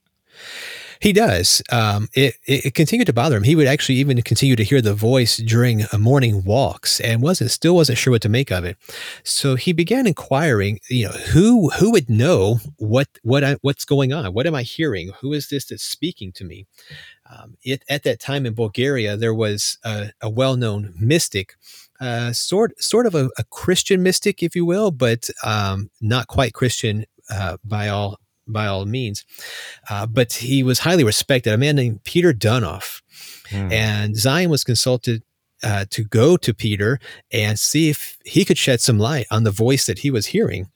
He 0.99 1.13
does. 1.13 1.61
Um, 1.71 2.07
it, 2.13 2.35
it, 2.45 2.73
continued 2.73 3.05
to 3.07 3.13
bother 3.13 3.35
him. 3.37 3.43
He 3.43 3.55
would 3.55 3.67
actually 3.67 3.95
even 3.95 4.21
continue 4.21 4.55
to 4.55 4.63
hear 4.63 4.81
the 4.81 4.93
voice 4.93 5.37
during 5.37 5.83
morning 5.97 6.43
walks, 6.43 6.99
and 6.99 7.21
wasn't 7.21 7.51
still 7.51 7.75
wasn't 7.75 7.97
sure 7.97 8.11
what 8.11 8.21
to 8.23 8.29
make 8.29 8.51
of 8.51 8.63
it. 8.63 8.77
So 9.23 9.55
he 9.55 9.73
began 9.73 10.07
inquiring. 10.07 10.79
You 10.89 11.07
know, 11.07 11.13
who 11.13 11.69
who 11.71 11.91
would 11.91 12.09
know 12.09 12.59
what 12.77 13.07
what 13.23 13.43
I, 13.43 13.57
what's 13.61 13.85
going 13.85 14.13
on? 14.13 14.25
What 14.33 14.47
am 14.47 14.55
I 14.55 14.63
hearing? 14.63 15.11
Who 15.21 15.33
is 15.33 15.49
this 15.49 15.65
that's 15.65 15.83
speaking 15.83 16.31
to 16.33 16.45
me? 16.45 16.65
Um, 17.29 17.57
it, 17.63 17.83
at 17.89 18.03
that 18.03 18.19
time 18.19 18.45
in 18.45 18.53
Bulgaria, 18.53 19.17
there 19.17 19.33
was 19.33 19.79
a, 19.83 20.11
a 20.21 20.29
well-known 20.29 20.93
mystic, 20.99 21.55
uh, 21.99 22.33
sort 22.33 22.81
sort 22.81 23.05
of 23.05 23.15
a, 23.15 23.29
a, 23.37 23.43
Christian 23.51 24.03
mystic, 24.03 24.43
if 24.43 24.55
you 24.55 24.65
will, 24.65 24.91
but 24.91 25.29
um, 25.43 25.89
not 26.01 26.27
quite 26.27 26.53
Christian 26.53 27.05
uh, 27.29 27.57
by 27.63 27.87
all 27.87 28.19
by 28.47 28.67
all 28.67 28.85
means. 28.85 29.25
Uh, 29.89 30.05
but 30.05 30.33
he 30.33 30.63
was 30.63 30.79
highly 30.79 31.03
respected, 31.03 31.53
a 31.53 31.57
man 31.57 31.75
named 31.75 32.03
Peter 32.03 32.33
Deunov. 32.33 33.01
Mm. 33.49 33.71
And 33.71 34.17
Zion 34.17 34.49
was 34.49 34.63
consulted 34.63 35.23
uh, 35.63 35.85
to 35.89 36.03
go 36.03 36.37
to 36.37 36.53
Peter 36.53 36.99
and 37.31 37.57
see 37.57 37.89
if 37.89 38.17
he 38.25 38.45
could 38.45 38.57
shed 38.57 38.81
some 38.81 38.99
light 38.99 39.25
on 39.31 39.43
the 39.43 39.51
voice 39.51 39.85
that 39.85 39.99
he 39.99 40.11
was 40.11 40.27
hearing. 40.27 40.69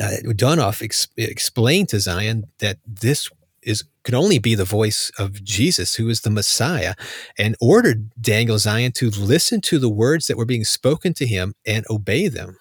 Uh, 0.00 0.16
Dunoff 0.24 0.82
ex- 0.82 1.08
explained 1.16 1.88
to 1.90 2.00
Zion 2.00 2.44
that 2.58 2.78
this 2.86 3.30
is 3.66 3.84
could 4.04 4.14
only 4.14 4.38
be 4.38 4.54
the 4.54 4.64
voice 4.64 5.10
of 5.18 5.44
Jesus, 5.44 5.96
who 5.96 6.08
is 6.08 6.22
the 6.22 6.30
Messiah, 6.30 6.94
and 7.36 7.56
ordered 7.60 8.10
Daniel 8.20 8.58
Zion 8.58 8.92
to 8.92 9.10
listen 9.10 9.60
to 9.62 9.78
the 9.78 9.88
words 9.90 10.28
that 10.28 10.36
were 10.36 10.46
being 10.46 10.64
spoken 10.64 11.12
to 11.14 11.26
him 11.26 11.54
and 11.66 11.84
obey 11.90 12.28
them. 12.28 12.56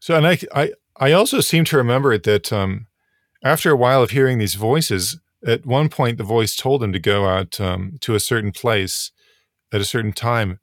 So, 0.00 0.16
and 0.16 0.26
I, 0.26 0.38
I, 0.54 0.72
I 0.96 1.12
also 1.12 1.40
seem 1.40 1.64
to 1.66 1.76
remember 1.76 2.18
that 2.18 2.52
um, 2.52 2.88
after 3.42 3.70
a 3.70 3.76
while 3.76 4.02
of 4.02 4.10
hearing 4.10 4.38
these 4.38 4.54
voices, 4.54 5.18
at 5.46 5.64
one 5.64 5.88
point 5.88 6.18
the 6.18 6.24
voice 6.24 6.56
told 6.56 6.82
him 6.82 6.92
to 6.92 6.98
go 6.98 7.26
out 7.26 7.60
um, 7.60 7.98
to 8.00 8.14
a 8.14 8.20
certain 8.20 8.52
place 8.52 9.12
at 9.72 9.80
a 9.80 9.84
certain 9.84 10.12
time 10.12 10.60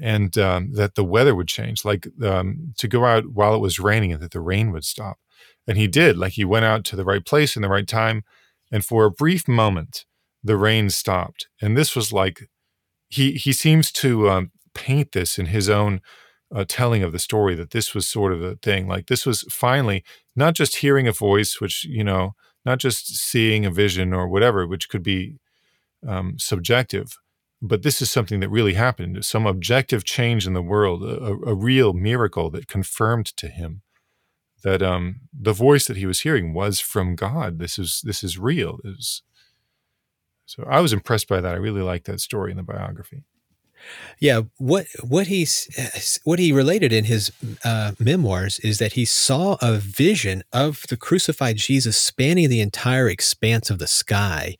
and 0.00 0.36
um, 0.36 0.72
that 0.74 0.94
the 0.94 1.04
weather 1.04 1.34
would 1.34 1.48
change, 1.48 1.84
like 1.84 2.06
um, 2.22 2.74
to 2.76 2.86
go 2.86 3.04
out 3.04 3.28
while 3.32 3.54
it 3.54 3.60
was 3.60 3.78
raining 3.78 4.12
and 4.12 4.22
that 4.22 4.32
the 4.32 4.40
rain 4.40 4.70
would 4.72 4.84
stop. 4.84 5.18
And 5.66 5.78
he 5.78 5.88
did, 5.88 6.16
like 6.16 6.34
he 6.34 6.44
went 6.44 6.64
out 6.64 6.84
to 6.84 6.96
the 6.96 7.04
right 7.04 7.24
place 7.24 7.56
in 7.56 7.62
the 7.62 7.68
right 7.68 7.88
time. 7.88 8.24
And 8.70 8.84
for 8.84 9.04
a 9.04 9.10
brief 9.10 9.46
moment, 9.48 10.04
the 10.42 10.56
rain 10.56 10.90
stopped. 10.90 11.46
And 11.60 11.76
this 11.76 11.94
was 11.94 12.12
like, 12.12 12.48
he, 13.08 13.32
he 13.32 13.52
seems 13.52 13.92
to 13.92 14.28
um, 14.28 14.50
paint 14.74 15.12
this 15.12 15.38
in 15.38 15.46
his 15.46 15.68
own 15.68 16.00
uh, 16.54 16.64
telling 16.68 17.02
of 17.02 17.12
the 17.12 17.18
story 17.18 17.54
that 17.54 17.70
this 17.70 17.94
was 17.94 18.08
sort 18.08 18.32
of 18.32 18.40
the 18.40 18.56
thing. 18.56 18.86
Like 18.86 19.06
this 19.06 19.26
was 19.26 19.42
finally 19.50 20.04
not 20.34 20.54
just 20.54 20.76
hearing 20.76 21.08
a 21.08 21.12
voice, 21.12 21.60
which 21.60 21.84
you 21.84 22.04
know, 22.04 22.34
not 22.64 22.78
just 22.78 23.16
seeing 23.16 23.64
a 23.64 23.70
vision 23.70 24.12
or 24.12 24.28
whatever, 24.28 24.66
which 24.66 24.88
could 24.88 25.02
be 25.02 25.38
um, 26.06 26.36
subjective, 26.38 27.16
but 27.62 27.82
this 27.82 28.00
is 28.02 28.10
something 28.10 28.40
that 28.40 28.48
really 28.48 28.74
happened. 28.74 29.24
Some 29.24 29.46
objective 29.46 30.04
change 30.04 30.46
in 30.46 30.52
the 30.52 30.62
world, 30.62 31.02
a, 31.02 31.32
a 31.46 31.54
real 31.54 31.92
miracle 31.92 32.50
that 32.50 32.68
confirmed 32.68 33.26
to 33.36 33.48
him 33.48 33.82
that 34.66 34.82
um, 34.82 35.20
the 35.32 35.52
voice 35.52 35.86
that 35.86 35.96
he 35.96 36.06
was 36.06 36.22
hearing 36.22 36.52
was 36.52 36.80
from 36.80 37.14
God. 37.14 37.60
This 37.60 37.78
is 37.78 38.00
this 38.02 38.24
is 38.24 38.36
real. 38.36 38.80
So 40.44 40.64
I 40.68 40.80
was 40.80 40.92
impressed 40.92 41.28
by 41.28 41.40
that. 41.40 41.54
I 41.54 41.58
really 41.58 41.82
liked 41.82 42.06
that 42.06 42.20
story 42.20 42.50
in 42.50 42.56
the 42.56 42.64
biography. 42.64 43.22
Yeah, 44.18 44.42
what 44.58 44.86
what 45.02 45.26
he's 45.26 45.68
what 46.24 46.38
he 46.38 46.52
related 46.52 46.92
in 46.92 47.04
his 47.04 47.30
uh, 47.64 47.92
memoirs 47.98 48.58
is 48.60 48.78
that 48.78 48.92
he 48.94 49.04
saw 49.04 49.56
a 49.60 49.74
vision 49.76 50.42
of 50.52 50.84
the 50.88 50.96
crucified 50.96 51.56
Jesus 51.56 51.96
spanning 51.96 52.48
the 52.48 52.60
entire 52.60 53.08
expanse 53.08 53.70
of 53.70 53.78
the 53.78 53.86
sky, 53.86 54.56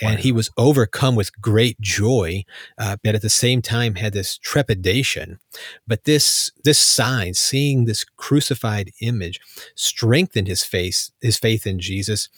and 0.00 0.16
Wow. 0.16 0.22
he 0.22 0.32
was 0.32 0.50
overcome 0.56 1.14
with 1.14 1.40
great 1.40 1.80
joy, 1.80 2.44
uh, 2.78 2.96
but 3.02 3.14
at 3.14 3.22
the 3.22 3.30
same 3.30 3.62
time 3.62 3.94
had 3.94 4.12
this 4.12 4.38
trepidation. 4.38 5.38
But 5.86 6.04
this 6.04 6.50
this 6.64 6.78
sign, 6.78 7.34
seeing 7.34 7.84
this 7.84 8.04
crucified 8.04 8.90
image, 9.00 9.40
strengthened 9.74 10.48
his 10.48 10.64
faith 10.64 11.10
his 11.20 11.38
faith 11.38 11.66
in 11.66 11.78
Jesus, 11.78 12.28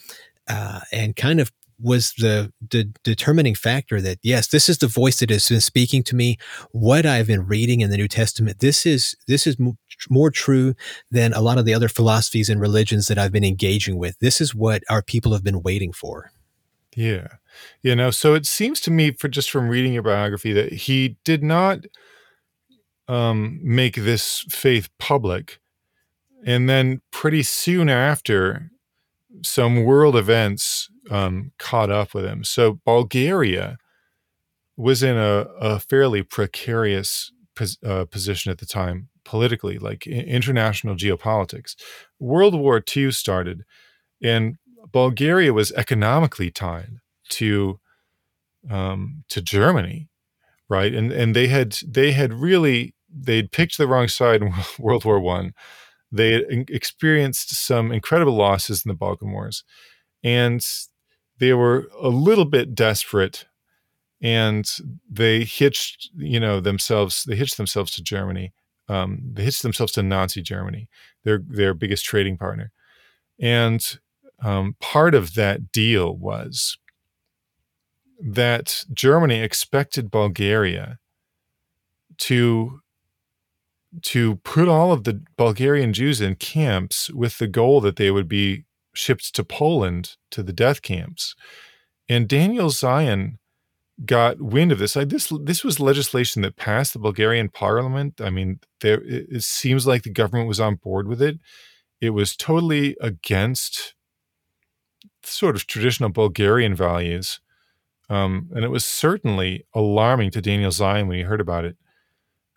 uh, 0.47 0.81
and 0.91 1.15
kind 1.15 1.39
of 1.39 1.51
was 1.81 2.13
the, 2.17 2.51
the 2.69 2.83
determining 3.03 3.55
factor 3.55 4.01
that 4.01 4.17
yes 4.21 4.47
this 4.47 4.69
is 4.69 4.77
the 4.79 4.87
voice 4.87 5.19
that 5.19 5.29
has 5.29 5.47
been 5.49 5.61
speaking 5.61 6.03
to 6.03 6.15
me 6.15 6.37
what 6.71 7.05
i've 7.05 7.27
been 7.27 7.45
reading 7.45 7.81
in 7.81 7.89
the 7.89 7.97
new 7.97 8.07
testament 8.07 8.59
this 8.59 8.85
is 8.85 9.15
this 9.27 9.47
is 9.47 9.57
mo- 9.57 9.77
more 10.09 10.31
true 10.31 10.73
than 11.11 11.33
a 11.33 11.41
lot 11.41 11.57
of 11.57 11.65
the 11.65 11.73
other 11.73 11.89
philosophies 11.89 12.49
and 12.49 12.59
religions 12.61 13.07
that 13.07 13.17
i've 13.17 13.31
been 13.31 13.43
engaging 13.43 13.97
with 13.97 14.17
this 14.19 14.41
is 14.41 14.53
what 14.53 14.83
our 14.89 15.01
people 15.01 15.33
have 15.33 15.43
been 15.43 15.61
waiting 15.61 15.91
for 15.91 16.31
Yeah. 16.95 17.27
You 17.81 17.95
know, 17.95 18.11
so 18.11 18.33
it 18.35 18.45
seems 18.45 18.79
to 18.81 18.91
me 18.91 19.11
for 19.11 19.27
just 19.27 19.49
from 19.51 19.69
reading 19.69 19.93
your 19.93 20.03
biography 20.03 20.53
that 20.53 20.73
he 20.73 21.17
did 21.23 21.43
not 21.43 21.79
um 23.07 23.59
make 23.63 23.95
this 23.95 24.45
faith 24.49 24.89
public. 24.97 25.59
And 26.45 26.69
then 26.69 27.01
pretty 27.11 27.43
soon 27.43 27.89
after 27.89 28.71
some 29.43 29.83
world 29.83 30.15
events 30.15 30.89
um 31.09 31.51
caught 31.57 31.89
up 31.89 32.13
with 32.13 32.25
him. 32.25 32.43
So 32.43 32.79
Bulgaria 32.85 33.77
was 34.77 35.03
in 35.03 35.17
a, 35.17 35.45
a 35.59 35.79
fairly 35.79 36.23
precarious 36.23 37.31
pos- 37.55 37.77
uh, 37.83 38.05
position 38.05 38.49
at 38.51 38.59
the 38.59 38.65
time 38.65 39.09
politically, 39.25 39.77
like 39.77 40.07
international 40.07 40.95
geopolitics. 40.95 41.75
World 42.19 42.55
War 42.55 42.81
II 42.95 43.11
started, 43.11 43.63
and 44.23 44.57
Bulgaria 44.91 45.53
was 45.53 45.71
economically 45.73 46.49
tied 46.49 46.93
to 47.29 47.79
um, 48.69 49.23
to 49.29 49.41
Germany, 49.41 50.09
right? 50.69 50.93
And 50.93 51.11
and 51.11 51.35
they 51.35 51.47
had 51.47 51.77
they 51.85 52.11
had 52.11 52.33
really 52.33 52.95
they'd 53.13 53.51
picked 53.51 53.77
the 53.77 53.87
wrong 53.87 54.07
side 54.07 54.41
in 54.41 54.53
World 54.79 55.05
War 55.05 55.19
One. 55.19 55.53
They 56.11 56.65
experienced 56.69 57.55
some 57.55 57.91
incredible 57.91 58.33
losses 58.33 58.83
in 58.83 58.89
the 58.89 58.95
Balkan 58.95 59.31
Wars, 59.31 59.63
and 60.23 60.65
they 61.39 61.53
were 61.53 61.89
a 61.99 62.09
little 62.09 62.45
bit 62.45 62.75
desperate 62.75 63.45
and 64.21 64.69
they 65.09 65.43
hitched 65.43 66.09
you 66.15 66.39
know 66.39 66.59
themselves 66.59 67.23
they 67.23 67.35
hitched 67.35 67.57
themselves 67.57 67.91
to 67.91 68.03
germany 68.03 68.53
um, 68.89 69.19
they 69.33 69.43
hitched 69.43 69.63
themselves 69.63 69.93
to 69.93 70.03
nazi 70.03 70.41
germany 70.41 70.89
their 71.23 71.41
their 71.47 71.73
biggest 71.73 72.05
trading 72.05 72.37
partner. 72.37 72.71
And 73.39 73.99
um, 74.41 74.75
part 74.79 75.15
of 75.15 75.35
that 75.35 75.71
deal 75.71 76.15
was 76.15 76.77
that 78.21 78.83
germany 78.93 79.39
expected 79.39 80.11
bulgaria 80.11 80.99
to 82.17 82.81
to 84.01 84.35
put 84.37 84.67
all 84.67 84.91
of 84.91 85.05
the 85.05 85.21
bulgarian 85.37 85.93
jews 85.93 86.19
in 86.19 86.35
camps 86.35 87.09
with 87.11 87.37
the 87.37 87.47
goal 87.47 87.79
that 87.79 87.95
they 87.95 88.11
would 88.11 88.27
be 88.27 88.65
shipped 88.99 89.33
to 89.33 89.43
poland 89.43 90.15
to 90.29 90.43
the 90.43 90.53
death 90.53 90.81
camps 90.81 91.35
and 92.07 92.27
daniel 92.27 92.69
zion 92.69 93.39
got 94.05 94.41
wind 94.41 94.71
of 94.71 94.79
this. 94.79 94.95
Like 94.95 95.09
this, 95.09 95.31
this 95.43 95.63
was 95.63 95.79
legislation 95.79 96.41
that 96.41 96.55
passed 96.55 96.93
the 96.93 96.99
Bulgarian 96.99 97.49
parliament. 97.49 98.21
I 98.21 98.29
mean, 98.29 98.59
there 98.81 99.01
it, 99.01 99.27
it 99.29 99.43
seems 99.43 99.85
like 99.85 100.03
the 100.03 100.09
government 100.09 100.47
was 100.47 100.59
on 100.59 100.75
board 100.75 101.07
with 101.07 101.21
it. 101.21 101.39
It 102.01 102.11
was 102.11 102.35
totally 102.35 102.95
against 103.01 103.93
sort 105.23 105.55
of 105.55 105.67
traditional 105.67 106.09
Bulgarian 106.09 106.75
values, 106.75 107.41
um, 108.09 108.49
and 108.53 108.63
it 108.63 108.69
was 108.69 108.85
certainly 108.85 109.65
alarming 109.75 110.31
to 110.31 110.41
Daniel 110.41 110.71
Zion 110.71 111.07
when 111.07 111.17
he 111.17 111.23
heard 111.23 111.41
about 111.41 111.65
it. 111.65 111.75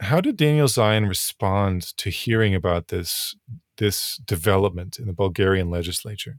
How 0.00 0.20
did 0.20 0.36
Daniel 0.36 0.68
Zion 0.68 1.06
respond 1.06 1.82
to 1.96 2.10
hearing 2.10 2.54
about 2.54 2.88
this 2.88 3.36
this 3.78 4.16
development 4.26 4.98
in 4.98 5.06
the 5.06 5.12
Bulgarian 5.12 5.70
legislature? 5.70 6.38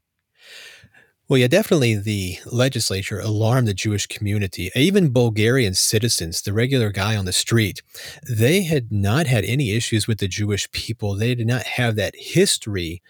Well, 1.29 1.37
yeah, 1.37 1.47
definitely 1.47 1.95
the 1.95 2.37
legislature 2.45 3.19
alarmed 3.19 3.65
the 3.65 3.73
Jewish 3.73 4.07
community. 4.07 4.69
Even 4.75 5.13
Bulgarian 5.13 5.73
citizens, 5.73 6.41
the 6.41 6.51
regular 6.51 6.91
guy 6.91 7.15
on 7.15 7.23
the 7.23 7.31
street, 7.31 7.81
they 8.29 8.63
had 8.63 8.91
not 8.91 9.25
had 9.25 9.45
any 9.45 9.71
issues 9.71 10.05
with 10.05 10.17
the 10.17 10.27
Jewish 10.27 10.69
people. 10.71 11.15
They 11.15 11.33
did 11.33 11.47
not 11.47 11.63
have 11.63 11.95
that 11.95 12.13
history 12.17 13.01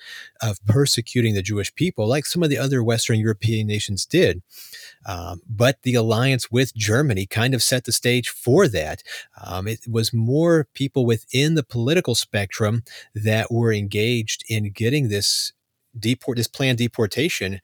of 0.44 0.64
persecuting 0.66 1.34
the 1.34 1.42
Jewish 1.42 1.74
people 1.74 2.08
like 2.08 2.28
some 2.28 2.44
of 2.44 2.52
the 2.52 2.58
other 2.60 2.84
Western 2.84 3.18
European 3.18 3.66
nations 3.66 4.06
did. 4.06 4.44
Um, 5.08 5.42
but 5.50 5.82
the 5.82 5.96
alliance 5.96 6.52
with 6.52 6.76
Germany 6.76 7.26
kind 7.26 7.56
of 7.56 7.64
set 7.64 7.86
the 7.86 7.92
stage 7.92 8.30
for 8.30 8.68
that. 8.68 9.02
Um, 9.44 9.68
it 9.68 9.88
was 9.90 10.14
more 10.14 10.68
people 10.76 11.08
within 11.08 11.56
the 11.56 11.64
political 11.64 12.14
spectrum 12.14 12.84
that 13.16 13.52
were 13.52 13.74
engaged 13.74 14.44
in 14.48 14.70
getting 14.70 15.10
this 15.10 15.52
deport 16.00 16.38
this 16.38 16.48
planned 16.48 16.80
deportation 16.80 17.60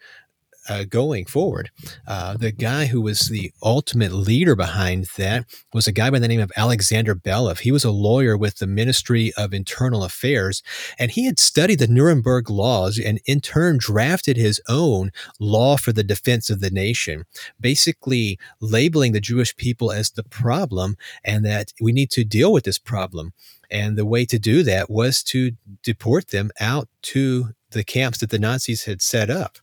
uh, 0.69 0.83
going 0.83 1.25
forward. 1.25 1.71
Uh, 2.07 2.37
the 2.37 2.51
guy 2.51 2.85
who 2.85 3.01
was 3.01 3.29
the 3.29 3.51
ultimate 3.63 4.11
leader 4.11 4.55
behind 4.55 5.07
that 5.17 5.45
was 5.73 5.87
a 5.87 5.91
guy 5.91 6.09
by 6.09 6.19
the 6.19 6.27
name 6.27 6.39
of 6.39 6.51
Alexander 6.55 7.15
Belev. 7.15 7.59
He 7.59 7.71
was 7.71 7.83
a 7.83 7.91
lawyer 7.91 8.37
with 8.37 8.57
the 8.57 8.67
Ministry 8.67 9.33
of 9.35 9.53
Internal 9.53 10.03
Affairs, 10.03 10.61
and 10.97 11.11
he 11.11 11.25
had 11.25 11.39
studied 11.39 11.79
the 11.79 11.87
Nuremberg 11.87 12.49
laws 12.49 12.99
and 12.99 13.19
in 13.25 13.41
turn 13.41 13.77
drafted 13.79 14.37
his 14.37 14.61
own 14.69 15.11
law 15.39 15.75
for 15.75 15.91
the 15.91 16.03
defense 16.03 16.49
of 16.49 16.59
the 16.59 16.69
nation, 16.69 17.25
basically 17.59 18.37
labeling 18.61 19.13
the 19.13 19.19
Jewish 19.19 19.55
people 19.55 19.91
as 19.91 20.11
the 20.11 20.23
problem 20.23 20.95
and 21.23 21.43
that 21.45 21.73
we 21.81 21.91
need 21.91 22.11
to 22.11 22.23
deal 22.23 22.53
with 22.53 22.63
this 22.63 22.79
problem. 22.79 23.33
And 23.71 23.97
the 23.97 24.05
way 24.05 24.25
to 24.25 24.39
do 24.39 24.63
that 24.63 24.89
was 24.89 25.23
to 25.23 25.51
deport 25.83 26.29
them 26.29 26.51
out 26.59 26.87
to 27.03 27.49
the 27.71 27.83
camps 27.83 28.19
that 28.19 28.31
the 28.31 28.39
Nazis 28.39 28.85
had 28.85 29.01
set 29.01 29.29
up. 29.29 29.59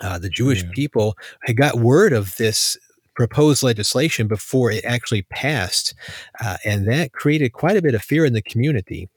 Uh, 0.00 0.18
the 0.18 0.28
Jewish 0.30 0.62
Yeah. 0.62 0.70
people 0.72 1.16
had 1.42 1.56
got 1.56 1.78
word 1.78 2.12
of 2.12 2.36
this 2.36 2.76
proposed 3.14 3.62
legislation 3.62 4.28
before 4.28 4.70
it 4.70 4.84
actually 4.84 5.22
passed, 5.22 5.94
uh, 6.40 6.58
and 6.64 6.86
that 6.86 7.12
created 7.12 7.52
quite 7.52 7.76
a 7.76 7.82
bit 7.82 7.94
of 7.94 8.02
fear 8.02 8.24
in 8.24 8.34
the 8.34 8.42
community. 8.42 9.08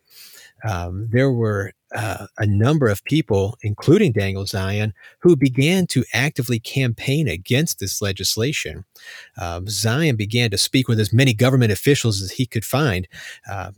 Um, 0.64 1.08
there 1.12 1.32
were 1.32 1.74
uh, 1.96 2.28
a 2.38 2.46
number 2.46 2.88
of 2.88 3.04
people, 3.06 3.58
including 3.64 4.12
Daniel 4.12 4.46
Zion, 4.46 4.94
who 5.20 5.36
began 5.36 5.88
to 5.88 6.04
actively 6.14 6.60
campaign 6.60 7.28
against 7.28 7.80
this 7.80 8.02
legislation. 8.02 8.86
Um, 9.38 9.68
Zion 9.68 10.16
began 10.16 10.52
to 10.52 10.58
speak 10.58 10.88
with 10.88 11.00
as 11.00 11.12
many 11.12 11.34
government 11.34 11.72
officials 11.72 12.22
as 12.22 12.32
he 12.32 12.46
could 12.46 12.64
find. 12.64 13.08
Uh, 13.50 13.72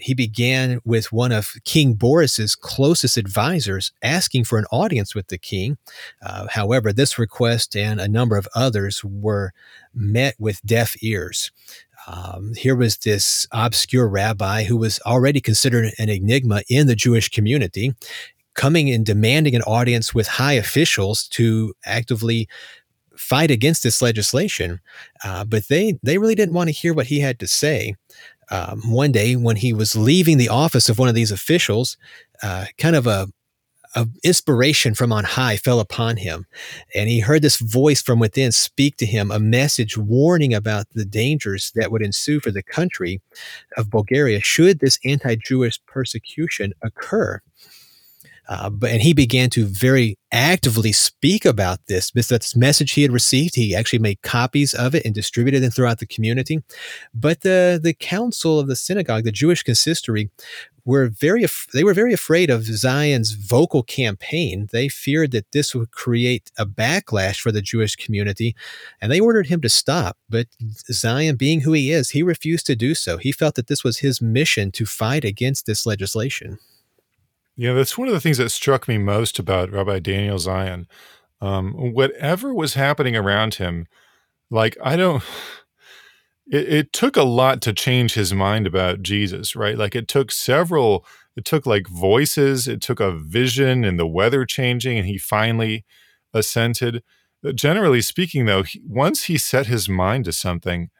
he 0.00 0.14
began 0.14 0.80
with 0.84 1.12
one 1.12 1.32
of 1.32 1.54
King 1.64 1.94
Boris's 1.94 2.56
closest 2.56 3.16
advisors 3.16 3.92
asking 4.02 4.44
for 4.44 4.58
an 4.58 4.66
audience 4.72 5.14
with 5.14 5.28
the 5.28 5.38
king. 5.38 5.78
Uh, 6.22 6.46
however, 6.48 6.92
this 6.92 7.18
request 7.18 7.76
and 7.76 8.00
a 8.00 8.08
number 8.08 8.36
of 8.36 8.48
others 8.54 9.04
were 9.04 9.52
met 9.94 10.34
with 10.38 10.60
deaf 10.64 10.96
ears. 11.02 11.50
Um, 12.06 12.54
here 12.54 12.74
was 12.76 12.96
this 12.98 13.46
obscure 13.52 14.08
rabbi 14.08 14.64
who 14.64 14.76
was 14.76 15.00
already 15.06 15.40
considered 15.40 15.92
an 15.98 16.08
enigma 16.08 16.62
in 16.68 16.86
the 16.86 16.96
Jewish 16.96 17.28
community, 17.28 17.94
coming 18.54 18.90
and 18.90 19.04
demanding 19.06 19.54
an 19.54 19.62
audience 19.62 20.14
with 20.14 20.26
high 20.26 20.54
officials 20.54 21.28
to 21.28 21.74
actively 21.84 22.48
fight 23.16 23.50
against 23.50 23.82
this 23.82 24.00
legislation. 24.00 24.80
Uh, 25.22 25.44
but 25.44 25.68
they 25.68 25.98
they 26.02 26.18
really 26.18 26.34
didn't 26.34 26.54
want 26.54 26.68
to 26.68 26.74
hear 26.74 26.94
what 26.94 27.06
he 27.06 27.20
had 27.20 27.38
to 27.38 27.46
say. 27.46 27.94
Um, 28.50 28.82
one 28.90 29.12
day, 29.12 29.36
when 29.36 29.56
he 29.56 29.72
was 29.72 29.96
leaving 29.96 30.38
the 30.38 30.48
office 30.48 30.88
of 30.88 30.98
one 30.98 31.08
of 31.08 31.14
these 31.14 31.30
officials, 31.30 31.96
uh, 32.42 32.66
kind 32.78 32.96
of 32.96 33.06
a 33.06 33.28
of 33.96 34.08
inspiration 34.22 34.94
from 34.94 35.12
on 35.12 35.24
high 35.24 35.56
fell 35.56 35.80
upon 35.80 36.16
him, 36.16 36.46
and 36.94 37.08
he 37.08 37.20
heard 37.20 37.42
this 37.42 37.58
voice 37.58 38.00
from 38.00 38.20
within 38.20 38.52
speak 38.52 38.96
to 38.96 39.06
him 39.06 39.30
a 39.30 39.40
message 39.40 39.98
warning 39.98 40.54
about 40.54 40.86
the 40.94 41.04
dangers 41.04 41.72
that 41.74 41.90
would 41.90 42.02
ensue 42.02 42.38
for 42.38 42.52
the 42.52 42.62
country 42.62 43.20
of 43.76 43.90
Bulgaria 43.90 44.40
should 44.40 44.78
this 44.78 44.98
anti 45.04 45.34
Jewish 45.34 45.80
persecution 45.86 46.72
occur. 46.82 47.40
Uh, 48.48 48.70
but 48.70 48.90
and 48.90 49.02
he 49.02 49.12
began 49.12 49.50
to 49.50 49.64
very 49.64 50.18
actively 50.32 50.92
speak 50.92 51.44
about 51.44 51.78
this. 51.86 52.10
This 52.10 52.56
message 52.56 52.92
he 52.92 53.02
had 53.02 53.12
received. 53.12 53.54
He 53.54 53.74
actually 53.74 53.98
made 53.98 54.22
copies 54.22 54.74
of 54.74 54.94
it 54.94 55.04
and 55.04 55.14
distributed 55.14 55.62
them 55.62 55.70
throughout 55.70 55.98
the 55.98 56.06
community. 56.06 56.62
But 57.14 57.42
the 57.42 57.80
the 57.82 57.94
council 57.94 58.58
of 58.58 58.66
the 58.66 58.76
synagogue, 58.76 59.24
the 59.24 59.32
Jewish 59.32 59.62
consistory, 59.62 60.30
were 60.84 61.08
very 61.08 61.46
they 61.72 61.84
were 61.84 61.94
very 61.94 62.12
afraid 62.12 62.50
of 62.50 62.64
Zion's 62.64 63.32
vocal 63.32 63.82
campaign. 63.82 64.68
They 64.72 64.88
feared 64.88 65.30
that 65.32 65.52
this 65.52 65.74
would 65.74 65.92
create 65.92 66.50
a 66.58 66.66
backlash 66.66 67.40
for 67.40 67.52
the 67.52 67.62
Jewish 67.62 67.96
community, 67.96 68.56
and 69.00 69.10
they 69.10 69.20
ordered 69.20 69.46
him 69.46 69.60
to 69.60 69.68
stop. 69.68 70.16
But 70.28 70.48
Zion, 70.90 71.36
being 71.36 71.60
who 71.60 71.72
he 71.72 71.92
is, 71.92 72.10
he 72.10 72.22
refused 72.22 72.66
to 72.66 72.76
do 72.76 72.94
so. 72.94 73.18
He 73.18 73.32
felt 73.32 73.54
that 73.54 73.68
this 73.68 73.84
was 73.84 73.98
his 73.98 74.20
mission 74.20 74.72
to 74.72 74.86
fight 74.86 75.24
against 75.24 75.66
this 75.66 75.86
legislation. 75.86 76.58
Yeah, 77.60 77.74
that's 77.74 77.98
one 77.98 78.08
of 78.08 78.14
the 78.14 78.20
things 78.22 78.38
that 78.38 78.48
struck 78.48 78.88
me 78.88 78.96
most 78.96 79.38
about 79.38 79.70
Rabbi 79.70 79.98
Daniel 79.98 80.38
Zion. 80.38 80.88
Um, 81.42 81.92
whatever 81.92 82.54
was 82.54 82.72
happening 82.72 83.14
around 83.14 83.56
him, 83.56 83.86
like 84.50 84.78
I 84.82 84.96
don't. 84.96 85.22
It, 86.52 86.72
it 86.72 86.92
took 86.92 87.16
a 87.16 87.22
lot 87.22 87.62
to 87.62 87.72
change 87.72 88.14
his 88.14 88.34
mind 88.34 88.66
about 88.66 89.02
Jesus, 89.02 89.54
right? 89.54 89.78
Like 89.78 89.94
it 89.94 90.08
took 90.08 90.32
several. 90.32 91.06
It 91.36 91.44
took 91.44 91.64
like 91.64 91.86
voices. 91.86 92.66
It 92.66 92.80
took 92.80 92.98
a 92.98 93.12
vision 93.12 93.84
and 93.84 94.00
the 94.00 94.06
weather 94.06 94.44
changing, 94.44 94.98
and 94.98 95.06
he 95.06 95.16
finally 95.16 95.84
assented. 96.34 97.04
Generally 97.54 98.00
speaking, 98.00 98.46
though, 98.46 98.64
he, 98.64 98.80
once 98.84 99.24
he 99.24 99.38
set 99.38 99.66
his 99.68 99.88
mind 99.88 100.24
to 100.24 100.32
something, 100.32 100.90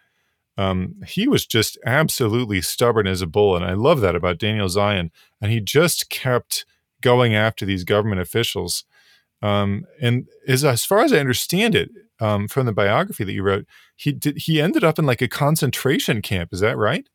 um, 0.60 0.96
he 1.06 1.26
was 1.26 1.46
just 1.46 1.78
absolutely 1.86 2.60
stubborn 2.60 3.06
as 3.06 3.22
a 3.22 3.26
bull. 3.26 3.56
And 3.56 3.64
I 3.64 3.72
love 3.72 4.02
that 4.02 4.14
about 4.14 4.36
Daniel 4.36 4.68
Zion. 4.68 5.10
And 5.40 5.50
he 5.50 5.58
just 5.58 6.10
kept 6.10 6.66
going 7.00 7.34
after 7.34 7.64
these 7.64 7.82
government 7.82 8.20
officials. 8.20 8.84
Um, 9.40 9.86
and 10.02 10.28
as, 10.46 10.62
as 10.62 10.84
far 10.84 10.98
as 11.00 11.14
I 11.14 11.18
understand 11.18 11.74
it 11.74 11.90
um, 12.20 12.46
from 12.46 12.66
the 12.66 12.74
biography 12.74 13.24
that 13.24 13.32
you 13.32 13.42
wrote, 13.42 13.64
he 13.96 14.12
did, 14.12 14.36
he 14.36 14.60
ended 14.60 14.84
up 14.84 14.98
in 14.98 15.06
like 15.06 15.22
a 15.22 15.28
concentration 15.28 16.20
camp. 16.20 16.52
Is 16.52 16.60
that 16.60 16.76
right? 16.76 17.08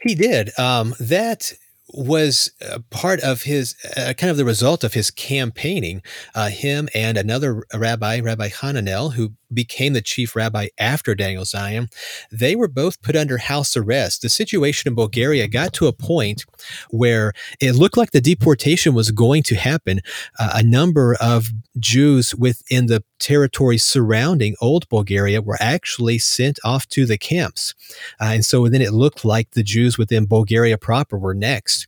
He 0.00 0.14
did. 0.14 0.58
Um, 0.58 0.94
that 0.98 1.52
was 1.88 2.50
part 2.90 3.20
of 3.20 3.42
his 3.42 3.76
uh, 3.96 4.12
kind 4.16 4.30
of 4.30 4.36
the 4.36 4.44
result 4.44 4.82
of 4.82 4.94
his 4.94 5.10
campaigning. 5.10 6.02
Uh, 6.34 6.48
him 6.48 6.88
and 6.94 7.16
another 7.16 7.64
rabbi, 7.74 8.20
Rabbi 8.20 8.48
Hananel, 8.48 9.12
who 9.12 9.32
became 9.52 9.92
the 9.92 10.02
chief 10.02 10.34
rabbi 10.36 10.68
after 10.78 11.14
Daniel 11.14 11.44
Zion, 11.44 11.88
they 12.30 12.56
were 12.56 12.68
both 12.68 13.00
put 13.02 13.16
under 13.16 13.38
house 13.38 13.76
arrest. 13.76 14.22
The 14.22 14.28
situation 14.28 14.88
in 14.88 14.94
Bulgaria 14.94 15.48
got 15.48 15.72
to 15.74 15.86
a 15.86 15.92
point 15.92 16.44
where 16.90 17.32
it 17.60 17.74
looked 17.74 17.96
like 17.96 18.10
the 18.10 18.20
deportation 18.20 18.94
was 18.94 19.10
going 19.10 19.42
to 19.44 19.54
happen. 19.54 20.00
Uh, 20.38 20.50
a 20.54 20.62
number 20.62 21.16
of 21.20 21.48
Jews 21.78 22.34
within 22.34 22.86
the 22.86 23.02
territories 23.18 23.82
surrounding 23.82 24.54
old 24.60 24.88
Bulgaria 24.88 25.40
were 25.40 25.56
actually 25.60 26.18
sent 26.18 26.58
off 26.64 26.86
to 26.88 27.06
the 27.06 27.18
camps. 27.18 27.74
Uh, 28.20 28.32
and 28.34 28.44
so 28.44 28.68
then 28.68 28.82
it 28.82 28.92
looked 28.92 29.24
like 29.24 29.50
the 29.50 29.62
Jews 29.62 29.98
within 29.98 30.26
Bulgaria 30.26 30.78
proper 30.78 31.18
were 31.18 31.34
next. 31.34 31.86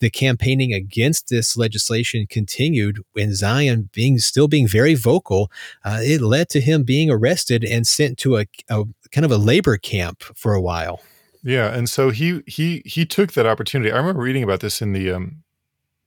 The 0.00 0.10
campaigning 0.10 0.72
against 0.72 1.28
this 1.28 1.56
legislation 1.56 2.26
continued, 2.28 3.02
and 3.16 3.34
Zion 3.34 3.90
being 3.92 4.18
still 4.18 4.48
being 4.48 4.68
very 4.68 4.94
vocal, 4.94 5.50
uh, 5.84 6.00
it 6.02 6.20
led 6.20 6.48
to 6.50 6.60
him 6.60 6.82
being 6.82 6.99
being 7.00 7.10
arrested 7.10 7.64
and 7.64 7.86
sent 7.86 8.18
to 8.18 8.36
a, 8.36 8.44
a 8.68 8.84
kind 9.10 9.24
of 9.24 9.32
a 9.32 9.38
labor 9.38 9.78
camp 9.78 10.22
for 10.34 10.52
a 10.52 10.60
while. 10.60 11.00
Yeah, 11.42 11.72
and 11.72 11.88
so 11.88 12.10
he 12.10 12.42
he 12.46 12.82
he 12.84 13.06
took 13.06 13.32
that 13.32 13.46
opportunity. 13.46 13.90
I 13.90 13.96
remember 13.96 14.20
reading 14.20 14.42
about 14.42 14.60
this 14.60 14.82
in 14.82 14.92
the 14.92 15.10
um 15.10 15.42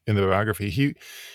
in 0.05 0.15
the 0.15 0.21
biography. 0.21 0.69
He 0.69 0.93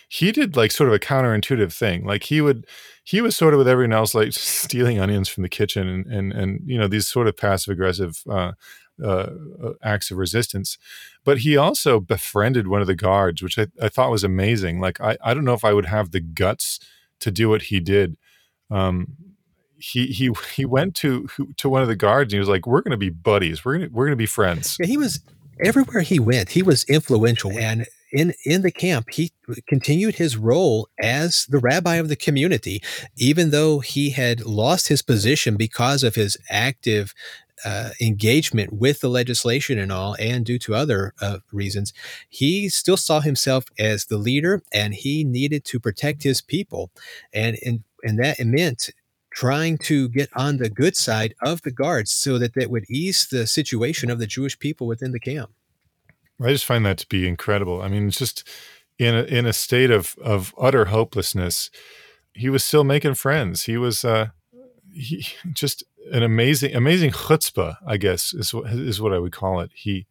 he 0.09 0.31
did 0.31 0.57
like 0.57 0.71
sort 0.71 0.88
of 0.88 0.94
a 0.94 1.01
counterintuitive 1.01 1.73
thing. 1.73 2.05
Like 2.05 2.23
he 2.23 2.40
would 2.40 2.66
he 3.03 3.21
was 3.21 3.37
sort 3.37 3.53
of 3.53 3.59
with 3.59 3.66
everyone 3.66 3.92
else 3.92 4.14
like 4.14 4.33
stealing 4.62 5.01
onions 5.01 5.29
from 5.29 5.42
the 5.42 5.49
kitchen 5.49 5.88
and 5.88 6.07
and 6.07 6.33
and 6.33 6.61
you 6.64 6.79
know 6.79 6.87
these 6.87 7.09
sort 7.09 7.27
of 7.27 7.37
passive 7.37 7.73
aggressive 7.73 8.23
uh, 8.31 8.53
uh, 9.03 9.31
uh, 9.64 9.73
acts 9.83 10.12
of 10.12 10.18
resistance. 10.18 10.79
But 11.25 11.38
he 11.38 11.57
also 11.57 11.99
befriended 11.99 12.68
one 12.68 12.81
of 12.81 12.87
the 12.87 12.94
guards, 12.94 13.42
which 13.42 13.59
I, 13.59 13.66
I 13.83 13.88
thought 13.88 14.12
was 14.12 14.23
amazing. 14.23 14.79
Like 14.79 15.01
I 15.01 15.16
I 15.25 15.35
don't 15.35 15.44
know 15.44 15.55
if 15.55 15.64
I 15.64 15.73
would 15.73 15.87
have 15.87 16.12
the 16.12 16.21
guts 16.21 16.79
to 17.18 17.33
do 17.33 17.49
what 17.49 17.62
he 17.62 17.81
did. 17.81 18.16
Um, 18.71 19.16
he 19.79 20.07
he 20.07 20.31
he 20.55 20.64
went 20.64 20.95
to 20.97 21.29
to 21.57 21.69
one 21.69 21.83
of 21.83 21.88
the 21.88 21.97
guards 21.97 22.33
and 22.33 22.37
he 22.37 22.41
was 22.41 22.49
like, 22.49 22.67
"We're 22.67 22.83
going 22.83 22.93
to 22.93 22.97
be 22.97 23.11
buddies. 23.11 23.64
We're 23.64 23.79
gonna 23.79 23.91
we're 23.91 24.07
going 24.07 24.12
to 24.12 24.17
be 24.17 24.27
friends." 24.27 24.77
Yeah, 24.79 24.87
he 24.87 24.97
was 24.97 25.21
everywhere 25.61 26.03
he 26.03 26.19
went. 26.19 26.51
He 26.51 26.62
was 26.62 26.85
influential, 26.85 27.53
and 27.53 27.87
in 28.12 28.35
in 28.45 28.62
the 28.62 28.71
camp, 28.71 29.07
he 29.11 29.33
continued 29.67 30.17
his 30.17 30.37
role 30.37 30.88
as 31.01 31.47
the 31.47 31.59
rabbi 31.59 31.97
of 31.97 32.09
the 32.09 32.17
community, 32.17 32.83
even 33.17 33.51
though 33.51 33.81
he 33.81 34.11
had 34.11 34.45
lost 34.45 34.88
his 34.88 35.03
position 35.03 35.57
because 35.57 36.03
of 36.03 36.14
his 36.14 36.37
active 36.51 37.14
uh, 37.64 37.91
engagement 38.01 38.73
with 38.73 39.01
the 39.01 39.09
legislation 39.09 39.79
and 39.79 39.91
all, 39.91 40.14
and 40.21 40.47
due 40.47 40.61
to 40.61 40.75
other 40.75 41.12
uh, 41.21 41.38
reasons, 41.53 41.93
he 42.29 42.69
still 42.69 42.97
saw 42.97 43.21
himself 43.21 43.64
as 43.79 44.07
the 44.07 44.19
leader, 44.19 44.62
and 44.73 44.95
he 44.95 45.25
needed 45.25 45.64
to 45.64 45.81
protect 45.81 46.23
his 46.23 46.41
people, 46.41 46.91
and 47.33 47.59
and 47.64 47.83
and 48.05 48.19
that 48.19 48.38
meant 48.38 48.91
trying 49.31 49.79
to 49.79 50.09
get 50.09 50.31
on 50.35 50.57
the 50.57 50.71
good 50.71 50.97
side 50.97 51.35
of 51.43 51.62
the 51.62 51.71
guards 51.71 52.12
so 52.12 52.38
that 52.38 52.55
that 52.55 52.71
would 52.71 52.85
ease 52.88 53.27
the 53.31 53.47
situation 53.47 54.11
of 54.11 54.19
the 54.19 54.27
Jewish 54.27 54.59
people 54.59 54.87
within 54.87 55.12
the 55.12 55.21
camp. 55.21 55.51
I 56.41 56.53
just 56.53 56.64
find 56.64 56.87
that 56.87 56.99
to 56.99 57.07
be 57.09 57.27
incredible. 57.27 57.83
I 57.83 57.88
mean, 57.88 58.11
just 58.11 58.49
in 58.99 59.14
a, 59.14 59.23
in 59.25 59.47
a 59.47 59.53
state 59.53 59.91
of 59.91 60.17
of 60.23 60.55
utter 60.59 60.87
hopelessness, 60.87 61.71
he 62.33 62.49
was 62.49 62.64
still 62.64 62.85
making 62.85 63.14
friends. 63.14 63.64
He 63.64 63.77
was 63.77 64.05
uh, 64.05 64.29
he 64.93 65.27
just 65.53 65.85
an 66.12 66.23
amazing 66.23 66.75
amazing 66.75 67.11
chutzpah, 67.11 67.77
I 67.87 67.97
guess 67.97 68.33
is 68.33 68.55
is 68.55 69.01
what 69.01 69.12
I 69.12 69.19
would 69.19 69.33
call 69.33 69.61
it. 69.61 69.71
He 69.75 70.07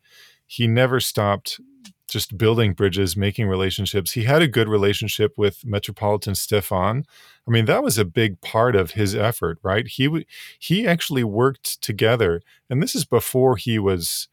he 0.46 0.68
never 0.68 1.00
stopped 1.00 1.60
just 2.08 2.38
building 2.38 2.74
bridges, 2.74 3.18
making 3.18 3.48
relationships. 3.48 4.12
He 4.12 4.24
had 4.24 4.42
a 4.42 4.48
good 4.48 4.70
relationship 4.70 5.34
with 5.38 5.66
Metropolitan 5.66 6.36
Stefan. 6.36 7.06
I 7.48 7.52
mean, 7.52 7.66
that 7.66 7.84
was 7.84 7.98
a 7.98 8.06
big 8.06 8.40
part 8.42 8.76
of 8.76 8.92
his 8.92 9.16
effort, 9.16 9.60
right? 9.62 9.88
He 9.88 10.26
he 10.58 10.88
actually 10.88 11.24
worked 11.24 11.82
together, 11.82 12.42
and 12.70 12.82
this 12.82 12.96
is 12.96 13.06
before 13.06 13.58
he 13.58 13.78
was 13.78 14.28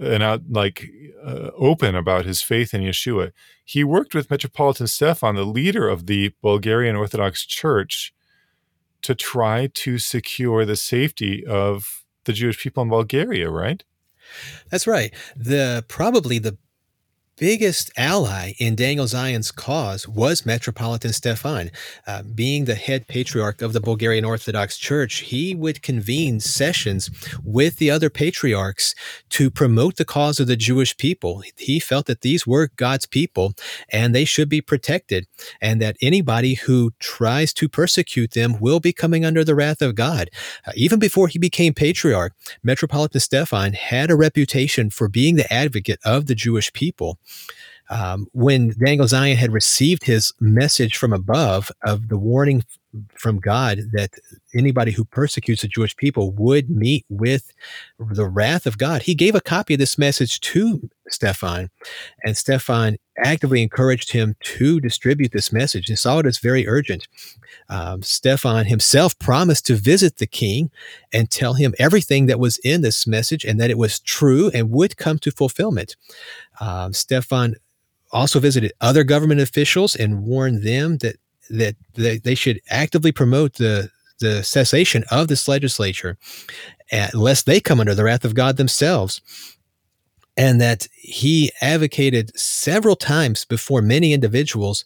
and 0.00 0.22
out 0.22 0.42
like 0.48 0.88
uh, 1.24 1.50
open 1.56 1.94
about 1.94 2.24
his 2.24 2.42
faith 2.42 2.72
in 2.72 2.80
Yeshua. 2.80 3.32
He 3.64 3.84
worked 3.84 4.14
with 4.14 4.30
Metropolitan 4.30 4.86
Stefan, 4.86 5.36
the 5.36 5.44
leader 5.44 5.88
of 5.88 6.06
the 6.06 6.32
Bulgarian 6.40 6.96
Orthodox 6.96 7.44
Church, 7.44 8.14
to 9.02 9.14
try 9.14 9.68
to 9.74 9.98
secure 9.98 10.64
the 10.64 10.76
safety 10.76 11.44
of 11.44 12.04
the 12.24 12.32
Jewish 12.32 12.58
people 12.58 12.82
in 12.82 12.88
Bulgaria, 12.88 13.50
right? 13.50 13.84
That's 14.70 14.86
right. 14.86 15.12
The 15.36 15.84
probably 15.88 16.38
the 16.38 16.56
biggest 17.42 17.90
ally 17.96 18.52
in 18.60 18.76
Daniel 18.76 19.08
Zion's 19.08 19.50
cause 19.50 20.06
was 20.06 20.46
Metropolitan 20.46 21.12
Stefan. 21.12 21.72
Uh, 22.06 22.22
being 22.22 22.66
the 22.66 22.76
head 22.76 23.08
patriarch 23.08 23.62
of 23.62 23.72
the 23.72 23.80
Bulgarian 23.80 24.24
Orthodox 24.24 24.78
Church, 24.78 25.14
he 25.32 25.52
would 25.52 25.82
convene 25.82 26.38
sessions 26.38 27.10
with 27.42 27.78
the 27.78 27.90
other 27.90 28.08
patriarchs 28.08 28.94
to 29.30 29.50
promote 29.50 29.96
the 29.96 30.04
cause 30.04 30.38
of 30.38 30.46
the 30.46 30.54
Jewish 30.54 30.96
people. 30.96 31.42
He 31.56 31.80
felt 31.80 32.06
that 32.06 32.20
these 32.20 32.46
were 32.46 32.70
God's 32.76 33.06
people 33.06 33.54
and 33.90 34.14
they 34.14 34.24
should 34.24 34.48
be 34.48 34.60
protected, 34.60 35.26
and 35.60 35.82
that 35.82 35.96
anybody 36.00 36.54
who 36.54 36.92
tries 37.00 37.52
to 37.54 37.68
persecute 37.68 38.34
them 38.34 38.60
will 38.60 38.78
be 38.78 38.92
coming 38.92 39.24
under 39.24 39.42
the 39.42 39.56
wrath 39.56 39.82
of 39.82 39.96
God. 39.96 40.30
Uh, 40.64 40.70
even 40.76 41.00
before 41.00 41.26
he 41.26 41.40
became 41.40 41.74
patriarch, 41.74 42.34
Metropolitan 42.62 43.20
Stefan 43.20 43.72
had 43.72 44.12
a 44.12 44.16
reputation 44.16 44.90
for 44.90 45.08
being 45.08 45.34
the 45.34 45.52
advocate 45.52 45.98
of 46.04 46.26
the 46.26 46.36
Jewish 46.36 46.72
people. 46.72 47.18
Um, 47.90 48.26
when 48.32 48.74
Daniel 48.82 49.06
Zion 49.06 49.36
had 49.36 49.52
received 49.52 50.04
his 50.04 50.32
message 50.40 50.96
from 50.96 51.12
above 51.12 51.70
of 51.84 52.08
the 52.08 52.16
warning 52.16 52.64
from 53.14 53.38
God 53.38 53.80
that 53.92 54.10
anybody 54.54 54.92
who 54.92 55.04
persecutes 55.04 55.62
the 55.62 55.68
Jewish 55.68 55.96
people 55.96 56.32
would 56.32 56.70
meet 56.70 57.04
with 57.08 57.52
the 57.98 58.26
wrath 58.26 58.66
of 58.66 58.78
God, 58.78 59.02
he 59.02 59.14
gave 59.14 59.34
a 59.34 59.40
copy 59.40 59.74
of 59.74 59.80
this 59.80 59.98
message 59.98 60.40
to 60.40 60.88
Stefan, 61.08 61.70
and 62.24 62.36
Stefan 62.36 62.96
actively 63.18 63.62
encouraged 63.62 64.12
him 64.12 64.34
to 64.40 64.80
distribute 64.80 65.32
this 65.32 65.52
message. 65.52 65.86
He 65.86 65.96
saw 65.96 66.20
it 66.20 66.26
as 66.26 66.38
very 66.38 66.66
urgent. 66.66 67.06
Um, 67.68 68.02
Stefan 68.02 68.66
himself 68.66 69.18
promised 69.18 69.66
to 69.66 69.74
visit 69.74 70.16
the 70.16 70.26
king 70.26 70.70
and 71.12 71.30
tell 71.30 71.54
him 71.54 71.74
everything 71.78 72.26
that 72.26 72.38
was 72.38 72.58
in 72.58 72.80
this 72.80 73.06
message 73.06 73.44
and 73.44 73.60
that 73.60 73.70
it 73.70 73.78
was 73.78 74.00
true 74.00 74.50
and 74.54 74.70
would 74.70 74.96
come 74.96 75.18
to 75.20 75.30
fulfillment. 75.30 75.96
Um, 76.62 76.94
Stefan 76.94 77.56
also 78.12 78.40
visited 78.40 78.72
other 78.80 79.04
government 79.04 79.40
officials 79.42 79.96
and 79.96 80.24
warned 80.24 80.62
them 80.64 80.98
that 80.98 81.16
that 81.50 81.76
they, 81.94 82.18
they 82.18 82.36
should 82.36 82.60
actively 82.70 83.12
promote 83.12 83.54
the 83.56 83.90
the 84.20 84.44
cessation 84.44 85.04
of 85.10 85.28
this 85.28 85.48
legislature, 85.48 86.16
uh, 86.92 87.08
lest 87.14 87.46
they 87.46 87.60
come 87.60 87.80
under 87.80 87.94
the 87.94 88.04
wrath 88.04 88.24
of 88.24 88.34
God 88.34 88.56
themselves. 88.58 89.20
and 90.36 90.60
that 90.60 90.88
he 90.94 91.50
advocated 91.60 92.36
several 92.38 92.96
times 92.96 93.44
before 93.44 93.82
many 93.82 94.12
individuals 94.12 94.84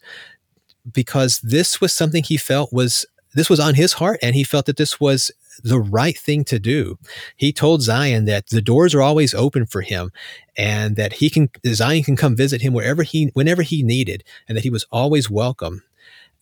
because 0.91 1.39
this 1.41 1.81
was 1.81 1.93
something 1.93 2.23
he 2.23 2.37
felt 2.37 2.73
was 2.73 3.05
this 3.35 3.49
was 3.49 3.59
on 3.59 3.75
his 3.75 3.93
heart 3.93 4.19
and 4.21 4.35
he 4.35 4.43
felt 4.43 4.65
that 4.65 4.77
this 4.77 4.99
was 4.99 5.31
the 5.63 5.79
right 5.79 6.17
thing 6.17 6.43
to 6.45 6.59
do. 6.59 6.97
He 7.35 7.51
told 7.51 7.81
Zion 7.81 8.25
that 8.25 8.47
the 8.47 8.61
doors 8.61 8.93
are 8.93 9.01
always 9.01 9.33
open 9.33 9.65
for 9.65 9.81
him 9.81 10.11
and 10.57 10.95
that 10.95 11.13
he 11.13 11.29
can 11.29 11.49
Zion 11.67 12.03
can 12.03 12.15
come 12.15 12.35
visit 12.35 12.61
him 12.61 12.73
wherever 12.73 13.03
he 13.03 13.31
whenever 13.33 13.61
he 13.61 13.83
needed 13.83 14.23
and 14.47 14.57
that 14.57 14.63
he 14.63 14.69
was 14.69 14.85
always 14.91 15.29
welcome. 15.29 15.83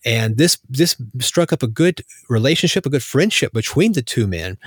And 0.04 0.36
this 0.36 0.58
this 0.68 0.96
struck 1.20 1.52
up 1.52 1.62
a 1.62 1.68
good 1.68 2.02
relationship, 2.28 2.86
a 2.86 2.90
good 2.90 3.02
friendship 3.02 3.52
between 3.52 3.92
the 3.92 4.02
two 4.02 4.26
men. 4.26 4.58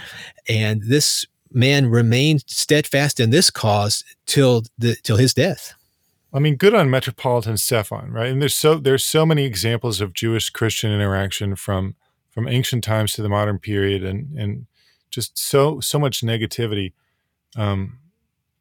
And 0.47 0.83
this 0.83 1.25
man 1.51 1.87
remained 1.87 2.43
steadfast 2.47 3.19
in 3.19 3.29
this 3.29 3.49
cause 3.49 4.03
till 4.25 4.63
the 4.77 4.95
till 5.03 5.17
his 5.17 5.33
death. 5.33 5.73
I 6.31 6.39
mean, 6.39 6.57
good 6.57 6.75
on 6.75 6.91
Metropolitan 6.91 7.57
Stefan, 7.57 8.11
right? 8.11 8.29
And 8.29 8.41
there's 8.41 8.55
so 8.55 8.77
there's 8.77 9.03
so 9.03 9.25
many 9.25 9.45
examples 9.45 9.99
of 9.99 10.13
Jewish 10.13 10.49
Christian 10.49 10.91
interaction 10.91 11.55
from 11.55 11.95
from 12.39 12.47
ancient 12.47 12.85
times 12.85 13.11
to 13.11 13.21
the 13.21 13.27
modern 13.27 13.59
period, 13.59 14.01
and 14.01 14.37
and 14.39 14.65
just 15.09 15.37
so 15.37 15.81
so 15.81 15.99
much 15.99 16.21
negativity. 16.21 16.93
Um, 17.57 17.99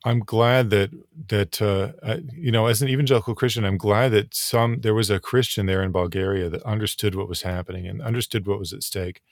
I'm 0.04 0.18
glad 0.18 0.70
that 0.70 0.90
that 1.28 1.62
uh, 1.62 1.92
I, 2.04 2.22
you 2.32 2.50
know, 2.50 2.66
as 2.66 2.82
an 2.82 2.88
evangelical 2.88 3.36
Christian, 3.36 3.64
I'm 3.64 3.78
glad 3.78 4.08
that 4.08 4.34
some 4.34 4.80
there 4.80 4.94
was 4.94 5.10
a 5.10 5.20
Christian 5.20 5.66
there 5.66 5.84
in 5.84 5.92
Bulgaria 5.92 6.50
that 6.50 6.62
understood 6.64 7.14
what 7.14 7.28
was 7.28 7.42
happening 7.42 7.86
and 7.86 8.02
understood 8.02 8.48
what 8.48 8.58
was 8.58 8.72
at 8.72 8.82
stake, 8.82 9.22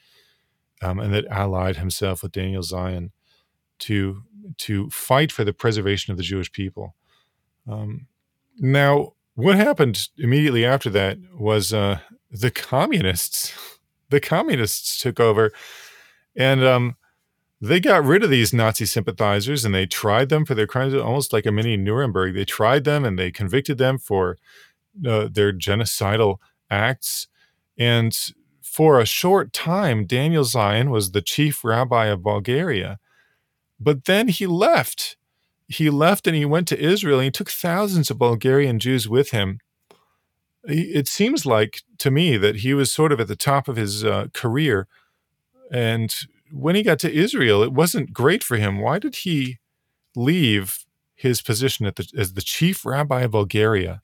um, 0.81 1.01
and 1.01 1.13
that 1.13 1.27
allied 1.27 1.77
himself 1.79 2.23
with 2.23 2.31
Daniel 2.31 2.63
Zion 2.63 3.11
to 3.81 4.23
to 4.59 4.89
fight 4.91 5.33
for 5.33 5.43
the 5.43 5.53
preservation 5.53 6.13
of 6.13 6.19
the 6.19 6.23
Jewish 6.23 6.53
people. 6.53 6.95
Um, 7.69 8.07
now, 8.59 9.15
what 9.35 9.57
happened 9.57 10.09
immediately 10.17 10.65
after 10.65 10.89
that 10.91 11.19
was 11.35 11.73
uh, 11.73 11.99
the 12.31 12.53
communists. 12.53 13.53
The 14.11 14.21
communists 14.21 15.01
took 15.01 15.19
over, 15.19 15.51
and 16.37 16.65
um, 16.65 16.97
they 17.61 17.81
got 17.81 18.05
rid 18.05 18.23
of 18.23 18.31
these 18.31 18.53
Nazi 18.53 18.87
sympathizers, 18.87 19.65
and 19.65 19.75
they 19.75 19.87
tried 19.87 20.29
them 20.29 20.45
for 20.45 20.55
their 20.55 20.67
crimes, 20.67 20.95
almost 20.95 21.33
like 21.33 21.47
a 21.47 21.53
mini 21.53 21.77
Nuremberg. 21.77 22.35
They 22.35 22.45
tried 22.45 22.85
them, 22.85 23.05
and 23.05 23.19
they 23.19 23.31
convicted 23.31 23.79
them 23.79 23.99
for 23.99 24.39
uh, 25.07 25.29
their 25.31 25.53
genocidal 25.53 26.37
acts. 26.71 27.29
And 27.79 28.17
for 28.63 29.01
a 29.01 29.07
short 29.07 29.53
time, 29.53 30.07
Daniel 30.07 30.45
Zion 30.45 30.91
was 30.91 31.11
the 31.11 31.23
chief 31.23 31.65
rabbi 31.65 32.07
of 32.07 32.23
Bulgaria, 32.23 32.99
but 33.81 34.05
then 34.05 34.29
he 34.29 34.47
left 34.47 35.17
he 35.69 35.91
left 35.91 36.27
and 36.27 36.37
he 36.37 36.45
went 36.45 36.69
to 36.69 36.79
Israel 36.79 37.19
and 37.19 37.25
he 37.25 37.31
took 37.31 37.51
thousands 37.51 38.11
of 38.11 38.19
Bulgarian 38.19 38.79
Jews 38.79 39.09
with 39.09 39.31
him. 39.31 39.59
It 40.67 41.09
seems 41.09 41.47
like 41.47 41.83
to 41.99 42.11
me 42.11 42.37
that 42.37 42.57
he 42.57 42.75
was 42.75 42.91
sort 42.91 43.13
of 43.13 43.21
at 43.21 43.29
the 43.29 43.37
top 43.37 43.69
of 43.69 43.77
his 43.77 44.05
uh, 44.05 44.29
career. 44.33 44.89
And 45.71 46.15
when 46.51 46.75
he 46.75 46.83
got 46.83 46.99
to 47.01 47.13
Israel, 47.13 47.63
it 47.63 47.73
wasn't 47.73 48.13
great 48.13 48.43
for 48.43 48.57
him. 48.57 48.81
Why 48.81 48.99
did 48.99 49.17
he 49.17 49.59
leave 50.15 50.85
his 51.15 51.41
position 51.43 51.87
the, 51.87 52.09
as 52.17 52.35
the 52.35 52.43
chief 52.43 52.85
rabbi 52.85 53.23
of 53.23 53.31
Bulgaria 53.33 54.01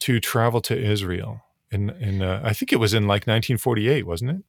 to 0.00 0.20
travel 0.20 0.60
to 0.62 0.78
Israel? 0.78 1.42
In, 1.70 1.90
in 1.90 2.22
uh, 2.22 2.40
I 2.44 2.52
think 2.52 2.72
it 2.72 2.80
was 2.80 2.94
in 2.94 3.04
like 3.04 3.22
1948, 3.22 4.06
wasn't 4.06 4.30
it? 4.30 4.44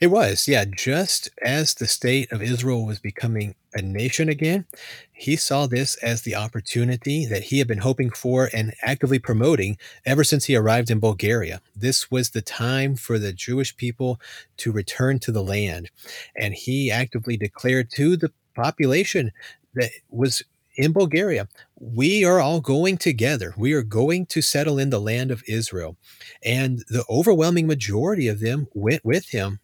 It 0.00 0.06
was, 0.08 0.48
yeah. 0.48 0.64
Just 0.64 1.28
as 1.42 1.74
the 1.74 1.86
state 1.86 2.32
of 2.32 2.42
Israel 2.42 2.86
was 2.86 2.98
becoming 2.98 3.54
a 3.74 3.82
nation 3.82 4.28
again, 4.28 4.64
he 5.12 5.36
saw 5.36 5.66
this 5.66 5.96
as 5.96 6.22
the 6.22 6.34
opportunity 6.34 7.26
that 7.26 7.44
he 7.44 7.58
had 7.58 7.68
been 7.68 7.78
hoping 7.78 8.10
for 8.10 8.50
and 8.52 8.74
actively 8.82 9.18
promoting 9.18 9.76
ever 10.04 10.24
since 10.24 10.46
he 10.46 10.56
arrived 10.56 10.90
in 10.90 10.98
Bulgaria. 10.98 11.60
This 11.76 12.10
was 12.10 12.30
the 12.30 12.42
time 12.42 12.96
for 12.96 13.18
the 13.18 13.32
Jewish 13.32 13.76
people 13.76 14.20
to 14.58 14.72
return 14.72 15.18
to 15.20 15.32
the 15.32 15.42
land. 15.42 15.90
And 16.36 16.54
he 16.54 16.90
actively 16.90 17.36
declared 17.36 17.90
to 17.92 18.16
the 18.16 18.32
population 18.54 19.32
that 19.74 19.90
was 20.08 20.42
in 20.76 20.92
Bulgaria, 20.92 21.48
we 21.78 22.24
are 22.24 22.40
all 22.40 22.60
going 22.60 22.96
together. 22.96 23.54
We 23.56 23.72
are 23.72 23.82
going 23.82 24.26
to 24.26 24.40
settle 24.40 24.78
in 24.78 24.90
the 24.90 25.00
land 25.00 25.30
of 25.30 25.42
Israel. 25.46 25.96
And 26.44 26.78
the 26.88 27.04
overwhelming 27.10 27.66
majority 27.66 28.28
of 28.28 28.40
them 28.40 28.68
went 28.72 29.04
with 29.04 29.28
him 29.30 29.60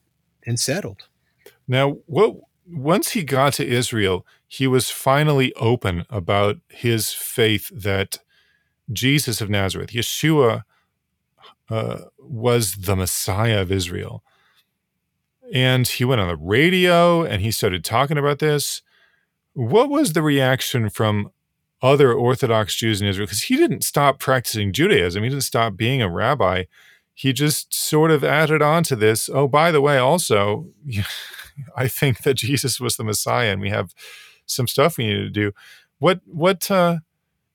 and 0.46 0.60
settled. 0.60 1.08
Now, 1.68 1.98
what 2.06 2.36
once 2.68 3.10
he 3.10 3.22
got 3.22 3.52
to 3.54 3.66
Israel, 3.66 4.26
he 4.46 4.66
was 4.66 4.90
finally 4.90 5.52
open 5.54 6.04
about 6.10 6.56
his 6.68 7.12
faith 7.12 7.70
that 7.74 8.18
Jesus 8.92 9.40
of 9.40 9.50
Nazareth, 9.50 9.90
Yeshua, 9.90 10.62
uh, 11.68 11.98
was 12.18 12.74
the 12.74 12.96
Messiah 12.96 13.60
of 13.60 13.72
Israel. 13.72 14.22
And 15.52 15.86
he 15.86 16.04
went 16.04 16.20
on 16.20 16.28
the 16.28 16.36
radio 16.36 17.22
and 17.22 17.42
he 17.42 17.50
started 17.50 17.84
talking 17.84 18.18
about 18.18 18.38
this. 18.38 18.82
What 19.54 19.88
was 19.88 20.12
the 20.12 20.22
reaction 20.22 20.90
from 20.90 21.30
other 21.82 22.12
Orthodox 22.12 22.74
Jews 22.74 23.00
in 23.00 23.06
Israel? 23.06 23.26
Because 23.26 23.42
he 23.42 23.56
didn't 23.56 23.84
stop 23.84 24.18
practicing 24.18 24.72
Judaism, 24.72 25.22
he 25.22 25.28
didn't 25.28 25.44
stop 25.44 25.76
being 25.76 26.02
a 26.02 26.10
rabbi 26.10 26.64
he 27.16 27.32
just 27.32 27.72
sort 27.72 28.10
of 28.10 28.22
added 28.22 28.60
on 28.60 28.82
to 28.84 28.94
this. 28.94 29.30
Oh, 29.32 29.48
by 29.48 29.72
the 29.72 29.80
way, 29.80 29.96
also, 29.96 30.66
I 31.76 31.88
think 31.88 32.22
that 32.22 32.34
Jesus 32.34 32.80
was 32.80 32.96
the 32.96 33.04
Messiah, 33.04 33.50
and 33.50 33.60
we 33.60 33.70
have 33.70 33.94
some 34.46 34.68
stuff 34.68 34.96
we 34.96 35.06
need 35.06 35.16
to 35.16 35.30
do. 35.30 35.52
What 35.98 36.20
what 36.26 36.70
uh, 36.70 36.98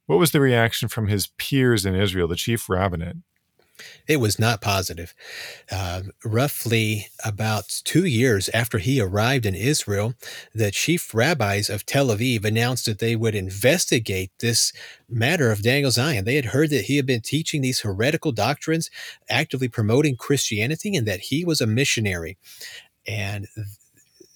what 0.05 0.19
was 0.19 0.31
the 0.31 0.41
reaction 0.41 0.89
from 0.89 1.07
his 1.07 1.27
peers 1.37 1.85
in 1.85 1.95
Israel, 1.95 2.27
the 2.27 2.35
chief 2.35 2.69
rabbinate? 2.69 3.17
It 4.07 4.17
was 4.17 4.39
not 4.39 4.61
positive. 4.61 5.13
Uh, 5.71 6.03
roughly 6.23 7.07
about 7.23 7.81
two 7.83 8.05
years 8.05 8.49
after 8.49 8.77
he 8.77 8.99
arrived 8.99 9.45
in 9.45 9.55
Israel, 9.55 10.13
the 10.53 10.71
chief 10.71 11.13
rabbis 11.13 11.69
of 11.69 11.85
Tel 11.85 12.07
Aviv 12.07 12.45
announced 12.45 12.85
that 12.85 12.99
they 12.99 13.15
would 13.15 13.35
investigate 13.35 14.31
this 14.39 14.73
matter 15.09 15.51
of 15.51 15.63
Daniel 15.63 15.91
Zion. 15.91 16.25
They 16.25 16.35
had 16.35 16.45
heard 16.45 16.69
that 16.71 16.85
he 16.85 16.97
had 16.97 17.05
been 17.05 17.21
teaching 17.21 17.61
these 17.61 17.81
heretical 17.81 18.31
doctrines, 18.31 18.89
actively 19.29 19.67
promoting 19.67 20.15
Christianity, 20.15 20.95
and 20.95 21.07
that 21.07 21.21
he 21.21 21.45
was 21.45 21.61
a 21.61 21.67
missionary. 21.67 22.37
And 23.07 23.47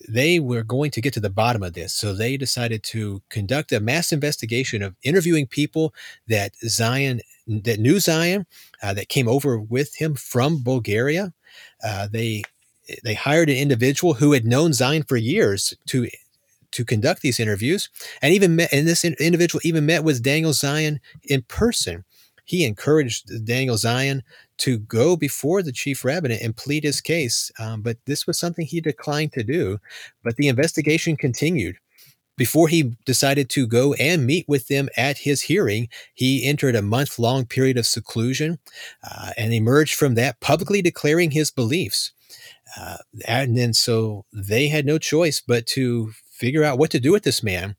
they 0.07 0.39
were 0.39 0.63
going 0.63 0.91
to 0.91 1.01
get 1.01 1.13
to 1.13 1.19
the 1.19 1.29
bottom 1.29 1.63
of 1.63 1.73
this. 1.73 1.93
So 1.93 2.13
they 2.13 2.37
decided 2.37 2.83
to 2.83 3.21
conduct 3.29 3.71
a 3.71 3.79
mass 3.79 4.11
investigation 4.11 4.81
of 4.81 4.95
interviewing 5.03 5.47
people 5.47 5.93
that 6.27 6.55
Zion, 6.57 7.21
that 7.47 7.79
knew 7.79 7.99
Zion, 7.99 8.45
uh, 8.81 8.93
that 8.93 9.09
came 9.09 9.27
over 9.27 9.59
with 9.59 9.95
him 9.95 10.15
from 10.15 10.63
Bulgaria. 10.63 11.33
Uh, 11.83 12.07
they 12.11 12.43
they 13.03 13.15
hired 13.15 13.49
an 13.49 13.57
individual 13.57 14.13
who 14.13 14.33
had 14.33 14.45
known 14.45 14.73
Zion 14.73 15.03
for 15.03 15.17
years 15.17 15.73
to 15.87 16.07
to 16.71 16.85
conduct 16.85 17.21
these 17.21 17.39
interviews, 17.39 17.89
and 18.21 18.33
even 18.33 18.55
met. 18.57 18.71
And 18.73 18.87
this 18.87 19.05
individual 19.05 19.61
even 19.63 19.85
met 19.85 20.03
with 20.03 20.21
Daniel 20.21 20.53
Zion 20.53 20.99
in 21.23 21.41
person. 21.43 22.03
He 22.45 22.63
encouraged 22.63 23.45
Daniel 23.45 23.77
Zion 23.77 24.23
to 24.59 24.77
go 24.79 25.15
before 25.15 25.61
the 25.61 25.71
chief 25.71 26.05
rabbinate 26.05 26.41
and 26.41 26.55
plead 26.55 26.83
his 26.83 27.01
case. 27.01 27.51
Um, 27.59 27.81
but 27.81 27.97
this 28.05 28.25
was 28.25 28.39
something 28.39 28.65
he 28.65 28.79
declined 28.79 29.33
to 29.33 29.43
do. 29.43 29.79
But 30.23 30.37
the 30.37 30.47
investigation 30.47 31.17
continued. 31.17 31.77
Before 32.37 32.67
he 32.67 32.95
decided 33.05 33.49
to 33.51 33.65
go 33.65 33.93
and 33.93 34.25
meet 34.25 34.45
with 34.47 34.67
them 34.67 34.89
at 34.97 35.19
his 35.19 35.41
hearing, 35.43 35.87
he 36.13 36.45
entered 36.45 36.75
a 36.75 36.81
month 36.81 37.17
long 37.17 37.45
period 37.45 37.77
of 37.77 37.85
seclusion 37.85 38.59
uh, 39.09 39.31
and 39.37 39.53
emerged 39.53 39.95
from 39.95 40.15
that 40.15 40.41
publicly 40.41 40.81
declaring 40.81 41.31
his 41.31 41.49
beliefs. 41.49 42.11
Uh, 42.77 42.97
and 43.25 43.57
then 43.57 43.73
so 43.73 44.25
they 44.33 44.67
had 44.67 44.85
no 44.85 44.97
choice 44.97 45.41
but 45.45 45.65
to 45.65 46.11
figure 46.29 46.63
out 46.63 46.77
what 46.77 46.91
to 46.91 46.99
do 46.99 47.13
with 47.13 47.23
this 47.23 47.41
man. 47.41 47.75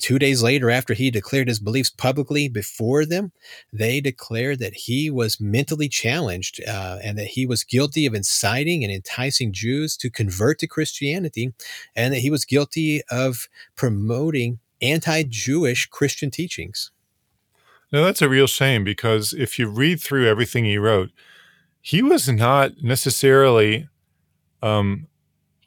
Two 0.00 0.18
days 0.18 0.42
later, 0.42 0.68
after 0.68 0.94
he 0.94 1.12
declared 1.12 1.46
his 1.46 1.60
beliefs 1.60 1.90
publicly 1.90 2.48
before 2.48 3.06
them, 3.06 3.30
they 3.72 4.00
declared 4.00 4.58
that 4.58 4.74
he 4.74 5.10
was 5.10 5.40
mentally 5.40 5.88
challenged 5.88 6.60
uh, 6.66 6.98
and 7.04 7.16
that 7.16 7.28
he 7.28 7.46
was 7.46 7.62
guilty 7.62 8.04
of 8.04 8.14
inciting 8.14 8.82
and 8.82 8.92
enticing 8.92 9.52
Jews 9.52 9.96
to 9.98 10.10
convert 10.10 10.58
to 10.58 10.66
Christianity, 10.66 11.52
and 11.94 12.12
that 12.12 12.18
he 12.18 12.30
was 12.30 12.44
guilty 12.44 13.02
of 13.10 13.48
promoting 13.76 14.58
anti 14.82 15.22
Jewish 15.22 15.86
Christian 15.86 16.32
teachings. 16.32 16.90
Now, 17.92 18.04
that's 18.04 18.22
a 18.22 18.28
real 18.28 18.48
shame 18.48 18.82
because 18.82 19.32
if 19.32 19.56
you 19.56 19.68
read 19.68 20.00
through 20.00 20.26
everything 20.26 20.64
he 20.64 20.78
wrote, 20.78 21.10
he 21.80 22.02
was 22.02 22.28
not 22.28 22.82
necessarily 22.82 23.88
um, 24.60 25.06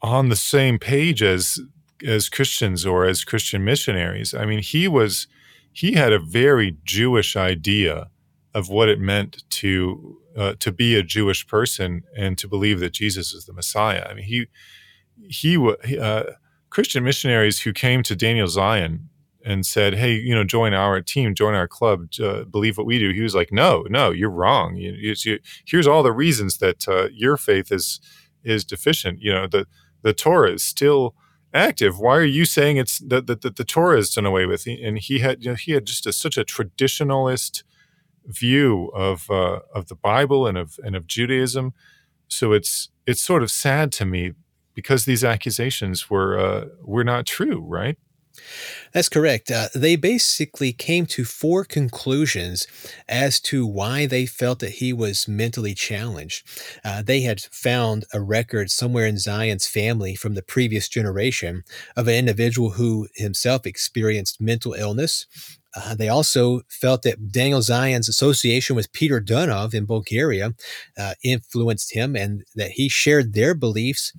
on 0.01 0.27
the 0.27 0.35
same 0.35 0.77
page 0.77 1.23
as 1.23 1.59
as 2.05 2.29
Christians 2.29 2.85
or 2.85 3.05
as 3.05 3.23
Christian 3.23 3.63
missionaries. 3.63 4.33
I 4.33 4.45
mean, 4.45 4.59
he 4.59 4.87
was 4.87 5.27
he 5.71 5.93
had 5.93 6.11
a 6.11 6.19
very 6.19 6.77
Jewish 6.83 7.35
idea 7.35 8.09
of 8.53 8.69
what 8.69 8.89
it 8.89 8.99
meant 8.99 9.43
to 9.49 10.17
uh, 10.35 10.53
to 10.59 10.71
be 10.71 10.95
a 10.95 11.03
Jewish 11.03 11.47
person 11.47 12.03
and 12.17 12.37
to 12.37 12.47
believe 12.47 12.79
that 12.79 12.93
Jesus 12.93 13.33
is 13.33 13.45
the 13.45 13.53
Messiah. 13.53 14.05
I 14.09 14.13
mean, 14.13 14.25
he 14.25 14.47
he 15.27 15.57
uh, 15.97 16.23
Christian 16.69 17.03
missionaries 17.03 17.61
who 17.61 17.73
came 17.73 18.03
to 18.03 18.15
Daniel 18.15 18.47
Zion 18.47 19.09
and 19.45 19.65
said, 19.65 19.95
"Hey, 19.95 20.13
you 20.15 20.33
know, 20.33 20.43
join 20.43 20.73
our 20.73 21.01
team, 21.01 21.35
join 21.35 21.53
our 21.53 21.67
club, 21.67 22.09
uh, 22.21 22.43
believe 22.45 22.77
what 22.77 22.85
we 22.87 22.99
do," 22.99 23.11
he 23.11 23.21
was 23.21 23.35
like, 23.35 23.51
"No, 23.51 23.85
no, 23.89 24.11
you're 24.11 24.29
wrong. 24.29 24.75
You, 24.75 25.13
you, 25.23 25.39
here's 25.65 25.87
all 25.87 26.03
the 26.03 26.11
reasons 26.11 26.57
that 26.57 26.87
uh, 26.87 27.09
your 27.11 27.37
faith 27.37 27.71
is 27.71 27.99
is 28.43 28.63
deficient. 28.63 29.21
You 29.21 29.33
know, 29.33 29.47
the 29.47 29.67
the 30.01 30.13
Torah 30.13 30.53
is 30.53 30.63
still." 30.63 31.15
Active. 31.53 31.99
Why 31.99 32.17
are 32.17 32.23
you 32.23 32.45
saying 32.45 32.77
it's 32.77 32.99
that 32.99 33.27
the, 33.27 33.35
the, 33.35 33.49
the, 33.49 33.63
Torah 33.63 33.97
is 33.97 34.13
done 34.13 34.25
away 34.25 34.45
with? 34.45 34.67
And 34.67 34.97
he 34.97 35.19
had 35.19 35.43
you 35.43 35.51
know, 35.51 35.55
he 35.55 35.71
had 35.73 35.85
just 35.85 36.05
a, 36.05 36.13
such 36.13 36.37
a 36.37 36.45
traditionalist 36.45 37.63
view 38.25 38.91
of 38.93 39.29
uh, 39.29 39.59
of 39.73 39.87
the 39.87 39.95
Bible 39.95 40.47
and 40.47 40.57
of 40.57 40.79
and 40.83 40.95
of 40.95 41.07
Judaism. 41.07 41.73
So 42.27 42.53
it's 42.53 42.89
it's 43.05 43.21
sort 43.21 43.43
of 43.43 43.51
sad 43.51 43.91
to 43.93 44.05
me 44.05 44.33
because 44.73 45.05
these 45.05 45.23
accusations 45.23 46.09
were 46.09 46.39
uh, 46.39 46.65
were 46.81 47.03
not 47.03 47.25
true, 47.25 47.61
right? 47.61 47.97
That's 48.93 49.09
correct. 49.09 49.51
Uh, 49.51 49.67
they 49.75 49.95
basically 49.95 50.73
came 50.73 51.05
to 51.07 51.25
four 51.25 51.63
conclusions 51.63 52.67
as 53.07 53.39
to 53.41 53.65
why 53.65 54.05
they 54.05 54.25
felt 54.25 54.59
that 54.59 54.73
he 54.73 54.93
was 54.93 55.27
mentally 55.27 55.73
challenged. 55.73 56.47
Uh, 56.83 57.01
they 57.01 57.21
had 57.21 57.41
found 57.41 58.05
a 58.13 58.21
record 58.21 58.71
somewhere 58.71 59.05
in 59.05 59.17
Zion's 59.17 59.67
family 59.67 60.15
from 60.15 60.33
the 60.33 60.41
previous 60.41 60.87
generation 60.89 61.63
of 61.95 62.07
an 62.07 62.15
individual 62.15 62.71
who 62.71 63.07
himself 63.15 63.65
experienced 63.65 64.41
mental 64.41 64.73
illness 64.73 65.27
uh, 65.75 65.93
they 65.93 66.09
also 66.09 66.61
felt 66.67 67.03
that 67.03 67.31
Daniel 67.31 67.61
Zion's 67.61 68.09
association 68.09 68.75
with 68.75 68.91
Peter 68.91 69.21
Deunov 69.21 69.73
in 69.73 69.85
Bulgaria 69.85 70.53
uh, 70.97 71.13
influenced 71.23 71.93
him, 71.93 72.15
and 72.15 72.43
that 72.55 72.71
he 72.71 72.89
shared 72.89 73.33
their 73.33 73.53
beliefs. 73.53 74.11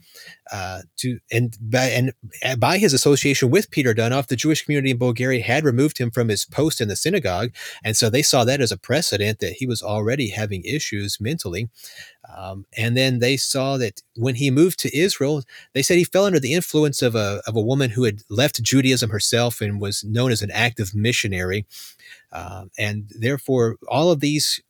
Uh, 0.52 0.82
to 0.96 1.18
and 1.30 1.56
by, 1.60 1.84
and 1.84 2.12
by 2.58 2.78
his 2.78 2.92
association 2.92 3.50
with 3.50 3.70
Peter 3.70 3.94
Deunov, 3.94 4.26
the 4.26 4.36
Jewish 4.36 4.64
community 4.64 4.90
in 4.90 4.98
Bulgaria 4.98 5.42
had 5.42 5.64
removed 5.64 5.98
him 5.98 6.10
from 6.10 6.28
his 6.28 6.44
post 6.44 6.80
in 6.80 6.88
the 6.88 6.96
synagogue, 6.96 7.54
and 7.84 7.96
so 7.96 8.10
they 8.10 8.22
saw 8.22 8.44
that 8.44 8.60
as 8.60 8.72
a 8.72 8.76
precedent 8.76 9.38
that 9.38 9.54
he 9.54 9.66
was 9.66 9.82
already 9.82 10.30
having 10.30 10.64
issues 10.64 11.18
mentally. 11.20 11.68
Um, 12.36 12.66
and 12.76 12.96
then 12.96 13.18
they 13.18 13.36
saw 13.36 13.76
that 13.78 14.02
when 14.16 14.36
he 14.36 14.50
moved 14.50 14.78
to 14.80 14.96
Israel, 14.96 15.42
they 15.74 15.82
said 15.82 15.98
he 15.98 16.04
fell 16.04 16.26
under 16.26 16.40
the 16.40 16.54
influence 16.54 17.02
of 17.02 17.14
a, 17.14 17.42
of 17.46 17.56
a 17.56 17.62
woman 17.62 17.90
who 17.90 18.04
had 18.04 18.22
left 18.28 18.62
Judaism 18.62 19.10
herself 19.10 19.60
and 19.60 19.80
was 19.80 20.04
known 20.04 20.30
as 20.30 20.42
an 20.42 20.50
active 20.52 20.94
missionary. 20.94 21.66
Uh, 22.32 22.64
and 22.78 23.10
therefore, 23.18 23.76
all 23.88 24.10
of 24.10 24.20
these 24.20 24.60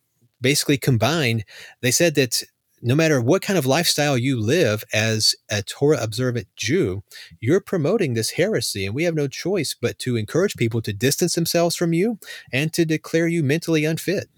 basically 0.41 0.79
combined, 0.79 1.45
they 1.83 1.91
said 1.91 2.15
that 2.15 2.43
no 2.83 2.95
matter 2.95 3.21
what 3.21 3.43
kind 3.43 3.59
of 3.59 3.67
lifestyle 3.67 4.17
you 4.17 4.41
live 4.41 4.85
as 4.93 5.35
a 5.51 5.63
Torah 5.63 6.03
observant 6.03 6.49
Jew, 6.57 7.03
you're 7.41 7.61
promoting 7.61 8.15
this 8.15 8.31
heresy. 8.31 8.87
And 8.87 8.95
we 8.95 9.05
have 9.05 9.15
no 9.15 9.29
choice 9.29 9.77
but 9.81 9.99
to 10.01 10.17
encourage 10.17 10.55
people 10.57 10.81
to 10.83 10.93
distance 10.93 11.35
themselves 11.35 11.77
from 11.77 11.93
you 11.93 12.19
and 12.53 12.73
to 12.73 12.85
declare 12.85 13.29
you 13.29 13.43
mentally 13.43 13.85
unfit. 13.85 14.29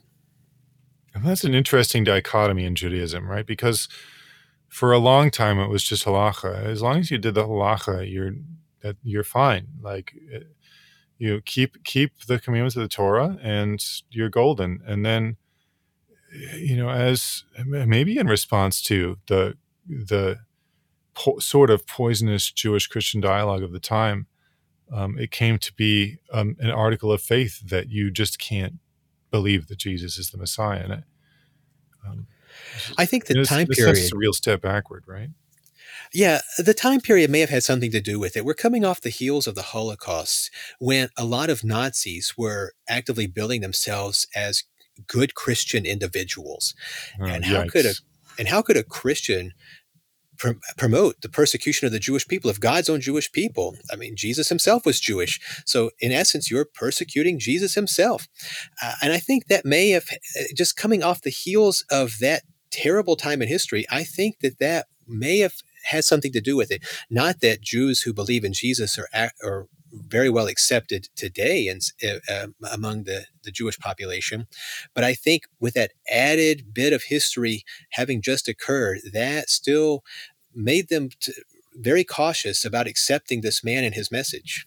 That's 1.15 1.45
an 1.45 1.55
interesting 1.55 2.05
dichotomy 2.05 2.65
in 2.65 2.75
Judaism, 2.75 3.29
right? 3.29 3.47
Because 3.47 3.89
for 4.69 4.93
a 4.93 4.99
long 4.99 5.31
time 5.31 5.59
it 5.59 5.69
was 5.69 5.85
just 5.85 6.07
halacha. 6.07 6.65
As 6.65 6.81
long 6.81 6.99
as 6.99 7.11
you 7.11 7.19
did 7.19 7.35
the 7.35 7.45
halacha, 7.45 8.11
you're 8.11 8.33
that 8.83 8.97
you're 9.03 9.25
fine. 9.25 9.69
Like 9.81 10.15
eh, 10.33 10.41
you 11.19 11.41
keep 11.43 11.85
keep 11.85 12.25
the 12.27 12.39
commandments 12.41 12.75
of 12.75 12.83
the 12.83 12.89
Torah, 12.89 13.39
and 13.43 13.85
you're 14.11 14.29
golden. 14.29 14.81
And 14.87 15.05
then, 15.05 15.37
you 16.33 16.77
know, 16.77 16.89
as 16.89 17.45
maybe 17.65 18.19
in 18.19 18.27
response 18.27 18.83
to 18.83 19.19
the 19.27 19.57
the 19.89 20.41
po- 21.15 21.39
sort 21.39 21.71
of 21.71 21.87
poisonous 21.87 22.51
Jewish 22.51 22.87
Christian 22.87 23.21
dialogue 23.21 23.63
of 23.63 23.73
the 23.73 23.81
time, 23.81 24.27
um, 24.93 25.19
it 25.19 25.31
came 25.31 25.59
to 25.59 25.73
be 25.75 26.19
um, 26.33 26.57
an 26.61 26.71
article 26.71 27.13
of 27.13 27.21
faith 27.21 27.61
that 27.69 27.89
you 27.89 28.11
just 28.11 28.39
can't 28.39 28.79
believe 29.31 29.69
that 29.69 29.79
Jesus 29.79 30.19
is 30.19 30.31
the 30.31 30.39
Messiah. 30.39 30.85
And 30.85 31.05
um, 32.07 32.27
I 32.99 33.07
think 33.07 33.27
the 33.27 33.45
time 33.45 33.67
period 33.67 33.97
is 33.97 34.13
a 34.13 34.17
real 34.17 34.33
step 34.33 34.63
backward, 34.63 35.05
right? 35.07 35.31
Yeah, 36.15 36.41
the 36.59 36.75
time 36.75 37.01
period 37.01 37.31
may 37.31 37.41
have 37.41 37.49
had 37.49 37.63
something 37.63 37.91
to 37.91 38.01
do 38.01 38.19
with 38.21 38.37
it. 38.37 38.45
We're 38.45 38.53
coming 38.53 38.85
off 38.85 39.01
the 39.01 39.09
heels 39.09 39.47
of 39.47 39.55
the 39.55 39.63
Holocaust 39.63 40.51
when 40.79 41.09
a 41.17 41.25
lot 41.25 41.49
of 41.49 41.65
Nazis 41.65 42.35
were 42.37 42.75
actively 42.87 43.27
building 43.27 43.63
themselves 43.63 44.27
as 44.37 44.65
good 45.07 45.35
Christian 45.35 45.87
individuals. 45.87 46.75
Uh, 47.21 47.27
and 47.27 47.45
how 47.45 47.63
yikes. 47.63 47.71
could 47.71 47.87
a 47.87 47.95
and 48.39 48.49
how 48.49 48.63
could 48.63 48.77
a 48.77 48.83
Christian 48.83 49.53
pr- 50.39 50.53
promote 50.77 51.21
the 51.23 51.29
persecution 51.29 51.87
of 51.87 51.93
the 51.93 51.99
Jewish 51.99 52.27
people 52.27 52.51
of 52.51 52.61
God's 52.61 52.91
own 52.91 53.01
Jewish 53.01 53.31
people. 53.31 53.77
I 53.91 53.97
mean, 53.97 54.17
Jesus 54.17 54.49
himself 54.49 54.85
was 54.85 55.01
Jewish. 55.01 55.41
So, 55.65 55.91
in 56.01 56.13
essence, 56.13 56.51
you're 56.51 56.65
persecuting 56.65 57.39
Jesus 57.39 57.75
himself. 57.75 58.27
Uh, 58.83 58.95
and 59.03 59.13
I 59.13 59.19
think 59.19 59.47
that 59.47 59.65
may 59.65 59.91
have 59.91 60.07
uh, 60.11 60.45
just 60.55 60.77
coming 60.77 61.03
off 61.03 61.23
the 61.23 61.31
heels 61.31 61.85
of 61.91 62.19
that 62.21 62.43
terrible 62.71 63.17
time 63.17 63.43
in 63.43 63.49
history, 63.49 63.87
I 63.91 64.03
think 64.05 64.41
that 64.41 64.59
that 64.59 64.87
may 65.07 65.39
have 65.39 65.55
had 65.85 66.05
something 66.05 66.33
to 66.33 66.41
do 66.41 66.57
with 66.57 66.71
it. 66.71 66.83
Not 67.11 67.41
that 67.41 67.61
Jews 67.61 68.03
who 68.03 68.13
believe 68.13 68.45
in 68.45 68.53
Jesus 68.53 68.99
are, 68.99 69.31
are 69.43 69.67
very 69.93 70.31
well 70.31 70.47
accepted 70.47 71.09
today 71.17 71.69
and 71.69 71.83
uh, 72.05 72.45
um, 72.45 72.55
among 72.73 73.05
the, 73.05 73.27
the 73.45 73.51
Jewish 73.51 73.79
population. 73.79 74.47
But 74.95 75.05
I 75.05 75.15
think 75.15 75.45
with 75.61 75.75
that 75.75 75.93
added 76.11 76.73
bit 76.73 76.93
of 76.93 77.05
history 77.05 77.65
having 77.93 78.23
just 78.23 78.49
occurred, 78.49 79.01
that 79.13 79.51
still 79.51 80.03
made 80.55 80.89
them 80.89 81.11
t- 81.21 81.33
very 81.75 82.05
cautious 82.05 82.65
about 82.65 82.87
accepting 82.87 83.41
this 83.41 83.63
man 83.63 83.85
and 83.85 83.95
his 83.95 84.11
message. 84.11 84.67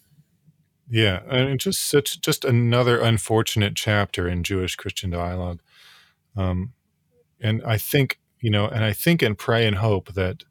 Yeah, 0.90 1.22
and 1.30 1.60
just 1.60 1.82
such 1.82 2.22
just 2.22 2.46
another 2.46 3.00
unfortunate 3.00 3.76
chapter 3.76 4.28
in 4.28 4.44
Jewish 4.44 4.76
Christian 4.76 5.10
dialogue. 5.10 5.62
Um, 6.36 6.74
and 7.42 7.64
I 7.66 7.78
think 7.78 8.20
you 8.40 8.52
know, 8.52 8.68
and 8.68 8.84
I 8.84 8.94
think 8.94 9.24
and 9.24 9.36
pray 9.36 9.66
and 9.66 9.78
hope 9.78 10.14
that 10.14 10.44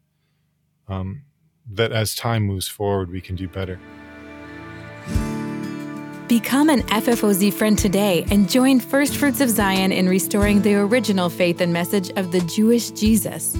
um, 0.89 1.23
that 1.71 1.93
as 1.93 2.15
time 2.15 2.43
moves 2.43 2.67
forward, 2.67 3.09
we 3.09 3.21
can 3.21 3.37
do 3.37 3.47
better. 3.47 3.79
Become 6.27 6.69
an 6.69 6.81
FFOZ 6.87 7.53
friend 7.53 7.77
today 7.77 8.25
and 8.31 8.49
join 8.49 8.79
First 8.79 9.17
Fruits 9.17 9.41
of 9.41 9.49
Zion 9.51 9.91
in 9.91 10.09
restoring 10.09 10.63
the 10.63 10.73
original 10.73 11.29
faith 11.29 11.61
and 11.61 11.71
message 11.71 12.09
of 12.15 12.31
the 12.31 12.39
Jewish 12.39 12.89
Jesus. 12.89 13.55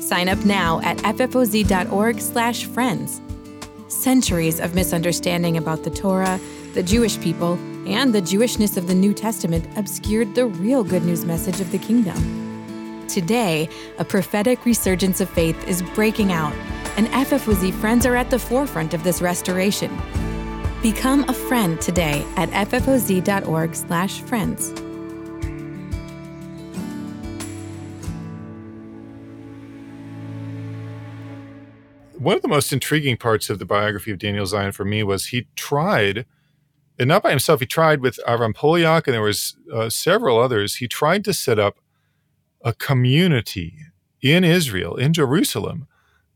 Sign 0.00 0.28
up 0.28 0.44
now 0.44 0.82
at 0.82 0.98
ffoz.org/friends. 0.98 3.20
Centuries 3.88 4.60
of 4.60 4.74
misunderstanding 4.74 5.56
about 5.56 5.82
the 5.82 5.88
Torah, 5.88 6.38
the 6.74 6.82
Jewish 6.82 7.18
people, 7.18 7.54
and 7.86 8.14
the 8.14 8.20
Jewishness 8.20 8.76
of 8.76 8.86
the 8.86 8.94
New 8.94 9.14
Testament 9.14 9.66
obscured 9.78 10.34
the 10.34 10.44
real 10.44 10.84
good 10.84 11.06
news 11.06 11.24
message 11.24 11.62
of 11.62 11.72
the 11.72 11.78
kingdom. 11.78 13.06
Today, 13.08 13.66
a 13.98 14.04
prophetic 14.04 14.66
resurgence 14.66 15.22
of 15.22 15.30
faith 15.30 15.56
is 15.66 15.80
breaking 15.94 16.32
out, 16.32 16.52
and 16.98 17.08
FFOZ 17.14 17.72
friends 17.80 18.04
are 18.04 18.16
at 18.16 18.28
the 18.28 18.38
forefront 18.38 18.92
of 18.92 19.04
this 19.04 19.22
restoration. 19.22 19.90
Become 20.82 21.24
a 21.28 21.34
friend 21.34 21.80
today 21.80 22.24
at 22.36 22.50
ffoz.org/friends. 22.50 24.90
One 32.20 32.36
of 32.36 32.42
the 32.42 32.48
most 32.48 32.70
intriguing 32.70 33.16
parts 33.16 33.48
of 33.48 33.58
the 33.58 33.64
biography 33.64 34.10
of 34.10 34.18
Daniel 34.18 34.44
Zion 34.44 34.72
for 34.72 34.84
me 34.84 35.02
was 35.02 35.28
he 35.28 35.46
tried, 35.56 36.26
and 36.98 37.08
not 37.08 37.22
by 37.22 37.30
himself. 37.30 37.60
He 37.60 37.66
tried 37.66 38.02
with 38.02 38.20
Avram 38.28 38.54
Polyak, 38.54 39.06
and 39.06 39.14
there 39.14 39.22
was 39.22 39.56
uh, 39.72 39.88
several 39.88 40.38
others. 40.38 40.76
He 40.76 40.86
tried 40.86 41.24
to 41.24 41.32
set 41.32 41.58
up 41.58 41.78
a 42.62 42.74
community 42.74 43.74
in 44.20 44.44
Israel, 44.44 44.96
in 44.96 45.14
Jerusalem, 45.14 45.86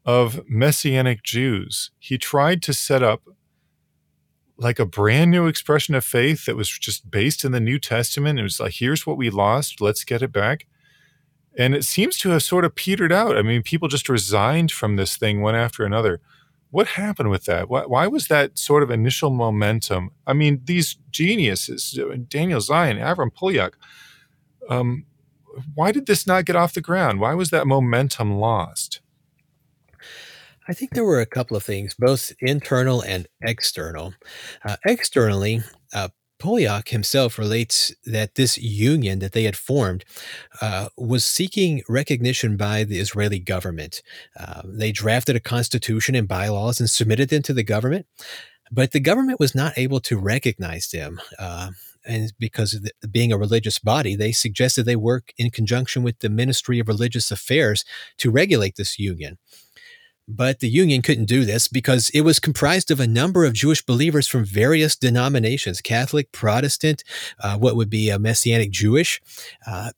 of 0.07 0.41
Messianic 0.49 1.23
Jews. 1.23 1.91
He 1.99 2.17
tried 2.17 2.63
to 2.63 2.73
set 2.73 3.03
up 3.03 3.21
like 4.57 4.79
a 4.79 4.87
brand 4.87 5.31
new 5.31 5.47
expression 5.47 5.95
of 5.95 6.05
faith 6.05 6.47
that 6.47 6.57
was 6.57 6.69
just 6.69 7.11
based 7.11 7.45
in 7.45 7.53
the 7.53 7.61
New 7.61 7.79
Testament. 7.79 8.39
It 8.39 8.45
was 8.45 8.61
like, 8.61 8.75
here's 8.75 9.07
what 9.07 9.17
we 9.17 9.31
lost, 9.31 9.81
let's 9.81 10.05
get 10.05 10.23
it 10.23 10.33
back. 10.33 10.67
And 11.57 11.75
it 11.75 11.85
seems 11.85 12.19
to 12.19 12.31
have 12.31 12.43
sort 12.43 12.65
of 12.65 12.75
petered 12.75 13.13
out. 13.13 13.37
I 13.37 13.43
mean, 13.43 13.63
people 13.63 13.89
just 13.89 14.09
resigned 14.09 14.73
from 14.73 14.97
this 14.97 15.17
thing 15.17 15.41
one 15.41 15.55
after 15.55 15.85
another. 15.85 16.21
What 16.71 16.89
happened 16.89 17.31
with 17.31 17.45
that? 17.45 17.69
Why, 17.69 17.83
why 17.83 18.07
was 18.09 18.27
that 18.27 18.59
sort 18.59 18.83
of 18.83 18.91
initial 18.91 19.31
momentum? 19.31 20.11
I 20.27 20.33
mean, 20.33 20.63
these 20.65 20.97
geniuses, 21.11 21.97
Daniel 22.29 22.61
Zion, 22.61 22.97
Avram 22.97 23.31
Polyak, 23.33 23.75
um, 24.69 25.07
why 25.75 25.93
did 25.93 26.07
this 26.07 26.27
not 26.27 26.45
get 26.45 26.57
off 26.57 26.75
the 26.75 26.81
ground? 26.81 27.21
Why 27.21 27.35
was 27.35 27.51
that 27.51 27.69
momentum 27.69 28.39
lost? 28.39 29.01
I 30.69 30.73
think 30.73 30.93
there 30.93 31.05
were 31.05 31.21
a 31.21 31.27
couple 31.27 31.57
of 31.57 31.63
things, 31.63 31.95
both 31.95 32.33
internal 32.41 33.03
and 33.03 33.27
external. 33.43 34.15
Uh, 34.65 34.77
externally, 34.87 35.61
uh, 35.93 36.09
Polyak 36.41 36.89
himself 36.89 37.39
relates 37.39 37.95
that 38.05 38.35
this 38.35 38.59
union 38.59 39.19
that 39.21 39.33
they 39.33 39.45
had 39.45 39.57
formed 39.57 40.05
uh, 40.61 40.89
was 40.97 41.25
seeking 41.25 41.83
recognition 41.89 42.57
by 42.57 42.85
the 42.85 42.99
Israeli 42.99 43.39
government. 43.39 44.03
Uh, 44.39 44.63
they 44.65 44.93
drafted 44.93 45.37
a 45.37 45.41
constitution 45.41 46.15
and 46.15 46.29
bylaws 46.29 46.81
and 46.81 46.91
submitted 46.91 47.31
them 47.31 47.43
to 47.43 47.55
the 47.55 47.63
government. 47.63 48.07
but 48.71 48.93
the 48.93 49.01
government 49.01 49.41
was 49.41 49.55
not 49.55 49.79
able 49.79 50.01
to 50.01 50.19
recognize 50.19 50.89
them. 50.91 51.21
Uh, 51.39 51.71
and 52.07 52.33
because 52.39 52.75
of 52.75 52.83
the, 52.83 52.93
being 53.09 53.33
a 53.33 53.39
religious 53.39 53.79
body, 53.79 54.17
they 54.17 54.33
suggested 54.33 54.85
they 54.85 54.97
work 54.97 55.33
in 55.39 55.51
conjunction 55.51 56.03
with 56.03 56.19
the 56.19 56.29
Ministry 56.29 56.79
of 56.79 56.89
Religious 56.89 57.31
Affairs 57.31 57.85
to 58.19 58.31
regulate 58.31 58.77
this 58.77 58.99
union. 58.99 59.39
But 60.27 60.61
the 60.61 60.69
union 60.69 61.03
couldn't 61.03 61.27
do 61.27 61.45
this 61.45 61.69
because 61.69 62.11
it 62.11 62.23
was 62.23 62.41
comprised 62.41 62.91
of 62.91 62.99
a 62.99 63.07
number 63.07 63.45
of 63.45 63.53
Jewish 63.53 63.85
believers 63.85 64.27
from 64.27 64.45
various 64.45 64.97
denominations 64.97 65.83
Catholic, 65.83 66.33
Protestant, 66.33 67.05
uh, 67.41 67.59
what 67.59 67.77
would 67.77 67.91
be 67.91 68.09
a 68.09 68.19
Messianic 68.19 68.71
Jewish. 68.71 69.21
Uh, 69.67 69.91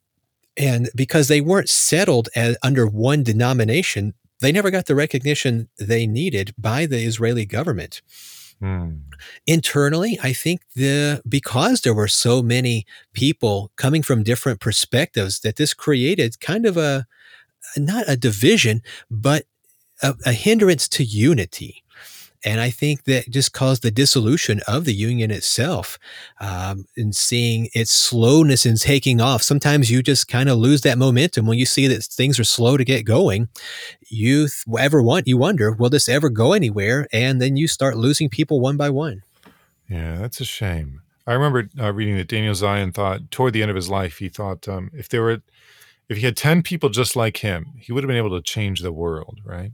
and 0.56 0.88
because 0.96 1.28
they 1.28 1.40
weren't 1.40 1.68
settled 1.68 2.28
as, 2.34 2.56
under 2.62 2.86
one 2.86 3.22
denomination, 3.22 4.14
they 4.40 4.52
never 4.52 4.70
got 4.70 4.86
the 4.86 4.94
recognition 4.94 5.68
they 5.78 6.06
needed 6.06 6.54
by 6.58 6.86
the 6.86 6.98
Israeli 7.04 7.46
government. 7.46 8.02
Hmm. 8.60 8.96
Internally, 9.46 10.18
I 10.22 10.32
think 10.32 10.62
the 10.74 11.22
because 11.28 11.82
there 11.82 11.94
were 11.94 12.08
so 12.08 12.42
many 12.42 12.86
people 13.12 13.70
coming 13.76 14.02
from 14.02 14.22
different 14.22 14.60
perspectives 14.60 15.40
that 15.40 15.56
this 15.56 15.74
created 15.74 16.40
kind 16.40 16.64
of 16.64 16.78
a 16.78 17.06
not 17.76 18.04
a 18.08 18.16
division, 18.16 18.80
but 19.10 19.44
a, 20.02 20.14
a 20.24 20.32
hindrance 20.32 20.88
to 20.88 21.04
unity. 21.04 21.82
And 22.44 22.60
I 22.60 22.70
think 22.70 23.04
that 23.04 23.28
just 23.28 23.52
caused 23.52 23.82
the 23.82 23.90
dissolution 23.90 24.60
of 24.68 24.84
the 24.84 24.94
union 24.94 25.32
itself 25.32 25.98
um, 26.40 26.86
and 26.96 27.14
seeing 27.14 27.68
its 27.74 27.90
slowness 27.90 28.64
in 28.64 28.76
taking 28.76 29.20
off. 29.20 29.42
Sometimes 29.42 29.90
you 29.90 30.02
just 30.02 30.28
kind 30.28 30.48
of 30.48 30.56
lose 30.56 30.82
that 30.82 30.96
momentum 30.96 31.46
when 31.46 31.58
you 31.58 31.66
see 31.66 31.88
that 31.88 32.04
things 32.04 32.38
are 32.38 32.44
slow 32.44 32.76
to 32.76 32.84
get 32.84 33.04
going. 33.04 33.48
You 34.08 34.46
ever 34.78 35.02
want, 35.02 35.26
you 35.26 35.36
wonder, 35.36 35.72
will 35.72 35.90
this 35.90 36.08
ever 36.08 36.28
go 36.28 36.52
anywhere? 36.52 37.08
And 37.12 37.40
then 37.40 37.56
you 37.56 37.66
start 37.66 37.96
losing 37.96 38.28
people 38.28 38.60
one 38.60 38.76
by 38.76 38.90
one. 38.90 39.22
Yeah, 39.88 40.18
that's 40.18 40.40
a 40.40 40.44
shame. 40.44 41.02
I 41.26 41.32
remember 41.32 41.68
uh, 41.80 41.92
reading 41.92 42.16
that 42.16 42.28
Daniel 42.28 42.54
Zion 42.54 42.92
thought 42.92 43.30
toward 43.32 43.54
the 43.54 43.62
end 43.62 43.70
of 43.70 43.76
his 43.76 43.88
life, 43.88 44.18
he 44.18 44.28
thought 44.28 44.68
um, 44.68 44.90
if 44.94 45.08
there 45.08 45.22
were, 45.22 45.42
if 46.08 46.18
he 46.18 46.24
had 46.24 46.36
10 46.36 46.62
people 46.62 46.90
just 46.90 47.16
like 47.16 47.38
him, 47.38 47.72
he 47.80 47.92
would 47.92 48.04
have 48.04 48.08
been 48.08 48.16
able 48.16 48.30
to 48.30 48.42
change 48.42 48.80
the 48.80 48.92
world, 48.92 49.40
right? 49.44 49.72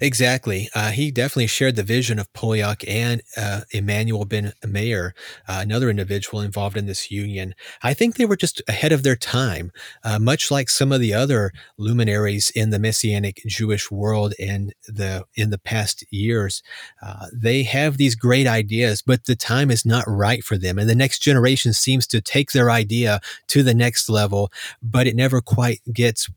Exactly. 0.00 0.68
Uh, 0.74 0.90
he 0.90 1.10
definitely 1.10 1.46
shared 1.46 1.76
the 1.76 1.82
vision 1.82 2.18
of 2.18 2.32
Polyak 2.32 2.84
and 2.88 3.22
uh, 3.36 3.62
Emmanuel 3.70 4.24
ben 4.24 4.52
Meir, 4.66 5.14
uh, 5.48 5.58
another 5.62 5.90
individual 5.90 6.40
involved 6.40 6.76
in 6.76 6.86
this 6.86 7.10
union. 7.10 7.54
I 7.82 7.94
think 7.94 8.16
they 8.16 8.24
were 8.24 8.36
just 8.36 8.62
ahead 8.68 8.92
of 8.92 9.02
their 9.02 9.16
time, 9.16 9.72
uh, 10.04 10.18
much 10.18 10.50
like 10.50 10.68
some 10.68 10.92
of 10.92 11.00
the 11.00 11.14
other 11.14 11.52
luminaries 11.78 12.50
in 12.50 12.70
the 12.70 12.78
Messianic 12.78 13.42
Jewish 13.46 13.90
world 13.90 14.34
in 14.38 14.72
the 14.86 15.24
in 15.34 15.50
the 15.50 15.58
past 15.58 16.04
years. 16.10 16.62
Uh, 17.02 17.26
they 17.32 17.62
have 17.62 17.96
these 17.96 18.14
great 18.14 18.46
ideas, 18.46 19.02
but 19.02 19.26
the 19.26 19.36
time 19.36 19.70
is 19.70 19.84
not 19.84 20.04
right 20.06 20.44
for 20.44 20.56
them, 20.56 20.78
and 20.78 20.88
the 20.88 20.94
next 20.94 21.20
generation 21.20 21.72
seems 21.72 22.06
to 22.08 22.20
take 22.20 22.52
their 22.52 22.70
idea 22.70 23.20
to 23.48 23.62
the 23.62 23.74
next 23.74 24.08
level, 24.08 24.50
but 24.82 25.06
it 25.06 25.16
never 25.16 25.40
quite 25.40 25.80
gets 25.92 26.28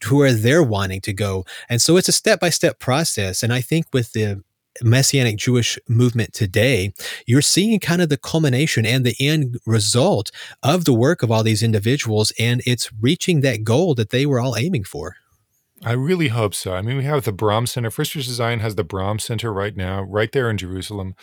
to 0.00 0.16
where 0.16 0.32
they're 0.32 0.62
wanting 0.62 1.00
to 1.02 1.12
go. 1.12 1.44
And 1.68 1.80
so 1.80 1.96
it's 1.96 2.08
a 2.08 2.12
step 2.12 2.40
by 2.40 2.50
step 2.50 2.78
process. 2.78 3.42
And 3.42 3.52
I 3.52 3.60
think 3.60 3.86
with 3.92 4.12
the 4.12 4.42
Messianic 4.82 5.36
Jewish 5.36 5.78
movement 5.88 6.32
today, 6.32 6.92
you're 7.26 7.42
seeing 7.42 7.80
kind 7.80 8.00
of 8.00 8.08
the 8.08 8.16
culmination 8.16 8.86
and 8.86 9.04
the 9.04 9.16
end 9.20 9.58
result 9.66 10.30
of 10.62 10.84
the 10.84 10.94
work 10.94 11.22
of 11.22 11.30
all 11.30 11.42
these 11.42 11.62
individuals, 11.62 12.32
and 12.38 12.62
it's 12.66 12.90
reaching 13.00 13.40
that 13.40 13.64
goal 13.64 13.94
that 13.96 14.10
they 14.10 14.26
were 14.26 14.40
all 14.40 14.56
aiming 14.56 14.84
for. 14.84 15.16
I 15.82 15.92
really 15.92 16.28
hope 16.28 16.54
so. 16.54 16.74
I 16.74 16.82
mean, 16.82 16.98
we 16.98 17.04
have 17.04 17.24
the 17.24 17.32
Braham 17.32 17.66
Center. 17.66 17.90
First 17.90 18.12
Church 18.12 18.24
Zion 18.24 18.60
has 18.60 18.74
the 18.74 18.84
Braham 18.84 19.18
Center 19.18 19.52
right 19.52 19.74
now, 19.76 20.02
right 20.02 20.30
there 20.30 20.50
in 20.50 20.58
Jerusalem, 20.58 21.14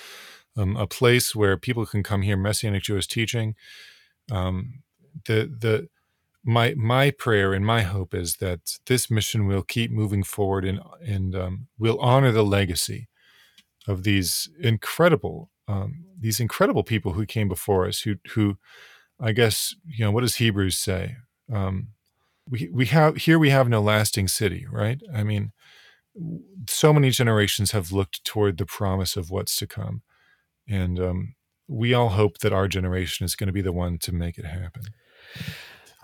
um, 0.57 0.75
a 0.75 0.87
place 0.87 1.35
where 1.35 1.57
people 1.57 1.85
can 1.85 2.01
come 2.01 2.23
hear 2.23 2.35
Messianic 2.35 2.83
Jewish 2.83 3.07
teaching. 3.07 3.55
Um, 4.31 4.81
the 5.25 5.51
the 5.59 5.89
my 6.47 6.73
my 6.75 7.11
prayer 7.11 7.53
and 7.53 7.65
my 7.65 7.81
hope 7.81 8.13
is 8.13 8.37
that 8.37 8.77
this 8.87 9.11
mission 9.11 9.47
will 9.47 9.63
keep 9.63 9.91
moving 9.91 10.23
forward 10.23 10.65
and 10.65 10.79
and 11.05 11.35
um, 11.35 11.67
will 11.77 11.99
honor 11.99 12.31
the 12.31 12.45
legacy 12.45 13.07
of 13.87 14.03
these 14.03 14.49
incredible 14.59 15.49
um, 15.67 16.05
these 16.19 16.39
incredible 16.39 16.83
people 16.83 17.13
who 17.13 17.25
came 17.25 17.47
before 17.49 17.87
us 17.87 17.99
who 18.01 18.15
who 18.29 18.57
I 19.19 19.33
guess 19.33 19.75
you 19.85 20.05
know 20.05 20.11
what 20.11 20.21
does 20.21 20.35
Hebrews 20.35 20.77
say? 20.77 21.17
Um, 21.51 21.89
we 22.49 22.69
we 22.71 22.85
have 22.87 23.17
here 23.17 23.37
we 23.37 23.49
have 23.49 23.67
no 23.67 23.81
lasting 23.81 24.29
city 24.29 24.65
right? 24.71 25.01
I 25.13 25.23
mean 25.23 25.51
so 26.69 26.93
many 26.93 27.09
generations 27.11 27.71
have 27.71 27.91
looked 27.91 28.23
toward 28.23 28.57
the 28.57 28.65
promise 28.65 29.15
of 29.15 29.29
what's 29.29 29.55
to 29.57 29.67
come. 29.67 30.01
And 30.67 30.99
um, 30.99 31.35
we 31.67 31.93
all 31.93 32.09
hope 32.09 32.39
that 32.39 32.53
our 32.53 32.67
generation 32.67 33.25
is 33.25 33.35
going 33.35 33.47
to 33.47 33.53
be 33.53 33.61
the 33.61 33.71
one 33.71 33.97
to 33.99 34.11
make 34.11 34.37
it 34.37 34.45
happen. 34.45 34.83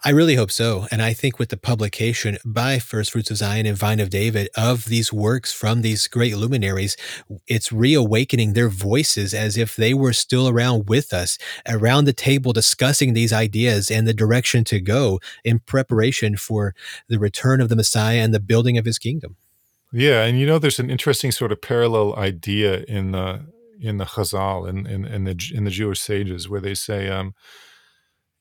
I 0.06 0.10
really 0.10 0.36
hope 0.36 0.52
so. 0.52 0.86
And 0.92 1.02
I 1.02 1.14
think 1.14 1.40
with 1.40 1.48
the 1.48 1.56
publication 1.56 2.38
by 2.44 2.78
First 2.78 3.12
Fruits 3.12 3.32
of 3.32 3.38
Zion 3.38 3.66
and 3.66 3.78
Vine 3.78 4.02
of 4.02 4.10
David 4.10 4.50
of 4.58 4.86
these 4.86 5.14
works 5.14 5.54
from 5.54 5.82
these 5.82 6.10
great 6.10 6.36
luminaries, 6.36 6.98
it's 7.48 7.72
reawakening 7.72 8.52
their 8.52 8.68
voices 8.68 9.34
as 9.34 9.56
if 9.56 9.78
they 9.78 9.94
were 9.94 10.12
still 10.12 10.50
around 10.50 10.90
with 10.90 11.14
us, 11.14 11.38
around 11.70 12.04
the 12.04 12.12
table 12.12 12.52
discussing 12.52 13.14
these 13.14 13.32
ideas 13.32 13.90
and 13.90 14.06
the 14.06 14.14
direction 14.14 14.66
to 14.66 14.82
go 14.82 15.22
in 15.46 15.60
preparation 15.60 16.36
for 16.36 16.76
the 17.08 17.18
return 17.18 17.62
of 17.62 17.70
the 17.70 17.76
Messiah 17.78 18.20
and 18.20 18.34
the 18.34 18.42
building 18.42 18.78
of 18.78 18.84
his 18.84 19.00
kingdom. 19.00 19.38
Yeah, 19.94 20.26
and 20.26 20.38
you 20.38 20.46
know, 20.46 20.60
there's 20.60 20.80
an 20.80 20.90
interesting 20.90 21.32
sort 21.32 21.54
of 21.54 21.62
parallel 21.62 22.14
idea 22.18 22.84
in 22.90 23.12
the 23.12 23.46
in 23.80 23.98
the 23.98 24.06
Chazal 24.06 24.68
and 24.68 24.86
in, 24.86 25.06
in, 25.06 25.14
in, 25.14 25.24
the 25.24 25.52
in 25.54 25.64
the 25.64 25.72
Jewish 25.72 26.02
sages 26.02 26.50
where 26.50 26.62
they 26.62 26.74
say, 26.74 27.10
um, 27.10 27.36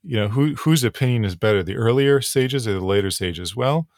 you 0.02 0.16
know, 0.16 0.28
who 0.28 0.54
whose 0.54 0.84
opinion 0.84 1.24
is 1.24 1.36
better, 1.36 1.62
the 1.62 1.76
earlier 1.76 2.20
sages 2.20 2.66
or 2.66 2.74
the 2.74 2.84
later 2.84 3.10
sages? 3.10 3.54
Well, 3.54 3.88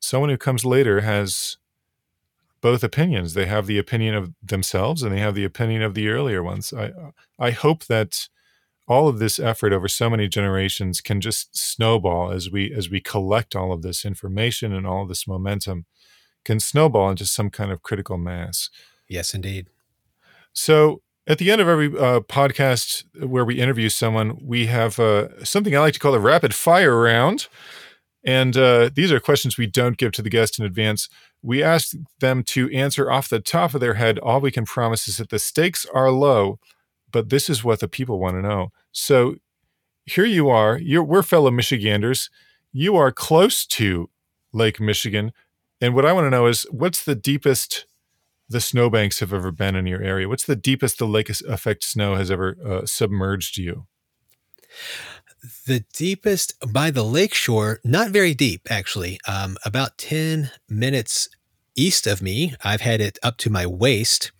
someone 0.00 0.30
who 0.30 0.36
comes 0.36 0.64
later 0.64 1.00
has 1.00 1.56
both 2.60 2.84
opinions. 2.84 3.34
They 3.34 3.46
have 3.46 3.66
the 3.66 3.78
opinion 3.78 4.14
of 4.14 4.32
themselves 4.42 5.02
and 5.02 5.12
they 5.12 5.20
have 5.20 5.34
the 5.34 5.44
opinion 5.44 5.82
of 5.82 5.94
the 5.94 6.08
earlier 6.08 6.42
ones. 6.42 6.72
I 6.72 6.92
I 7.38 7.50
hope 7.50 7.86
that 7.86 8.28
all 8.88 9.08
of 9.08 9.18
this 9.18 9.38
effort 9.38 9.72
over 9.72 9.88
so 9.88 10.10
many 10.10 10.28
generations 10.28 11.00
can 11.00 11.20
just 11.20 11.56
snowball 11.56 12.32
as 12.32 12.50
we 12.50 12.72
as 12.72 12.90
we 12.90 13.00
collect 13.00 13.54
all 13.54 13.72
of 13.72 13.82
this 13.82 14.04
information 14.04 14.72
and 14.72 14.86
all 14.86 15.02
of 15.02 15.08
this 15.08 15.26
momentum 15.26 15.86
can 16.44 16.58
snowball 16.58 17.10
into 17.10 17.26
some 17.26 17.50
kind 17.50 17.70
of 17.70 17.82
critical 17.82 18.18
mass. 18.18 18.68
Yes, 19.08 19.34
indeed. 19.34 19.68
So 20.52 21.02
at 21.26 21.38
the 21.38 21.50
end 21.50 21.60
of 21.60 21.68
every 21.68 21.86
uh, 21.86 22.20
podcast 22.20 23.04
where 23.24 23.44
we 23.44 23.60
interview 23.60 23.88
someone, 23.88 24.38
we 24.42 24.66
have 24.66 24.98
uh, 24.98 25.44
something 25.44 25.76
I 25.76 25.80
like 25.80 25.94
to 25.94 26.00
call 26.00 26.14
a 26.14 26.18
rapid 26.18 26.54
fire 26.54 27.00
round. 27.00 27.48
And 28.24 28.56
uh, 28.56 28.90
these 28.94 29.10
are 29.12 29.20
questions 29.20 29.56
we 29.56 29.66
don't 29.66 29.96
give 29.96 30.12
to 30.12 30.22
the 30.22 30.30
guest 30.30 30.58
in 30.58 30.64
advance. 30.64 31.08
We 31.42 31.62
ask 31.62 31.94
them 32.20 32.44
to 32.44 32.70
answer 32.70 33.10
off 33.10 33.28
the 33.28 33.40
top 33.40 33.74
of 33.74 33.80
their 33.80 33.94
head. 33.94 34.18
All 34.18 34.40
we 34.40 34.52
can 34.52 34.64
promise 34.64 35.08
is 35.08 35.16
that 35.16 35.30
the 35.30 35.38
stakes 35.38 35.86
are 35.92 36.10
low, 36.10 36.58
but 37.10 37.30
this 37.30 37.48
is 37.48 37.64
what 37.64 37.80
the 37.80 37.88
people 37.88 38.20
want 38.20 38.36
to 38.36 38.42
know. 38.42 38.70
So 38.92 39.36
here 40.06 40.24
you 40.24 40.48
are. 40.50 40.78
You're, 40.78 41.02
we're 41.04 41.22
fellow 41.22 41.50
Michiganders. 41.50 42.30
You 42.72 42.96
are 42.96 43.12
close 43.12 43.66
to 43.66 44.08
Lake 44.52 44.80
Michigan. 44.80 45.32
And 45.80 45.94
what 45.94 46.06
I 46.06 46.12
want 46.12 46.26
to 46.26 46.30
know 46.30 46.46
is 46.46 46.64
what's 46.70 47.04
the 47.04 47.16
deepest 47.16 47.86
the 48.48 48.60
snowbanks 48.60 49.20
have 49.20 49.32
ever 49.32 49.50
been 49.50 49.74
in 49.76 49.86
your 49.86 50.02
area? 50.02 50.28
What's 50.28 50.44
the 50.44 50.56
deepest 50.56 50.98
the 50.98 51.06
lake 51.06 51.30
effect 51.30 51.84
snow 51.84 52.16
has 52.16 52.30
ever 52.30 52.56
uh, 52.64 52.86
submerged 52.86 53.56
you? 53.56 53.86
The 55.66 55.84
deepest 55.92 56.54
by 56.72 56.90
the 56.90 57.02
lakeshore, 57.02 57.80
not 57.84 58.10
very 58.10 58.34
deep 58.34 58.68
actually, 58.70 59.18
um, 59.26 59.56
about 59.64 59.98
10 59.98 60.50
minutes 60.68 61.28
east 61.74 62.06
of 62.06 62.22
me. 62.22 62.54
I've 62.62 62.80
had 62.80 63.00
it 63.00 63.18
up 63.22 63.38
to 63.38 63.50
my 63.50 63.66
waist. 63.66 64.30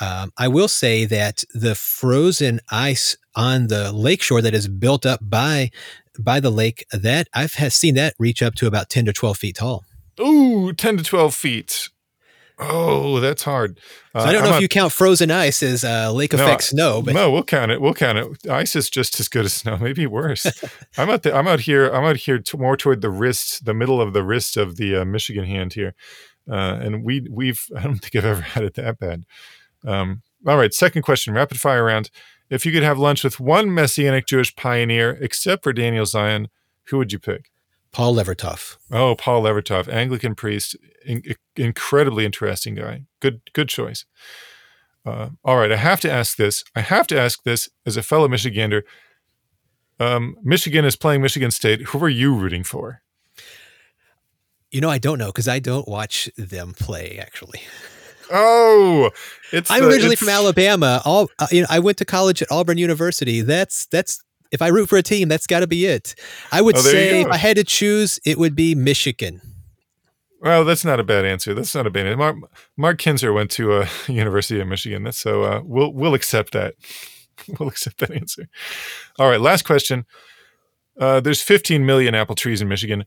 Um, 0.00 0.32
I 0.36 0.48
will 0.48 0.68
say 0.68 1.04
that 1.06 1.44
the 1.54 1.74
frozen 1.74 2.60
ice 2.70 3.16
on 3.34 3.68
the 3.68 3.92
lakeshore 3.92 4.42
that 4.42 4.54
is 4.54 4.68
built 4.68 5.06
up 5.06 5.20
by 5.22 5.70
by 6.18 6.40
the 6.40 6.50
lake 6.50 6.86
that 6.92 7.28
I've 7.34 7.54
has 7.54 7.74
seen 7.74 7.94
that 7.94 8.14
reach 8.18 8.42
up 8.42 8.54
to 8.56 8.66
about 8.66 8.88
10 8.88 9.06
to 9.06 9.12
12 9.12 9.36
feet 9.36 9.56
tall. 9.56 9.84
Ooh, 10.20 10.72
10 10.72 10.98
to 10.98 11.02
12 11.02 11.34
feet. 11.34 11.88
Oh, 12.58 13.20
that's 13.20 13.42
hard. 13.42 13.78
Uh, 14.14 14.22
so 14.22 14.26
I 14.26 14.32
don't 14.32 14.42
know 14.42 14.50
I'm 14.50 14.54
if 14.56 14.60
you 14.62 14.68
count 14.68 14.90
frozen 14.90 15.30
ice 15.30 15.62
as 15.62 15.84
uh, 15.84 16.10
lake 16.10 16.32
no, 16.32 16.42
effect 16.42 16.62
snow, 16.64 17.02
but 17.02 17.12
no, 17.12 17.30
we'll 17.30 17.42
count 17.42 17.70
it. 17.70 17.82
We'll 17.82 17.92
count 17.92 18.16
it. 18.16 18.48
Ice 18.48 18.74
is 18.74 18.88
just 18.88 19.20
as 19.20 19.28
good 19.28 19.44
as 19.44 19.52
snow, 19.52 19.76
maybe 19.80 20.06
worse. 20.06 20.46
I'm 20.96 21.10
out. 21.10 21.22
The, 21.22 21.34
I'm 21.34 21.46
out 21.46 21.60
here. 21.60 21.88
I'm 21.88 22.04
out 22.04 22.16
here 22.16 22.38
to, 22.38 22.56
more 22.56 22.76
toward 22.76 23.02
the 23.02 23.10
wrist, 23.10 23.66
the 23.66 23.74
middle 23.74 24.00
of 24.00 24.14
the 24.14 24.24
wrist 24.24 24.56
of 24.56 24.76
the 24.76 24.96
uh, 24.96 25.04
Michigan 25.04 25.44
hand 25.44 25.74
here, 25.74 25.94
uh, 26.50 26.78
and 26.80 27.04
we 27.04 27.26
we've. 27.30 27.62
I 27.76 27.82
don't 27.82 27.98
think 27.98 28.16
I've 28.16 28.24
ever 28.24 28.40
had 28.40 28.64
it 28.64 28.74
that 28.74 28.98
bad. 28.98 29.24
Um, 29.86 30.22
all 30.46 30.56
right, 30.56 30.72
second 30.72 31.02
question, 31.02 31.34
rapid 31.34 31.60
fire 31.60 31.84
round. 31.84 32.10
If 32.48 32.64
you 32.64 32.72
could 32.72 32.84
have 32.84 32.98
lunch 32.98 33.22
with 33.22 33.38
one 33.38 33.74
Messianic 33.74 34.26
Jewish 34.26 34.54
pioneer, 34.56 35.18
except 35.20 35.62
for 35.62 35.72
Daniel 35.72 36.06
Zion, 36.06 36.48
who 36.84 36.96
would 36.98 37.12
you 37.12 37.18
pick? 37.18 37.50
Paul 37.92 38.14
Levertoff. 38.14 38.76
Oh, 38.90 39.14
Paul 39.14 39.42
Levertoff, 39.42 39.88
Anglican 39.88 40.34
priest, 40.34 40.76
in, 41.04 41.22
incredibly 41.56 42.24
interesting 42.26 42.74
guy. 42.74 43.04
Good, 43.20 43.40
good 43.52 43.68
choice. 43.68 44.04
Uh, 45.04 45.30
all 45.44 45.56
right, 45.56 45.70
I 45.72 45.76
have 45.76 46.00
to 46.00 46.10
ask 46.12 46.36
this. 46.36 46.64
I 46.74 46.80
have 46.80 47.06
to 47.08 47.18
ask 47.18 47.42
this 47.44 47.68
as 47.86 47.96
a 47.96 48.02
fellow 48.02 48.28
Michigander. 48.28 48.82
Um, 49.98 50.36
Michigan 50.42 50.84
is 50.84 50.96
playing 50.96 51.22
Michigan 51.22 51.50
State. 51.50 51.80
Who 51.82 52.02
are 52.04 52.08
you 52.08 52.34
rooting 52.34 52.64
for? 52.64 53.02
You 54.70 54.80
know, 54.80 54.90
I 54.90 54.98
don't 54.98 55.18
know 55.18 55.26
because 55.28 55.48
I 55.48 55.58
don't 55.58 55.88
watch 55.88 56.28
them 56.36 56.74
play. 56.74 57.18
Actually, 57.18 57.60
Oh, 58.30 59.10
it's 59.52 59.70
I'm 59.70 59.82
the- 59.84 59.88
originally 59.90 60.16
from 60.16 60.28
Alabama. 60.28 61.00
All 61.04 61.30
uh, 61.38 61.46
you 61.50 61.60
know, 61.62 61.68
I 61.70 61.78
went 61.78 61.98
to 61.98 62.04
college 62.04 62.42
at 62.42 62.50
Auburn 62.50 62.76
University. 62.76 63.40
That's 63.42 63.86
that's 63.86 64.22
if 64.52 64.62
I 64.62 64.68
root 64.68 64.88
for 64.88 64.96
a 64.96 65.02
team, 65.02 65.28
that's 65.28 65.46
got 65.46 65.60
to 65.60 65.66
be 65.66 65.86
it. 65.86 66.14
I 66.52 66.60
would 66.60 66.76
Oh, 66.76 66.80
say 66.80 67.22
if. 67.22 67.26
I 67.28 67.36
had 67.36 67.56
to 67.56 67.64
choose, 67.64 68.18
it 68.24 68.38
would 68.38 68.54
be 68.56 68.74
Michigan. 68.74 69.40
Well, 70.40 70.64
that's 70.64 70.84
not 70.84 71.00
a 71.00 71.04
bad 71.04 71.24
answer. 71.24 71.54
That's 71.54 71.74
not 71.74 71.86
a 71.86 71.90
bad 71.90 72.06
answer. 72.06 72.16
Mark, 72.18 72.36
Mark 72.76 72.98
Kinzer 72.98 73.32
went 73.32 73.50
to 73.52 73.78
a 73.80 73.88
University 74.08 74.60
of 74.60 74.68
Michigan. 74.68 75.02
That's 75.02 75.18
so 75.18 75.42
uh, 75.44 75.60
we'll 75.64 75.92
we'll 75.92 76.14
accept 76.14 76.52
that. 76.52 76.74
We'll 77.60 77.68
accept 77.68 77.98
that 77.98 78.10
answer. 78.10 78.48
All 79.18 79.28
right, 79.28 79.40
last 79.40 79.66
question. 79.66 80.06
Uh, 80.98 81.20
there's 81.20 81.42
15 81.42 81.84
million 81.84 82.14
apple 82.14 82.34
trees 82.34 82.62
in 82.62 82.66
Michigan. 82.68 83.04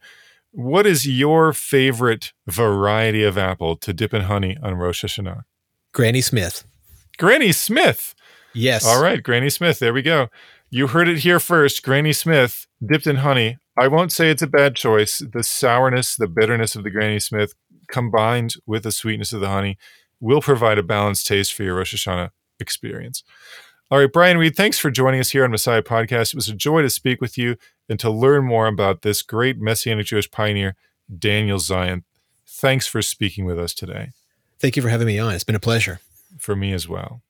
What 0.51 0.85
is 0.85 1.07
your 1.07 1.51
favorite 1.51 2.31
variety 2.45 3.23
of 3.23 3.39
apple 3.39 3.75
to 3.77 3.91
dip 3.91 4.13
in 4.13 4.21
honey 4.21 4.55
on 4.61 4.75
Rosh 4.75 5.03
Hashanah? 5.03 5.45
Granny 5.93 6.21
Smith. 6.21 6.63
Granny 7.17 7.51
Smith. 7.51 8.13
Yes. 8.53 8.85
All 8.85 9.01
right, 9.01 9.21
Granny 9.21 9.49
Smith. 9.49 9.79
There 9.79 9.93
we 9.93 10.03
go. 10.03 10.27
You 10.71 10.87
heard 10.87 11.09
it 11.09 11.19
here 11.19 11.39
first. 11.39 11.83
Granny 11.83 12.13
Smith 12.13 12.67
dipped 12.85 13.07
in 13.07 13.17
honey. 13.17 13.57
I 13.77 13.87
won't 13.87 14.11
say 14.11 14.29
it's 14.29 14.41
a 14.41 14.47
bad 14.47 14.75
choice. 14.75 15.19
The 15.19 15.43
sourness, 15.43 16.15
the 16.15 16.27
bitterness 16.27 16.75
of 16.75 16.83
the 16.83 16.91
Granny 16.91 17.19
Smith 17.19 17.53
combined 17.87 18.53
with 18.67 18.83
the 18.83 18.91
sweetness 18.91 19.33
of 19.33 19.41
the 19.41 19.49
honey 19.49 19.77
will 20.19 20.41
provide 20.41 20.77
a 20.77 20.83
balanced 20.83 21.25
taste 21.25 21.53
for 21.53 21.63
your 21.63 21.75
Rosh 21.75 21.95
Hashanah 21.95 22.29
experience. 22.59 23.23
All 23.89 23.97
right, 23.97 24.11
Brian 24.11 24.37
Reed, 24.37 24.55
thanks 24.55 24.77
for 24.77 24.91
joining 24.91 25.19
us 25.19 25.31
here 25.31 25.43
on 25.43 25.49
Messiah 25.49 25.81
Podcast. 25.81 26.33
It 26.33 26.35
was 26.35 26.49
a 26.49 26.53
joy 26.53 26.83
to 26.83 26.89
speak 26.91 27.19
with 27.19 27.37
you 27.37 27.55
and 27.87 27.99
to 27.99 28.11
learn 28.11 28.45
more 28.45 28.67
about 28.67 29.01
this 29.01 29.23
great 29.23 29.59
Messianic 29.59 30.05
Jewish 30.05 30.29
pioneer, 30.29 30.75
Daniel 31.17 31.57
Zion. 31.57 32.03
Thanks 32.45 32.85
for 32.85 33.01
speaking 33.01 33.45
with 33.45 33.57
us 33.57 33.73
today. 33.73 34.09
Thank 34.59 34.75
you 34.75 34.83
for 34.83 34.89
having 34.89 35.07
me 35.07 35.17
on. 35.17 35.33
It's 35.33 35.43
been 35.43 35.55
a 35.55 35.59
pleasure. 35.59 35.99
For 36.37 36.55
me 36.55 36.73
as 36.73 36.87
well. 36.87 37.23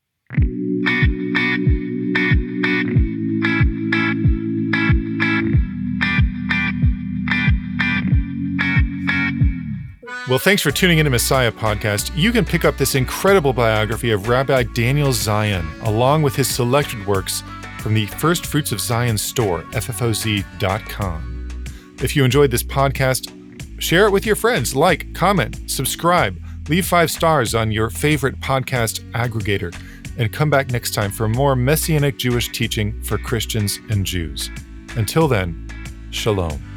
Well, 10.30 10.38
thanks 10.38 10.62
for 10.62 10.70
tuning 10.70 11.00
in 11.00 11.06
to 11.06 11.10
Messiah 11.10 11.52
Podcast. 11.52 12.16
You 12.16 12.32
can 12.32 12.46
pick 12.46 12.64
up 12.64 12.78
this 12.78 12.94
incredible 12.94 13.52
biography 13.52 14.12
of 14.12 14.28
Rabbi 14.28 14.62
Daniel 14.62 15.12
Zion, 15.12 15.68
along 15.82 16.22
with 16.22 16.36
his 16.36 16.48
selected 16.48 17.04
works 17.08 17.42
from 17.80 17.96
the 17.96 18.06
First 18.06 18.46
Fruits 18.46 18.72
of 18.72 18.80
Zion 18.80 19.18
store, 19.18 19.64
FFOZ.com. 19.72 21.66
If 22.04 22.16
you 22.16 22.24
enjoyed 22.24 22.52
this 22.52 22.62
podcast, 22.62 23.82
share 23.82 24.06
it 24.06 24.12
with 24.12 24.28
your 24.28 24.36
friends, 24.36 24.76
like, 24.76 25.12
comment, 25.16 25.68
subscribe, 25.68 26.40
leave 26.68 26.86
five 26.86 27.10
stars 27.10 27.56
on 27.56 27.72
your 27.72 27.90
favorite 27.90 28.40
podcast 28.40 29.00
aggregator, 29.14 29.76
and 30.20 30.32
come 30.32 30.52
back 30.52 30.70
next 30.70 30.94
time 30.94 31.10
for 31.10 31.28
more 31.28 31.56
Messianic 31.56 32.20
Jewish 32.20 32.50
teaching 32.50 33.02
for 33.02 33.18
Christians 33.18 33.80
and 33.90 34.06
Jews. 34.06 34.52
Until 34.96 35.28
then, 35.28 35.68
shalom. 36.12 36.69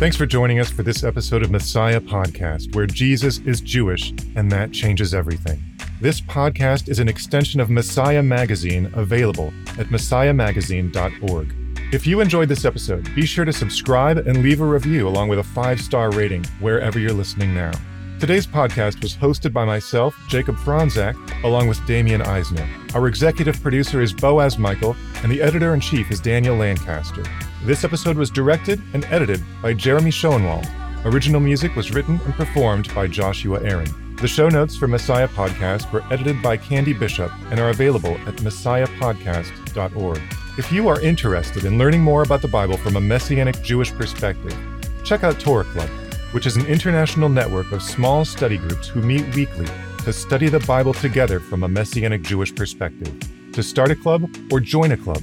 Thanks 0.00 0.16
for 0.16 0.24
joining 0.24 0.60
us 0.60 0.70
for 0.70 0.82
this 0.82 1.04
episode 1.04 1.42
of 1.42 1.50
Messiah 1.50 2.00
Podcast, 2.00 2.74
where 2.74 2.86
Jesus 2.86 3.36
is 3.40 3.60
Jewish 3.60 4.14
and 4.34 4.50
that 4.50 4.72
changes 4.72 5.12
everything. 5.12 5.62
This 6.00 6.22
podcast 6.22 6.88
is 6.88 7.00
an 7.00 7.08
extension 7.08 7.60
of 7.60 7.68
Messiah 7.68 8.22
Magazine 8.22 8.90
available 8.94 9.52
at 9.78 9.88
messiahmagazine.org. 9.88 11.54
If 11.92 12.06
you 12.06 12.22
enjoyed 12.22 12.48
this 12.48 12.64
episode, 12.64 13.14
be 13.14 13.26
sure 13.26 13.44
to 13.44 13.52
subscribe 13.52 14.16
and 14.16 14.42
leave 14.42 14.62
a 14.62 14.64
review 14.64 15.06
along 15.06 15.28
with 15.28 15.40
a 15.40 15.44
five 15.44 15.78
star 15.78 16.10
rating 16.10 16.44
wherever 16.60 16.98
you're 16.98 17.12
listening 17.12 17.54
now. 17.54 17.72
Today's 18.18 18.46
podcast 18.46 19.02
was 19.02 19.14
hosted 19.14 19.52
by 19.52 19.66
myself, 19.66 20.16
Jacob 20.28 20.56
Fronczak, 20.56 21.44
along 21.44 21.68
with 21.68 21.86
Damian 21.86 22.22
Eisner. 22.22 22.66
Our 22.94 23.06
executive 23.06 23.62
producer 23.62 24.00
is 24.00 24.14
Boaz 24.14 24.56
Michael, 24.56 24.96
and 25.22 25.30
the 25.30 25.42
editor 25.42 25.74
in 25.74 25.80
chief 25.80 26.10
is 26.10 26.20
Daniel 26.20 26.56
Lancaster. 26.56 27.24
This 27.62 27.84
episode 27.84 28.16
was 28.16 28.30
directed 28.30 28.80
and 28.94 29.04
edited 29.10 29.42
by 29.60 29.74
Jeremy 29.74 30.10
Schoenwald. 30.10 30.66
Original 31.04 31.42
music 31.42 31.76
was 31.76 31.90
written 31.92 32.18
and 32.24 32.32
performed 32.32 32.92
by 32.94 33.06
Joshua 33.06 33.62
Aaron. 33.62 34.16
The 34.16 34.28
show 34.28 34.48
notes 34.48 34.74
for 34.76 34.88
Messiah 34.88 35.28
Podcast 35.28 35.92
were 35.92 36.02
edited 36.10 36.42
by 36.42 36.56
Candy 36.56 36.94
Bishop 36.94 37.30
and 37.50 37.60
are 37.60 37.68
available 37.68 38.14
at 38.26 38.36
messiahpodcast.org. 38.36 40.22
If 40.56 40.72
you 40.72 40.88
are 40.88 41.02
interested 41.02 41.66
in 41.66 41.76
learning 41.76 42.00
more 42.00 42.22
about 42.22 42.40
the 42.40 42.48
Bible 42.48 42.78
from 42.78 42.96
a 42.96 43.00
Messianic 43.00 43.60
Jewish 43.62 43.92
perspective, 43.92 44.56
check 45.04 45.22
out 45.22 45.38
Torah 45.38 45.64
Club, 45.64 45.90
which 46.32 46.46
is 46.46 46.56
an 46.56 46.64
international 46.64 47.28
network 47.28 47.72
of 47.72 47.82
small 47.82 48.24
study 48.24 48.56
groups 48.56 48.88
who 48.88 49.02
meet 49.02 49.34
weekly 49.34 49.66
to 50.04 50.14
study 50.14 50.48
the 50.48 50.60
Bible 50.60 50.94
together 50.94 51.38
from 51.38 51.62
a 51.62 51.68
Messianic 51.68 52.22
Jewish 52.22 52.54
perspective. 52.54 53.14
To 53.52 53.62
start 53.62 53.90
a 53.90 53.96
club 53.96 54.34
or 54.50 54.60
join 54.60 54.92
a 54.92 54.96
club, 54.96 55.22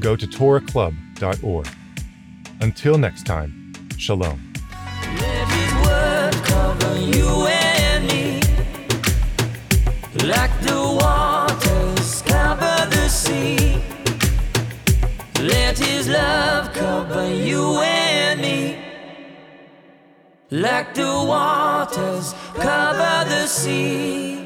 go 0.00 0.16
to 0.16 0.26
torahclub.org. 0.26 1.03
Until 2.60 2.98
next 2.98 3.24
time, 3.24 3.72
shalom. 3.96 4.52
Let 5.16 5.48
his 5.48 5.72
word 5.86 6.34
cover 6.44 6.98
you 7.00 7.46
and 7.46 8.06
me. 8.06 8.42
Like 10.26 10.54
the 10.60 10.80
waters 11.00 12.20
cover 12.22 12.76
the 12.90 13.08
sea. 13.08 13.82
Let 15.40 15.78
his 15.78 16.08
love 16.08 16.74
cover 16.74 17.26
you 17.32 17.80
and 17.80 18.40
me. 18.42 18.84
Like 20.50 20.92
the 20.92 21.04
waters 21.04 22.34
cover 22.54 23.28
the 23.30 23.46
sea. 23.46 24.43